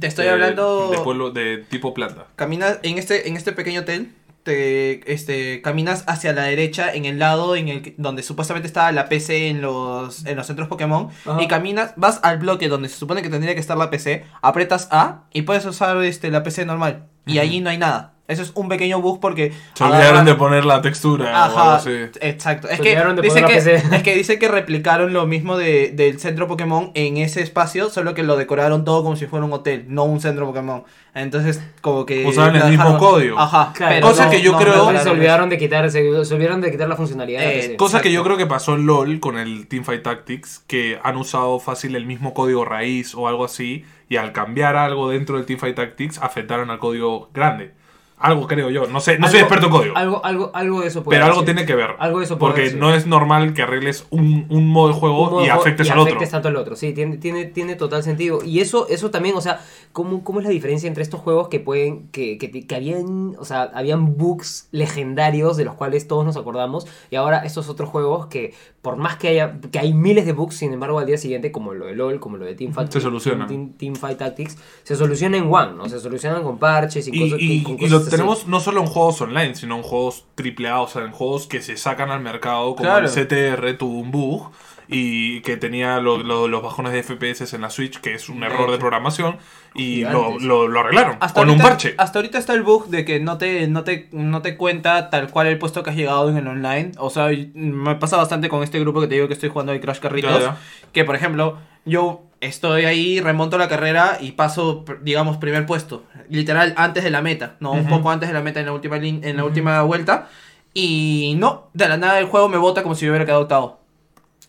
[0.00, 0.90] Te estoy de- hablando...
[0.90, 2.24] De pueblo de tipo planta.
[2.36, 4.10] Caminas en este, en este pequeño hotel,
[4.42, 8.90] te, este, caminas hacia la derecha en el lado en el que- donde supuestamente estaba
[8.92, 11.08] la PC en los, en los centros Pokémon.
[11.26, 11.42] Ajá.
[11.42, 14.88] Y caminas, vas al bloque donde se supone que tendría que estar la PC, apretas
[14.90, 17.06] A y puedes usar este, la PC normal.
[17.30, 18.14] Y allí no hay nada.
[18.28, 19.52] Eso es un pequeño bug porque...
[19.74, 21.90] Se olvidaron de poner la textura o algo Ajá, así.
[22.20, 22.68] exacto.
[22.68, 25.90] Es que, olvidaron de dice poner que, es que dice que replicaron lo mismo de,
[25.90, 29.52] del centro Pokémon en ese espacio, solo que lo decoraron todo como si fuera un
[29.52, 30.84] hotel, no un centro Pokémon.
[31.12, 32.24] Entonces, como que...
[32.24, 33.36] Usaban el mismo código.
[33.36, 33.72] Ajá.
[33.74, 36.70] Claro, cosa no- que yo no creo- se olvidaron de quitar, se, se olvidaron de
[36.70, 37.40] quitar la funcionalidad.
[37.40, 37.76] de Eh.
[37.76, 41.58] Cosa que yo creo que pasó en LOL con el Teamfight Tactics, que han usado
[41.58, 45.76] fácil el mismo código raíz o algo así, y al cambiar algo dentro del Teamfight
[45.76, 47.74] Tactics afectaron al código grande.
[48.20, 48.86] Algo creo yo.
[48.86, 49.96] No sé, no soy Algo- experto en código.
[49.96, 51.46] Algo, algo, algo de eso puede pero algo sido.
[51.46, 51.90] tiene que ver.
[51.98, 54.94] Algo de eso puede Porque haber no es normal que arregles un, un modo de
[54.94, 56.10] juego modo y afectes y al otro.
[56.12, 56.76] afectes tanto al otro.
[56.76, 58.40] Sí, tiene, tiene, tiene total sentido.
[58.44, 59.60] Y eso, eso también, o sea,
[59.92, 63.44] ¿cómo, ¿cómo es la diferencia entre estos juegos que pueden, que, que, que habían, o
[63.46, 68.26] sea, habían bugs legendarios de los cuales todos nos acordamos, y ahora estos otros juegos
[68.26, 68.52] que,
[68.82, 71.72] por más que haya, que hay miles de bugs, sin embargo, al día siguiente, como
[71.74, 73.46] lo de LOL, como lo de Teamfight, Se solucionan.
[73.48, 75.88] Team, Teamfight Tactics, se solucionan en One, ¿no?
[75.88, 78.09] Se solucionan con parches y, Y, cosas, y- con y cosas.
[78.10, 81.62] Tenemos no solo en juegos online, sino en juegos AAA, o sea, en juegos que
[81.62, 83.06] se sacan al mercado, como Claro.
[83.06, 84.50] el CTR tuvo un bug
[84.92, 88.40] y que tenía lo- lo- los bajones de FPS en la Switch, que es un
[88.40, 89.36] De error de programación,
[89.72, 91.94] y lo, lo- arreglaron Hasta con ahorita, un parche.
[91.96, 95.30] Hasta ahorita está el bug de que no te, no, te, no te cuenta tal
[95.30, 96.90] cual el puesto que has llegado en el online.
[96.98, 99.80] O sea, me pasa bastante con este grupo que te digo que estoy jugando el
[99.80, 100.32] Crash Carritos.
[100.32, 100.56] Ya, ya.
[100.92, 106.04] Que por ejemplo, yo estoy ahí, remonto la carrera y paso, digamos, primer puesto.
[106.28, 107.56] Literal, antes de la meta.
[107.60, 107.90] No, un Ujú.
[107.90, 110.28] poco antes de la meta en la última, en la última vuelta.
[110.72, 113.80] Y no, de la nada el juego me bota como si yo hubiera quedado octavo.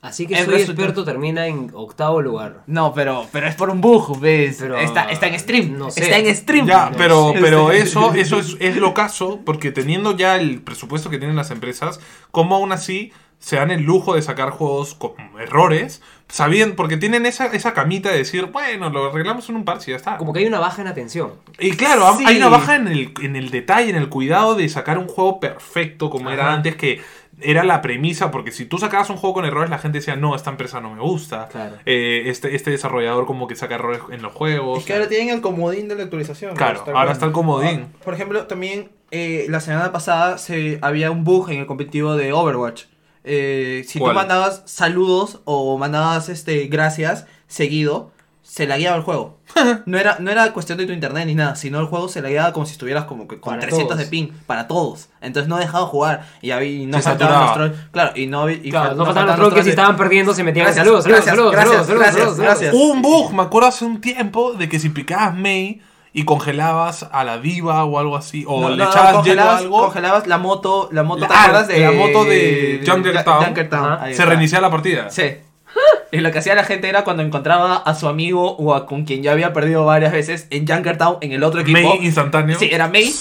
[0.04, 2.64] Así que el soy resultado- experto termina en octavo lugar.
[2.66, 4.58] No, pero, pero es por un bug, ¿ves?
[4.60, 5.78] Pero- está, está en stream.
[5.78, 6.04] no sé.
[6.04, 6.66] Está en stream.
[6.66, 7.40] Ya, No pero, sé.
[7.40, 11.52] pero eso, eso es, es lo caso, porque teniendo ya el presupuesto que tienen las
[11.52, 12.00] empresas,
[12.32, 13.12] como aún así
[13.42, 18.10] se dan el lujo de sacar juegos con errores, sabiendo, porque tienen esa, esa camita
[18.10, 20.18] de decir, bueno, lo arreglamos en un parche y ya está.
[20.18, 21.34] Como que hay una baja en atención.
[21.60, 22.24] Y claro, Sí.
[22.26, 25.40] hay una baja en el, en el detalle, en el cuidado de sacar un juego
[25.42, 27.02] perfecto como era antes, que
[27.42, 30.36] era la premisa, porque si tú sacabas un juego con errores, la gente decía, no,
[30.36, 31.48] esta empresa no me gusta.
[31.52, 31.78] Claro.
[31.88, 34.78] Eh, este, este desarrollador como que saca errores en los juegos.
[34.80, 36.56] Es que ahora tienen el comodín de la actualización.
[36.56, 37.12] Claro, Está ahora bueno.
[37.14, 37.88] está el comodín.
[37.92, 42.16] Ah, Por ejemplo, también eh, la semana pasada se, había un bug en el competitivo
[42.16, 42.84] de Overwatch.
[43.24, 44.12] Eh, si ¿Cuál?
[44.14, 48.12] tú mandabas saludos o mandabas este gracias seguido,
[48.42, 49.38] se lagueaba el juego.
[49.86, 52.54] No era, no era cuestión de tu internet ni nada, sino el juego se lagueaba
[52.54, 55.10] como si estuvieras como que con Para 300 de ping para todos.
[55.20, 57.72] Entonces no dejaba jugar y, había, y no Se faltaban los saturaba.
[57.74, 57.90] trolls.
[57.92, 60.44] Claro, y no, y Claro, fal- no faltaban los trolls que si estaban perdiendo se
[60.44, 63.68] metían Gracias, saludos, saludos, gracias, saludos, gracias, saludos, saludos, gracias, saludos, un bug, me acuerdo
[63.70, 65.82] hace un tiempo, de que si picabas Mei
[66.14, 69.62] y congelabas a la diva o algo así, o No, le no, echabas hielo congelabas,
[69.62, 74.14] algo, congelabas la moto, la moto, La- ¿te ah, acuerdas de la moto de Junkertown.
[74.14, 75.10] Se reiniciaba la partida.
[75.10, 75.36] Sí.
[76.12, 79.06] Y lo que hacía la gente era cuando encontraba a su amigo o a con
[79.06, 81.80] quien ya había perdido varias veces en Junkertown en el otro equipo.
[81.80, 82.60] Mei instantáneo.
[82.60, 83.14] Sí, era May.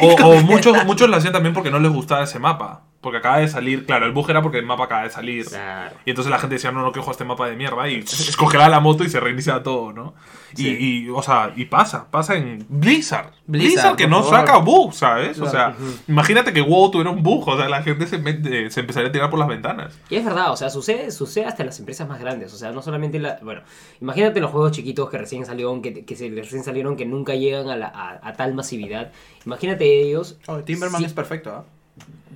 [0.00, 2.82] O, o muchos, muchos lo hacían también porque no les gustaba ese mapa.
[3.00, 5.46] Porque acaba de salir, claro, el bug era porque el mapa acaba de salir.
[5.46, 5.96] Claro.
[6.04, 7.88] Y entonces la gente decía, no, no quiero este mapa de mierda.
[7.88, 8.04] Y
[8.36, 10.12] congelaba la moto y se reiniciaba todo, ¿no?
[10.54, 13.30] Y, y, o sea, y pasa, pasa en Blizzard.
[13.46, 14.40] Blizzard, Blizzard, que no favor.
[14.46, 15.40] saca bugs, ¿sabes?
[15.40, 15.74] O Claro.
[15.78, 17.48] sea, imagínate que WoW tuviera un bug.
[17.48, 19.98] O sea, la gente se, mete- se empezaría a tirar por las ventanas.
[20.10, 22.52] Y es verdad, o sea, sucede, sucede hasta en las empresas más grandes.
[22.52, 23.38] O sea, no solamente en la.
[23.42, 23.62] Bueno,
[24.02, 27.70] imagínate los juegos chiquitos que recién salieron, que, que se recién salieron, que nunca llegan
[27.70, 29.10] a, la- a- a tal masividad.
[29.46, 30.36] Imagínate ellos.
[30.48, 31.06] Oh, Timberman Sí.
[31.06, 31.64] es perfecto, ¿ah?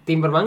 [0.05, 0.47] Timberman.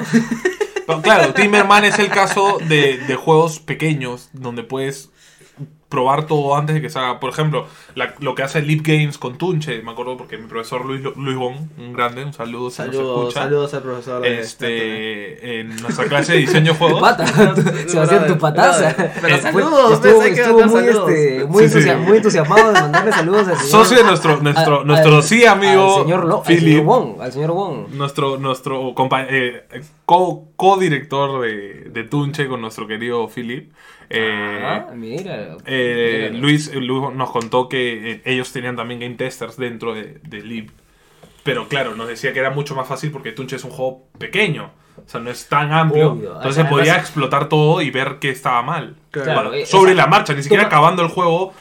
[0.87, 5.09] Pero claro, Timberman es el caso de, de juegos pequeños donde puedes
[5.89, 7.19] probar todo antes de que salga.
[7.19, 7.65] Por ejemplo,
[7.95, 11.37] la- lo que hace Leap Games con Tunche, me acuerdo porque mi profesor Luis, Luis
[11.37, 13.43] Bon, un grande, un saludo si Saludos, escucha.
[13.43, 14.25] saludos al profesor.
[14.25, 17.01] Este, en nuestra clase de diseño de tu juegos.
[17.01, 17.25] pata.
[17.87, 18.95] Sebastián, tu pataza.
[19.21, 21.09] Pero Eh, saludos, estuvo, pensé estuvo muy, saludos.
[21.09, 21.75] este, muy, Sí, sí.
[21.77, 23.69] entusia- muy entusiasmado de mandarle saludos al señor.
[23.71, 26.63] Socio de nuestro, nuestro, nuestro al- sí amigo Al señor, Lo- al Philip.
[26.79, 27.21] señor Wong.
[27.21, 27.87] Al señor Wong.
[27.93, 29.65] Nuestro, nuestro compa- eh,
[30.07, 33.71] co- co-director de, de Tunche con nuestro querido Philip.
[34.09, 35.57] Eh, ah, mira.
[35.65, 36.41] Eh, Mira.
[36.41, 40.71] Luis, Luis nos contó que eh, ellos tenían también game testers dentro de, de Lib.
[41.43, 44.71] Pero claro, nos decía que era mucho más fácil porque Tunche es un juego pequeño.
[45.05, 46.13] O sea, no es tan amplio.
[46.13, 46.35] Obvio.
[46.37, 48.95] Entonces Además- podía explotar todo y ver qué estaba mal.
[49.11, 51.53] Claro, eh, sobre o sea, la marcha, ni siquiera toma- acabando el juego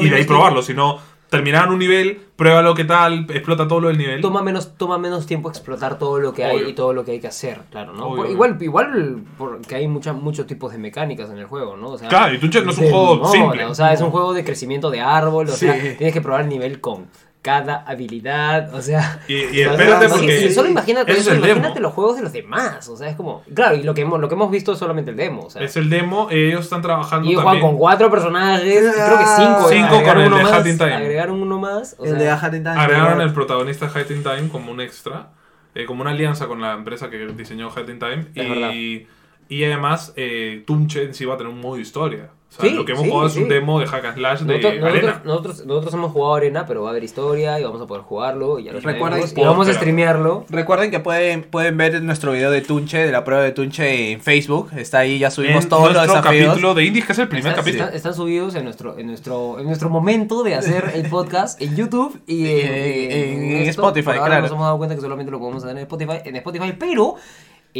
[0.00, 1.00] y de ahí probarlo, tiempo.
[1.00, 4.20] sino terminar un nivel, pruébalo qué tal, explota todo lo del nivel.
[4.20, 6.68] Toma menos, toma menos tiempo explotar todo lo que hay Obvio.
[6.68, 8.06] y todo lo que hay que hacer, claro, ¿no?
[8.08, 11.88] Obvio, igual, igual porque hay mucha- muchos tipos de mecánicas en el juego, ¿no?
[11.90, 13.64] O sea, Claro, y Tunche no es un juego moda, simple.
[13.64, 15.94] O sea, es un juego de crecimiento de árbol, o sea, Sí.
[15.98, 17.06] tienes que probar el nivel con
[17.46, 19.20] cada habilidad, o sea...
[19.28, 20.38] Y, y Sí, espérate sí, porque.
[20.40, 21.80] Sí, solo imagínate eso, es imagínate demo.
[21.80, 23.42] los juegos de los demás, o sea, es como...
[23.54, 25.62] Claro, y lo que hemos, lo que hemos visto es solamente el demo, o sea...
[25.62, 27.60] Es el demo, ellos están trabajando Y también.
[27.60, 29.68] con cuatro personajes, creo que cinco.
[29.68, 30.94] Cinco agregaron con el uno de más, Hat in Time.
[30.94, 31.96] Agregaron uno más.
[31.98, 32.80] o El sea, de Hat in Time.
[32.80, 35.28] Agregaron el protagonista Hat in Time como un extra,
[35.74, 38.26] eh, como una alianza con la empresa que diseñó Hat in Time.
[38.34, 38.70] Es verdad.
[38.74, 39.06] y,
[39.48, 42.30] y además, eh, Tunche en sí va a tener un modo historia.
[42.48, 43.48] O sea, Sí, lo que hemos sí, jugado es un sí.
[43.50, 45.22] demo de Hack and Slash de Nosotros, Arena.
[45.26, 48.58] nosotros, nosotros hemos jugado Arena, pero va a haber historia y vamos a poder jugarlo.
[48.58, 48.90] Y ya lo que-
[49.36, 50.46] y vamos a streamearlo.
[50.48, 54.20] Recuerden que pueden, pueden ver nuestro video de Tunche, de la prueba de Tunche en
[54.22, 54.70] Facebook.
[54.76, 56.46] Está ahí, ya subimos En todos los nuestro desafíos.
[56.46, 57.84] capítulo de Indies, que es el primer Están, capítulo.
[57.84, 61.76] están- están subidos en nuestro, en, nuestro, en nuestro momento de hacer el podcast en
[61.76, 63.82] YouTube y en, En- en esto.
[63.82, 64.40] Spotify, claro.
[64.42, 67.16] Nos hemos dado cuenta que solamente lo podemos hacer en Spotify, en Spotify pero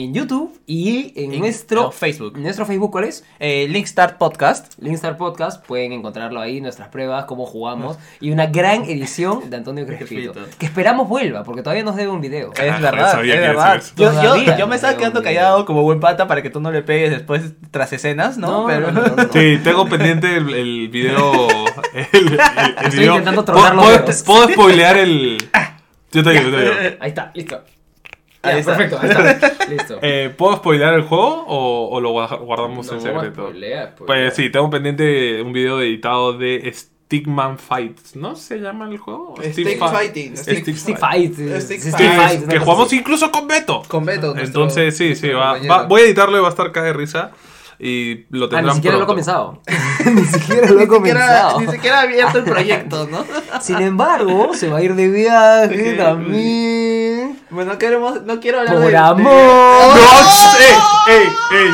[0.05, 2.39] en YouTube y en, En- nuestro no, Facebook.
[2.39, 3.25] ¿Nuestro Facebook cuál es?
[3.39, 4.75] Eh, Linkstart Podcast.
[4.79, 9.87] Linkstar Podcast, pueden encontrarlo ahí, nuestras pruebas, cómo jugamos y una gran edición de Antonio
[9.87, 12.53] Crespito, que esperamos vuelva porque todavía nos debe un video.
[12.53, 13.83] Es Ah, verdad, sabía es iba a verdad.
[13.97, 15.67] Yo, yo, yo me estaba quedando callado video.
[15.67, 18.63] como buen pata para que tú no le pegues después tras escenas, ¿no?
[18.63, 18.93] No, Pero...
[18.93, 19.33] no, no, no, no.
[19.33, 21.47] Sí, tengo pendiente el, el video.
[21.95, 22.39] El, el- el
[22.85, 23.17] Estoy video.
[23.17, 25.39] intentando ¿Puedo, puedo spoilear el.
[26.13, 26.97] Yo te digo, yo te digo.
[27.01, 27.63] Ahí está, listo.
[28.47, 28.77] Ahí Ya, está.
[28.77, 29.65] Perfecto, ahí está.
[29.69, 29.99] Listo.
[30.03, 33.43] Eh, ¿Puedo spoilear el juego o, o lo guarda- guardamos en No, secreto?
[33.49, 34.07] spoilea, spoilea.
[34.07, 38.17] Pues sí, tengo pendiente un video editado de Stickman Fights.
[38.17, 39.35] ¿No se llama el juego?
[39.43, 40.37] Stick Fi- Fighting.
[40.37, 41.37] Stick, Stick Fight.
[42.49, 43.83] Que, jugamos incluso con Beto.
[43.89, 44.37] Con Beto.
[44.37, 47.31] Entonces, sí, sí, nuestro va, voy a editarlo y va a estar cae de risa.
[47.79, 49.61] Y lo Ah, tendrán ni siquiera lo he comenzado.
[50.07, 51.61] ni siquiera lo he comenzado.
[51.61, 53.23] ni siquiera ha abierto el proyecto, ¿no?
[53.61, 57.36] Sin embargo, se va a ir de viaje también.
[57.51, 59.23] Bueno, no queremos, no quiero hablar Por de- de- amor.
[59.25, 59.95] ¡No!
[60.59, 60.75] ¡Ey!
[61.09, 61.23] ¡Ey!
[61.59, 61.71] ¡Ey!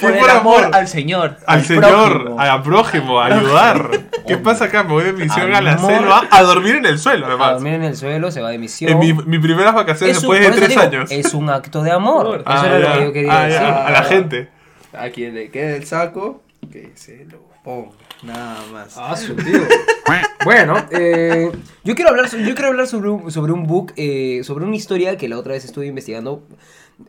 [0.00, 1.38] por ¿Qué el amor al Señor.
[1.46, 1.84] Al señor,
[2.22, 2.38] prójimo.
[2.40, 3.90] al prójimo, a ayudar.
[4.26, 4.82] ¿Qué pasa acá?
[4.82, 5.90] Me voy de misión a la Amor.
[5.90, 7.52] selva a dormir en el suelo, A además.
[7.52, 8.90] dormir en el suelo, se va de misión.
[8.92, 11.10] En mi, mi primeras vacaciones Es un- después de por tres digo, años.
[11.10, 12.42] Es un acto de amor.
[12.44, 12.92] Ah, Eso era lo ya.
[12.98, 13.66] que yo quería Ah, ya, decir.
[13.74, 14.48] A la gente.
[14.92, 17.90] A quien le quede el saco, que se lo ponga.
[18.22, 18.94] Nada más.
[18.96, 19.60] Ah, su tío.
[20.44, 21.50] bueno, eh,
[21.84, 25.16] yo quiero hablar, yo quiero hablar sobre un, sobre un book, eh, sobre una historia
[25.16, 26.42] que la otra vez estuve investigando.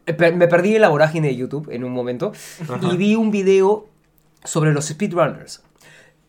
[0.05, 2.33] Eh, Me perdí en la vorágine de YouTube en un momento
[2.91, 3.87] y vi un video
[4.43, 5.63] sobre los speedrunners.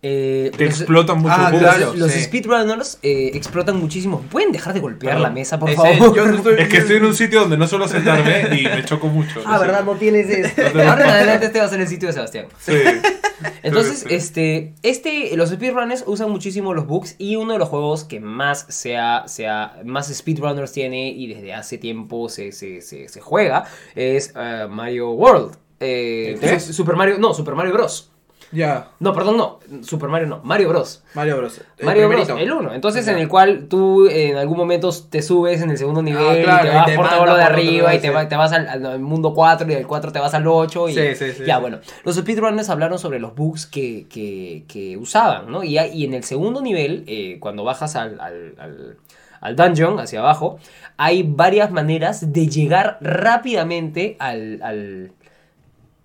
[0.01, 1.93] Eh, los- explotan mucho Ah, claro.
[1.97, 2.21] Los sí.
[2.23, 4.21] speedrunners eh, explotan muchísimo.
[4.31, 5.23] ¿Pueden dejar de golpear Perdón.
[5.25, 6.15] la mesa, por Ese- favor?
[6.15, 8.85] yo no estoy- Es que estoy en un sitio donde no suelo sentarme y me
[8.85, 9.41] choco mucho.
[9.45, 9.83] Ah, ¿verdad?
[9.85, 10.63] No tienes esto.
[10.75, 12.47] No Ahora en adelante este va a ser el sitio de Sebastián.
[12.61, 12.73] Sí.
[13.63, 14.15] Entonces, Sí, sí.
[14.15, 18.67] este, este, los speedrunners usan muchísimo los bugs y uno de los juegos que más
[18.69, 23.65] sea, sea más speedrunners tiene y desde hace tiempo se, se, se, se juega
[23.97, 25.57] es eh, Mario World.
[25.81, 28.11] Eh, ¿El es Super Mario, no, Super Mario Bros.
[28.51, 31.03] Ya, No, perdón, no, Super Mario no, Mario Bros.
[31.15, 31.61] Mario Bros.
[31.77, 32.73] El Mario Bros, el 1.
[32.75, 36.65] Entonces, en el cual tú en algún momento te subes en el segundo nivel claro,
[36.65, 38.15] y te y vas te por todo lo de arriba y te, sí.
[38.15, 40.89] va- te vas al, mundo 4 y del 4 te vas al 8.
[40.89, 41.79] Y, Sí, sí, sí, Ya, bueno.
[42.05, 45.63] Los speedrunners hablaron sobre los bugs que, que, que usaban, ¿no?
[45.63, 48.97] Y, y en el segundo nivel, eh, cuando bajas al, al, al-
[49.41, 50.59] al dungeon, hacia abajo,
[50.97, 55.13] hay varias maneras de llegar rápidamente al, al,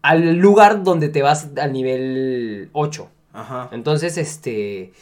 [0.03, 3.09] al lugar donde te vas al nivel 8.
[3.33, 3.69] Ajá.
[3.71, 4.93] Entonces, este.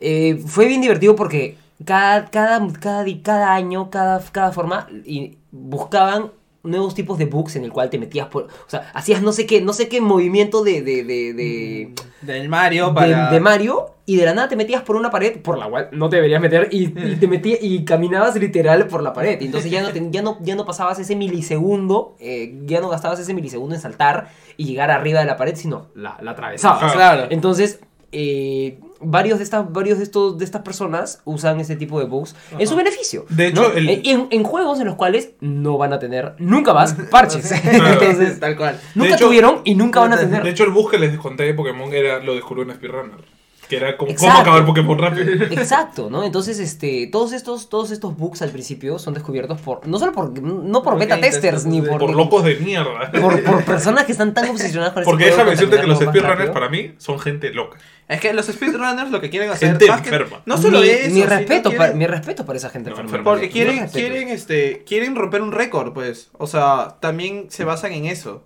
[0.00, 6.32] eh, fue bien divertido porque cada, cada, cada, cada año, cada, cada forma, y buscaban
[6.62, 8.44] nuevos tipos de bugs en el cual te metías por.
[8.44, 10.82] O sea, hacías no sé qué, no sé qué movimiento de.
[10.82, 13.30] de, de, de- Del Mario para.
[13.30, 16.08] de Mario y de la nada te metías por una pared por la cual no
[16.08, 19.40] te deberías meter y, y te metías y caminabas literal por la pared.
[19.40, 23.20] Entonces ya no, te- ya no, ya no pasabas ese milisegundo, eh, ya no gastabas
[23.20, 26.92] ese milisegundo en saltar y llegar arriba de la pared, sino la, la atravesabas.
[26.92, 27.26] Claro.
[27.30, 27.80] Entonces,
[28.12, 32.34] eh, varios de estas, varios de estos, de estas personas usan ese tipo de bugs
[32.58, 33.24] en su beneficio.
[33.28, 33.74] De hecho, ¿no?
[33.74, 37.50] el- en, en- en juegos en los cuales no van a tener nunca más parches.
[37.64, 38.78] Entonces, tal cual.
[38.94, 40.42] nunca hecho- tuvieron y nunca van a tener.
[40.42, 43.39] De hecho, el bug que les conté de Pokémon era lo descubrió un speedrunner.
[43.70, 44.32] Que era como Exacto.
[44.34, 45.32] cómo acabar Pokémon rápido.
[45.52, 46.24] Exacto, ¿no?
[46.24, 50.42] Entonces, este, todos estos, todos estos bugs al principio son descubiertos por, no solo por,
[50.42, 53.12] no por beta testers, ni por, Por locos de mierda.
[53.12, 56.50] por, por personas que están tan obsesionadas con este Porque déjame decirte que los speedrunners
[56.50, 57.78] para mí son gente loca.
[58.08, 59.68] Es que los speedrunners lo que quieren hacer.
[59.68, 60.42] Gente más que- enferma.
[60.44, 61.14] no solo mi, eso.
[61.14, 63.08] mi respeto, quieren- para, mi respeto para esa gente No, enferma.
[63.10, 63.24] enferma.
[63.30, 66.30] Porque quieren, quieren, este, quieren romper un récord, pues.
[66.36, 68.42] O sea, también se basan en eso.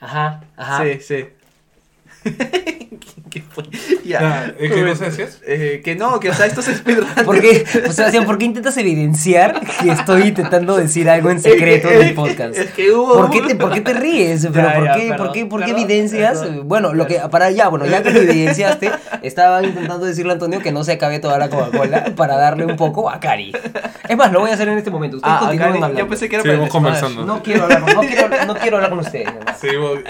[0.00, 0.84] Ajá, ajá.
[0.84, 1.24] Sí, sí.
[3.30, 3.64] ¿Qué fue?
[4.06, 4.54] Ya.
[4.58, 5.40] ¿eh, ¿qué cosa decías?
[5.46, 7.24] Eh, que no, que o sea, estos speedrunners.
[7.24, 11.38] ¿Por qué, o sea, Sebastián, ¿por qué intentas evidenciar que estoy intentando decir algo en
[11.38, 12.56] secreto en el podcast?
[12.56, 13.12] Es que hubo.
[13.14, 14.48] ¿Por qué, te, ¿Por qué te ríes?
[14.50, 16.38] ¿Pero Ya, por, ya, qué, perdón, ¿por qué, por qué perdón, evidencias?
[16.38, 16.68] perdón.
[16.68, 18.90] Bueno, lo que para ya, bueno, ya que lo evidenciaste,
[19.22, 22.76] estaba intentando decirle a Antonio que no se acabe toda la Coca-Cola para darle un
[22.76, 23.52] poco a Cari.
[24.08, 25.18] Es más, lo voy a hacer en este momento.
[25.18, 25.98] Ustedes Ah, Cari, hablando.
[25.98, 27.26] yo pensé que era Seguimos conversando.
[27.26, 29.28] No quiero hablar, con- no quiero, no quiero hablar con ustedes.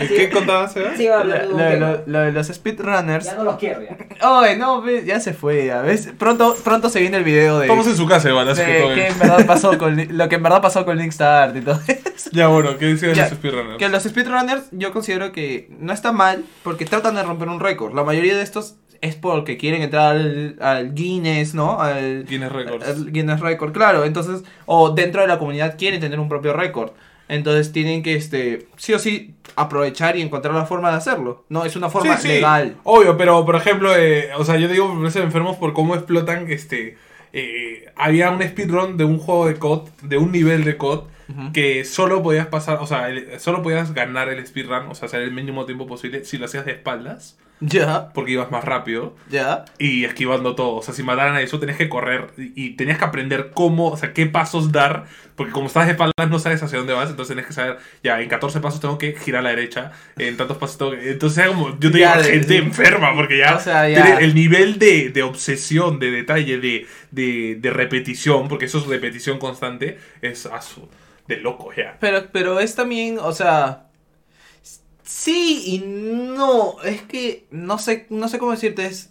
[0.02, 0.90] ¿y ¿Qué contabas, Seba?
[0.96, 3.26] Sí, va a Lo, hablar lo- de los speedrunners.
[3.26, 3.96] Ya no los quiero, ya.
[4.20, 6.10] Ay, no, ves, ya se fue, ya ves.
[6.18, 7.66] Pronto, pronto se viene el video de.
[7.66, 9.06] Estamos en su casa, igual, así de que todo qué bien.
[9.12, 12.30] en verdad pasó con lo que en verdad pasó con Linkstart y todo eso.
[12.32, 13.78] Ya, bueno, ¿qué decías de Ya, los speedrunners?
[13.78, 17.94] Que los speedrunners yo considero que no está mal porque tratan de romper un récord.
[17.94, 21.80] La mayoría de estos es porque quieren entrar al, al Guinness, ¿no?
[21.80, 22.84] Al Guinness Records.
[22.88, 24.04] al Guinness Record, claro.
[24.04, 26.90] Entonces, o dentro de la comunidad quieren tener un propio récord.
[27.28, 31.44] Entonces tienen que, este, sí o sí, aprovechar y encontrar la forma de hacerlo.
[31.48, 32.76] No, es una forma Sí, sí, legal.
[32.84, 36.50] Obvio, pero por ejemplo, eh, o sea, yo digo me parecen enfermos por cómo explotan
[36.50, 36.96] este.
[37.34, 41.02] eh, había un speedrun de un juego de COD, de un nivel de COD,
[41.52, 45.20] que solo podías pasar, o sea, el- solo podías ganar el speedrun, o sea, hacer
[45.20, 49.16] el mínimo tiempo posible si lo hacías de espaldas, Ya, porque ibas más rápido.
[49.28, 49.64] ya.
[49.78, 50.76] Y esquivando todo.
[50.76, 53.96] O sea, si mataran a eso, tenías que correr y, tenías que aprender cómo, o
[53.96, 55.06] sea, qué pasos dar.
[55.34, 57.10] Porque como estás de espaldas, no sabes hacia dónde vas.
[57.10, 59.92] Entonces tenías que saber, ya, en 14 pasos tengo que girar a la derecha.
[60.16, 61.10] En tantos pasos tengo que.
[61.10, 63.14] Entonces, era como, yo te Ya, digo, de- gente de- enferma.
[63.16, 64.04] Porque ya, O sea, ya.
[64.04, 68.46] tiene el nivel de, de obsesión, de detalle, de, de, de repetición.
[68.48, 69.98] Porque eso es repetición constante.
[70.22, 70.88] Es asu,
[71.26, 71.96] de loco, ya.
[72.00, 73.84] Pero, pero es también, o sea.
[75.08, 76.80] Sí y no.
[76.82, 78.84] Es que no sé, no sé cómo decirte.
[78.86, 79.10] Es.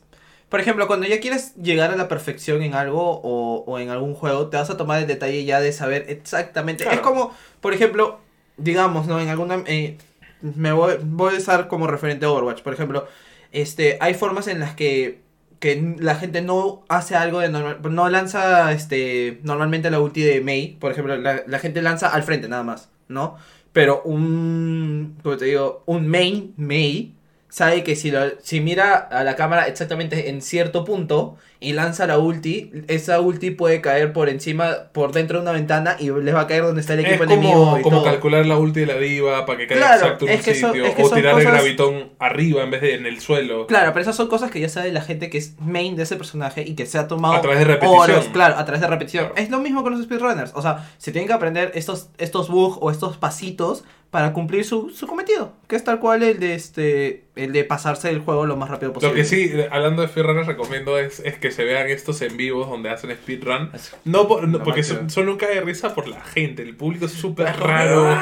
[0.50, 4.14] Por ejemplo, cuando ya quieres llegar a la perfección en algo o, o en algún
[4.14, 6.84] juego, te vas a tomar el detalle ya de saber exactamente.
[6.84, 6.98] Claro.
[6.98, 8.20] Es como, por ejemplo,
[8.58, 9.20] digamos, ¿no?
[9.20, 9.64] En alguna.
[9.66, 9.98] eh,
[10.42, 12.62] me voy, voy a usar como referente a Overwatch.
[12.62, 13.08] Por ejemplo,
[13.52, 15.26] este, hay formas en las que.
[15.60, 17.80] Que la gente no hace algo de normal.
[17.92, 19.40] No lanza este.
[19.42, 20.78] Normalmente la ulti de Mei.
[20.80, 22.90] Por ejemplo, la, la gente lanza al frente nada más.
[23.08, 23.38] ¿No?
[23.78, 25.20] Pero un.
[25.22, 27.14] Como te digo, un main Mei.
[27.50, 32.06] Sabe que si, lo- si mira a la cámara exactamente en cierto punto y lanza
[32.06, 36.36] la ulti, esa ulti puede caer por encima, por dentro de una ventana y les
[36.36, 37.54] va a caer donde está el Es equipo enemigo.
[37.54, 38.06] como, y como todo.
[38.06, 40.86] calcular la ulti de la diva para que caiga Claro, exacto en es un sitio.
[40.86, 43.66] es que o son tirar el cosas- gravitón arriba en vez de en el suelo.
[43.66, 46.18] Claro, pero esas son cosas que ya sabe la gente que es main de ese
[46.18, 47.98] personaje y que se ha tomado A través de repetición.
[48.02, 49.26] horas, claro, a través de repetición.
[49.28, 49.42] Claro.
[49.42, 50.52] Es lo mismo con los speedrunners.
[50.54, 54.90] O sea, se tienen que aprender estos, estos bugs o estos pasitos para cumplir su,
[54.92, 55.54] su cometido.
[55.68, 58.94] Que es tal cual el de este el de pasarse el juego lo más rápido
[58.94, 59.14] posible.
[59.14, 62.68] Lo que sí, hablando de speedrunners, recomiendo es, es que se vean estos en vivos
[62.68, 63.70] donde hacen speedrun.
[64.06, 67.06] No, por- no, porque son, son un cae de risa por la gente, el público
[67.06, 68.18] es súper raro.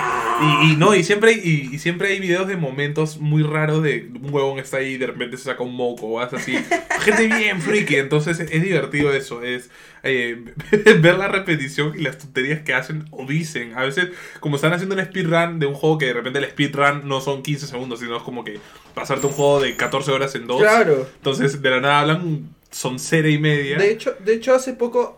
[0.64, 3.82] Y, y no, y siempre, hay, y, y siempre hay videos de momentos muy raros
[3.84, 6.58] de un huevón está ahí y de repente se saca un moco o algo así.
[7.00, 9.44] gente bien friki, entonces es divertido eso.
[9.44, 9.70] Es
[10.04, 10.44] eh,
[11.00, 13.78] ver la repetición y las tonterías que hacen o dicen.
[13.78, 14.10] A veces,
[14.42, 17.35] como están haciendo un speedrun de un juego que de repente el speedrun no son
[17.42, 18.60] 15 segundos, sino es como que
[18.94, 20.62] pasarte un juego de 14 horas en dos.
[20.62, 21.08] Claro.
[21.18, 23.78] Entonces, de la nada hablan son cera y media.
[23.78, 25.18] De hecho, de hecho hace poco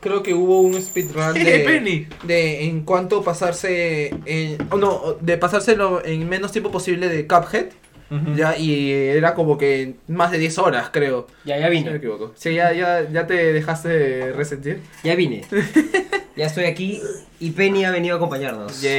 [0.00, 6.04] creo que hubo un speedrun de, de en cuanto pasarse en, oh, no, de pasárselo
[6.04, 7.66] en menos tiempo posible de Cuphead.
[8.10, 8.34] Ujú.
[8.36, 11.26] Ya, y era como que más de 10 horas, creo.
[11.44, 11.96] Ya, ya Si no me vine.
[11.96, 12.32] equivoco.
[12.36, 14.82] Sí, ya, ya, ya te dejaste resentir.
[15.02, 15.44] Ya vine.
[16.36, 17.00] ya estoy aquí
[17.40, 18.80] y Penny ha venido a acompañarnos.
[18.80, 18.92] Yeah.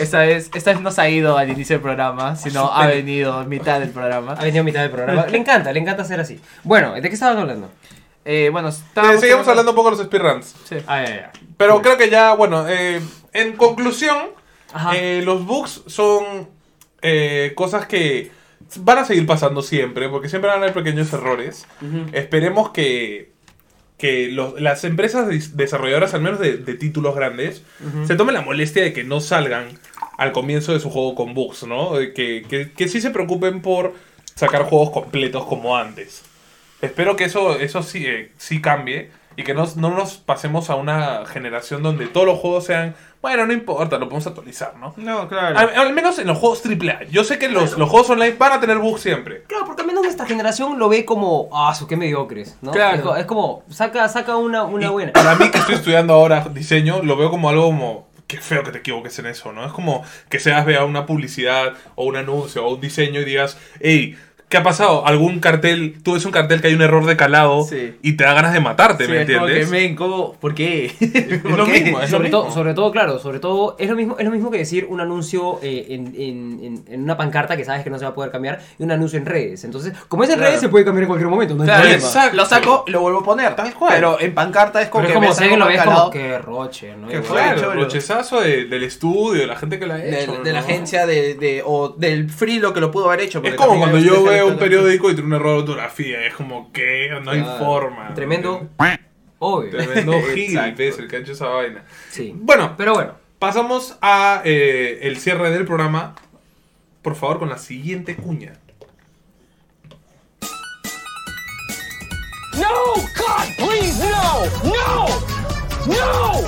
[0.00, 3.32] Esta vez, esta vez no se ha ido al inicio del programa, sino ha venido
[3.34, 4.32] a mitad del programa.
[4.32, 5.26] Ha venido a mitad del programa.
[5.26, 6.40] Le encanta, le encanta hacer así.
[6.64, 7.70] Bueno, ¿de qué estaban hablando?
[8.24, 10.54] Eh, bueno, Eh, estábamos seguimos hablando un poco de los speedruns.
[10.68, 10.76] Sí.
[10.86, 11.32] Ah, ya, ya.
[11.56, 13.00] Pero creo que ya, bueno, eh,
[13.32, 14.16] en conclusión,
[14.94, 16.48] eh, los bugs son
[17.02, 18.30] eh, cosas que
[18.76, 21.66] van a seguir pasando siempre, porque siempre van a haber pequeños errores.
[22.12, 23.30] Esperemos que,
[23.98, 27.62] que los- las empresas des- desarrolladoras, al menos de, de títulos grandes,
[28.06, 29.66] se tomen la molestia de que no salgan
[30.18, 31.92] al comienzo de su juego con bugs, ¿no?
[32.14, 33.94] Que, que, que sí se preocupen por
[34.34, 36.22] sacar juegos completos como antes.
[36.80, 40.74] Espero que eso, eso sí, eh, sí cambie y que no, no nos pasemos a
[40.76, 44.92] una generación donde todos los juegos sean, bueno, no importa, lo podemos actualizar, ¿no?
[44.98, 45.56] No, claro.
[45.58, 47.04] Al, al menos en los juegos AAA.
[47.04, 49.44] Yo sé que los, los juegos online van a tener bugs siempre.
[49.44, 52.72] Claro, porque al menos nuestra generación lo ve como, ah, su qué mediocres, ¿no?
[52.72, 52.96] Claro.
[52.96, 55.12] Es, co- es como, saca, saca una, una Y buena.
[55.12, 58.12] Para mí que estoy estudiando ahora diseño, lo veo como algo como...
[58.26, 59.66] Qué feo que te equivoques en eso, ¿no?
[59.66, 63.58] Es como que seas vea una publicidad o un anuncio o un diseño y digas,
[63.78, 64.16] hey,
[64.52, 65.06] ¿qué ha pasado?
[65.06, 67.94] Algún cartel, tú ves un cartel que hay un error de calado Sí.
[68.02, 69.68] y te da ganas de matarte, Sí, ¿me entiendes?
[69.70, 69.96] que.
[70.40, 70.84] ¿Por qué?
[71.00, 72.42] Es lo mismo, es lo sobre, mismo.
[72.42, 75.00] todo, sobre todo, claro, sobre todo, es lo mismo, es lo mismo que decir un
[75.00, 78.14] anuncio eh, en, en- en- en una pancarta que sabes que no se va a
[78.14, 79.64] poder cambiar y un anuncio en redes.
[79.64, 80.50] Entonces, como es en Claro.
[80.50, 82.06] redes, se puede cambiar en cualquier momento, no hay Claro, problema.
[82.06, 82.36] exacto.
[82.36, 83.56] Lo saco, lo vuelvo a poner.
[83.56, 83.92] Tal cual.
[83.94, 85.98] Pero en pancarta es como Pero es que como ves alguien lo ves calado.
[86.00, 87.08] como que roche, ¿no?
[87.08, 90.42] Que fue, el brochezazo de- del estudio, de la gente que la ha De, hecho.
[90.42, 90.66] de la ¿no?
[90.66, 93.40] agencia de, de- o del frilo que lo pudo haber hecho.
[93.42, 96.26] Es como cuando yo veo un periódico y tiene un error de ortografía.
[96.26, 98.12] Es como que no hay forma.
[98.14, 98.68] Tremendo.
[99.38, 99.70] Obvio.
[99.70, 101.84] Tremendo gil, ves, el que ha hecho esa vaina.
[102.10, 102.32] Sí.
[102.34, 106.14] Bueno, Pero bueno, pasamos a eh, el cierre del programa.
[107.02, 108.52] Por favor, con la siguiente cuña.
[112.54, 112.94] No!
[113.16, 114.44] God, please, no!
[114.62, 115.06] No!
[115.86, 116.42] No!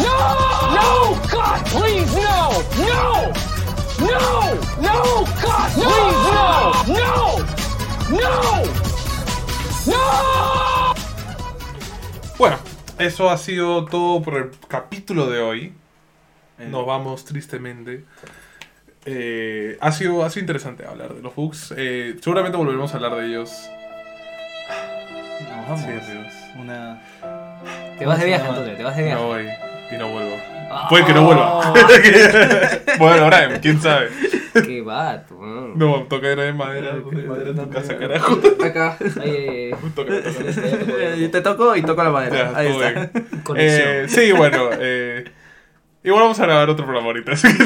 [0.00, 0.74] No!
[0.74, 1.20] No!
[1.30, 2.50] God, please, no!
[2.84, 3.47] No!
[4.00, 4.54] No!
[4.80, 5.24] No!
[5.42, 6.72] God, please, no!
[6.86, 7.38] No!
[8.10, 8.62] No!
[9.86, 10.94] No!
[12.38, 12.56] Bueno,
[12.98, 15.74] eso ha sido todo por el capítulo de hoy.
[16.58, 18.04] Nos vamos tristemente.
[19.04, 21.72] Eh, ha, sido, ha sido interesante hablar de los bugs.
[21.76, 23.68] Eh, seguramente volveremos a hablar de ellos.
[25.40, 25.80] Nos vamos.
[25.80, 26.34] Sí, amigos.
[26.56, 27.02] Una...
[27.98, 29.20] te vas de viaje, No, Antonio, te vas de viaje.
[29.20, 29.48] No voy
[29.90, 30.57] y no vuelvo.
[30.88, 31.72] Puede que no vuelva.
[32.98, 34.08] bueno, Brian, quién sabe.
[34.52, 35.34] Qué vato.
[35.36, 35.78] mm.
[35.78, 36.94] No, toca de madera.
[36.96, 38.38] de madera en tu casa, carajo.
[38.64, 38.96] Acá.
[39.22, 39.74] Eh,
[41.32, 42.52] Te toco y toco la madera.
[42.52, 43.10] Ya, Ahí está.
[43.56, 44.70] Eh, sí, bueno.
[44.78, 45.24] Eh,
[46.02, 47.64] igual vamos a grabar otro programa ahorita, así que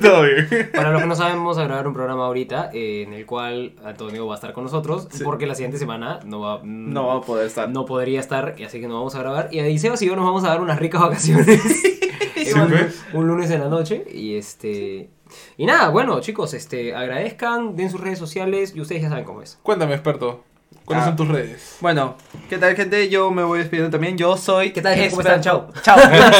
[0.00, 0.70] todo, bien.
[0.74, 3.72] Para los que no saben, vamos a grabar un programa ahorita eh, en el cual
[3.84, 7.20] Antonio va a estar con nosotros porque la siguiente semana no va, No va a
[7.20, 7.68] poder estar.
[7.68, 9.48] no podría estar, y así que no vamos a grabar.
[9.52, 11.96] Y ahí Sebas y yo nos vamos a dar unas ricas vacaciones.
[12.36, 12.52] Sí,
[13.12, 14.04] un, lunes en la noche.
[14.12, 15.10] Y este.
[15.56, 19.42] Y nada, bueno, chicos, este, agradezcan, den sus redes sociales y ustedes ya saben cómo
[19.42, 19.58] es.
[19.62, 20.44] Cuéntame, experto.
[20.84, 21.06] ¿Cuáles Ah.
[21.08, 21.76] son tus redes?
[21.80, 22.16] Bueno,
[22.48, 23.08] ¿qué tal, gente?
[23.10, 24.16] Yo me voy despidiendo también.
[24.16, 24.70] Yo soy.
[24.72, 25.10] ¿Qué tal, gente?
[25.10, 25.40] ¿Cómo están?
[25.42, 25.68] Chao.
[25.96, 26.32] Weón.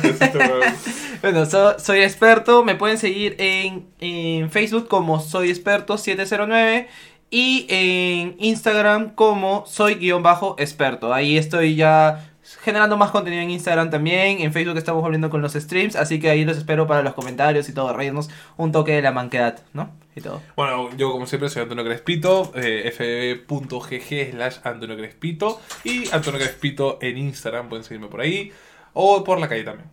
[1.22, 2.62] Bueno, so- soy experto.
[2.64, 6.88] Me pueden seguir en, en Facebook como soy experto 709
[7.30, 11.12] y en Instagram como soy guion bajo experto.
[11.12, 12.30] Ahí estoy ya
[12.62, 14.40] generando más contenido en Instagram también.
[14.40, 17.68] En Facebook estamos volviendo con los streams, así que ahí los espero para los comentarios
[17.68, 19.90] y todo, reírnos un toque de la manquedad, ¿no?
[20.14, 20.42] Y todo.
[20.56, 26.98] Bueno, yo como siempre soy Antonio Crespito, eh, fb.gg slash Antonio Crespito y Antonio Crespito
[27.02, 28.52] en Instagram, pueden seguirme por ahí
[28.92, 29.90] o por la calle también.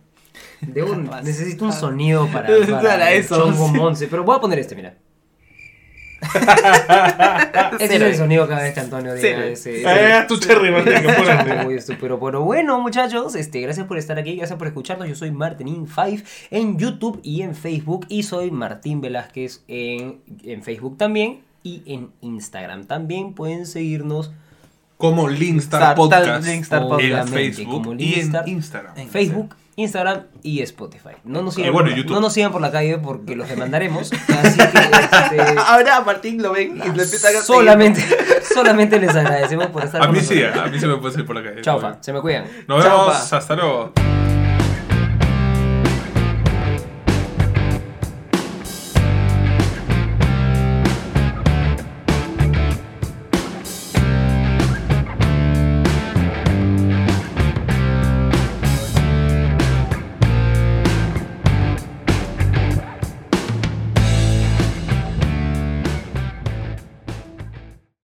[0.60, 2.48] De un, necesito un sonido para,
[2.82, 3.74] Para eso, Chongo sí.
[3.74, 4.94] Monse, pero voy a poner este, mira.
[7.80, 9.82] Ese es el sonido cada vez que Antonio diga ese.
[9.82, 11.66] Eh, tu cherry, Martín, que ponerte.
[11.66, 15.08] Uy, esto, pero, bueno, muchachos, este, gracias por estar aquí, gracias por escucharnos.
[15.08, 18.06] Yo soy Martinin5 en YouTube y en Facebook.
[18.08, 21.40] Y soy Martín Velázquez en, en Facebook también.
[21.62, 24.32] Y en Instagram también pueden seguirnos
[24.98, 27.26] Como Linkstar Star- Podcast Linkstar en.
[27.28, 28.32] Facebook Como y en.
[28.46, 28.98] Instagram.
[28.98, 31.10] en Facebook, Instagram y Spotify.
[31.24, 34.12] No nos sigan, bueno, por, no nos sigan por la calle porque los demandaremos.
[34.28, 37.42] Así que este, Ahora Martín lo ven y le empieza a seguir.
[37.42, 38.04] solamente,
[38.54, 41.26] solamente les agradecemos por estar A con mí sí, a mí se me puede ir
[41.26, 41.62] por la calle.
[41.62, 41.98] Chao, fa.
[42.00, 42.44] Se me cuidan.
[42.68, 43.92] Nos vemos, hasta luego.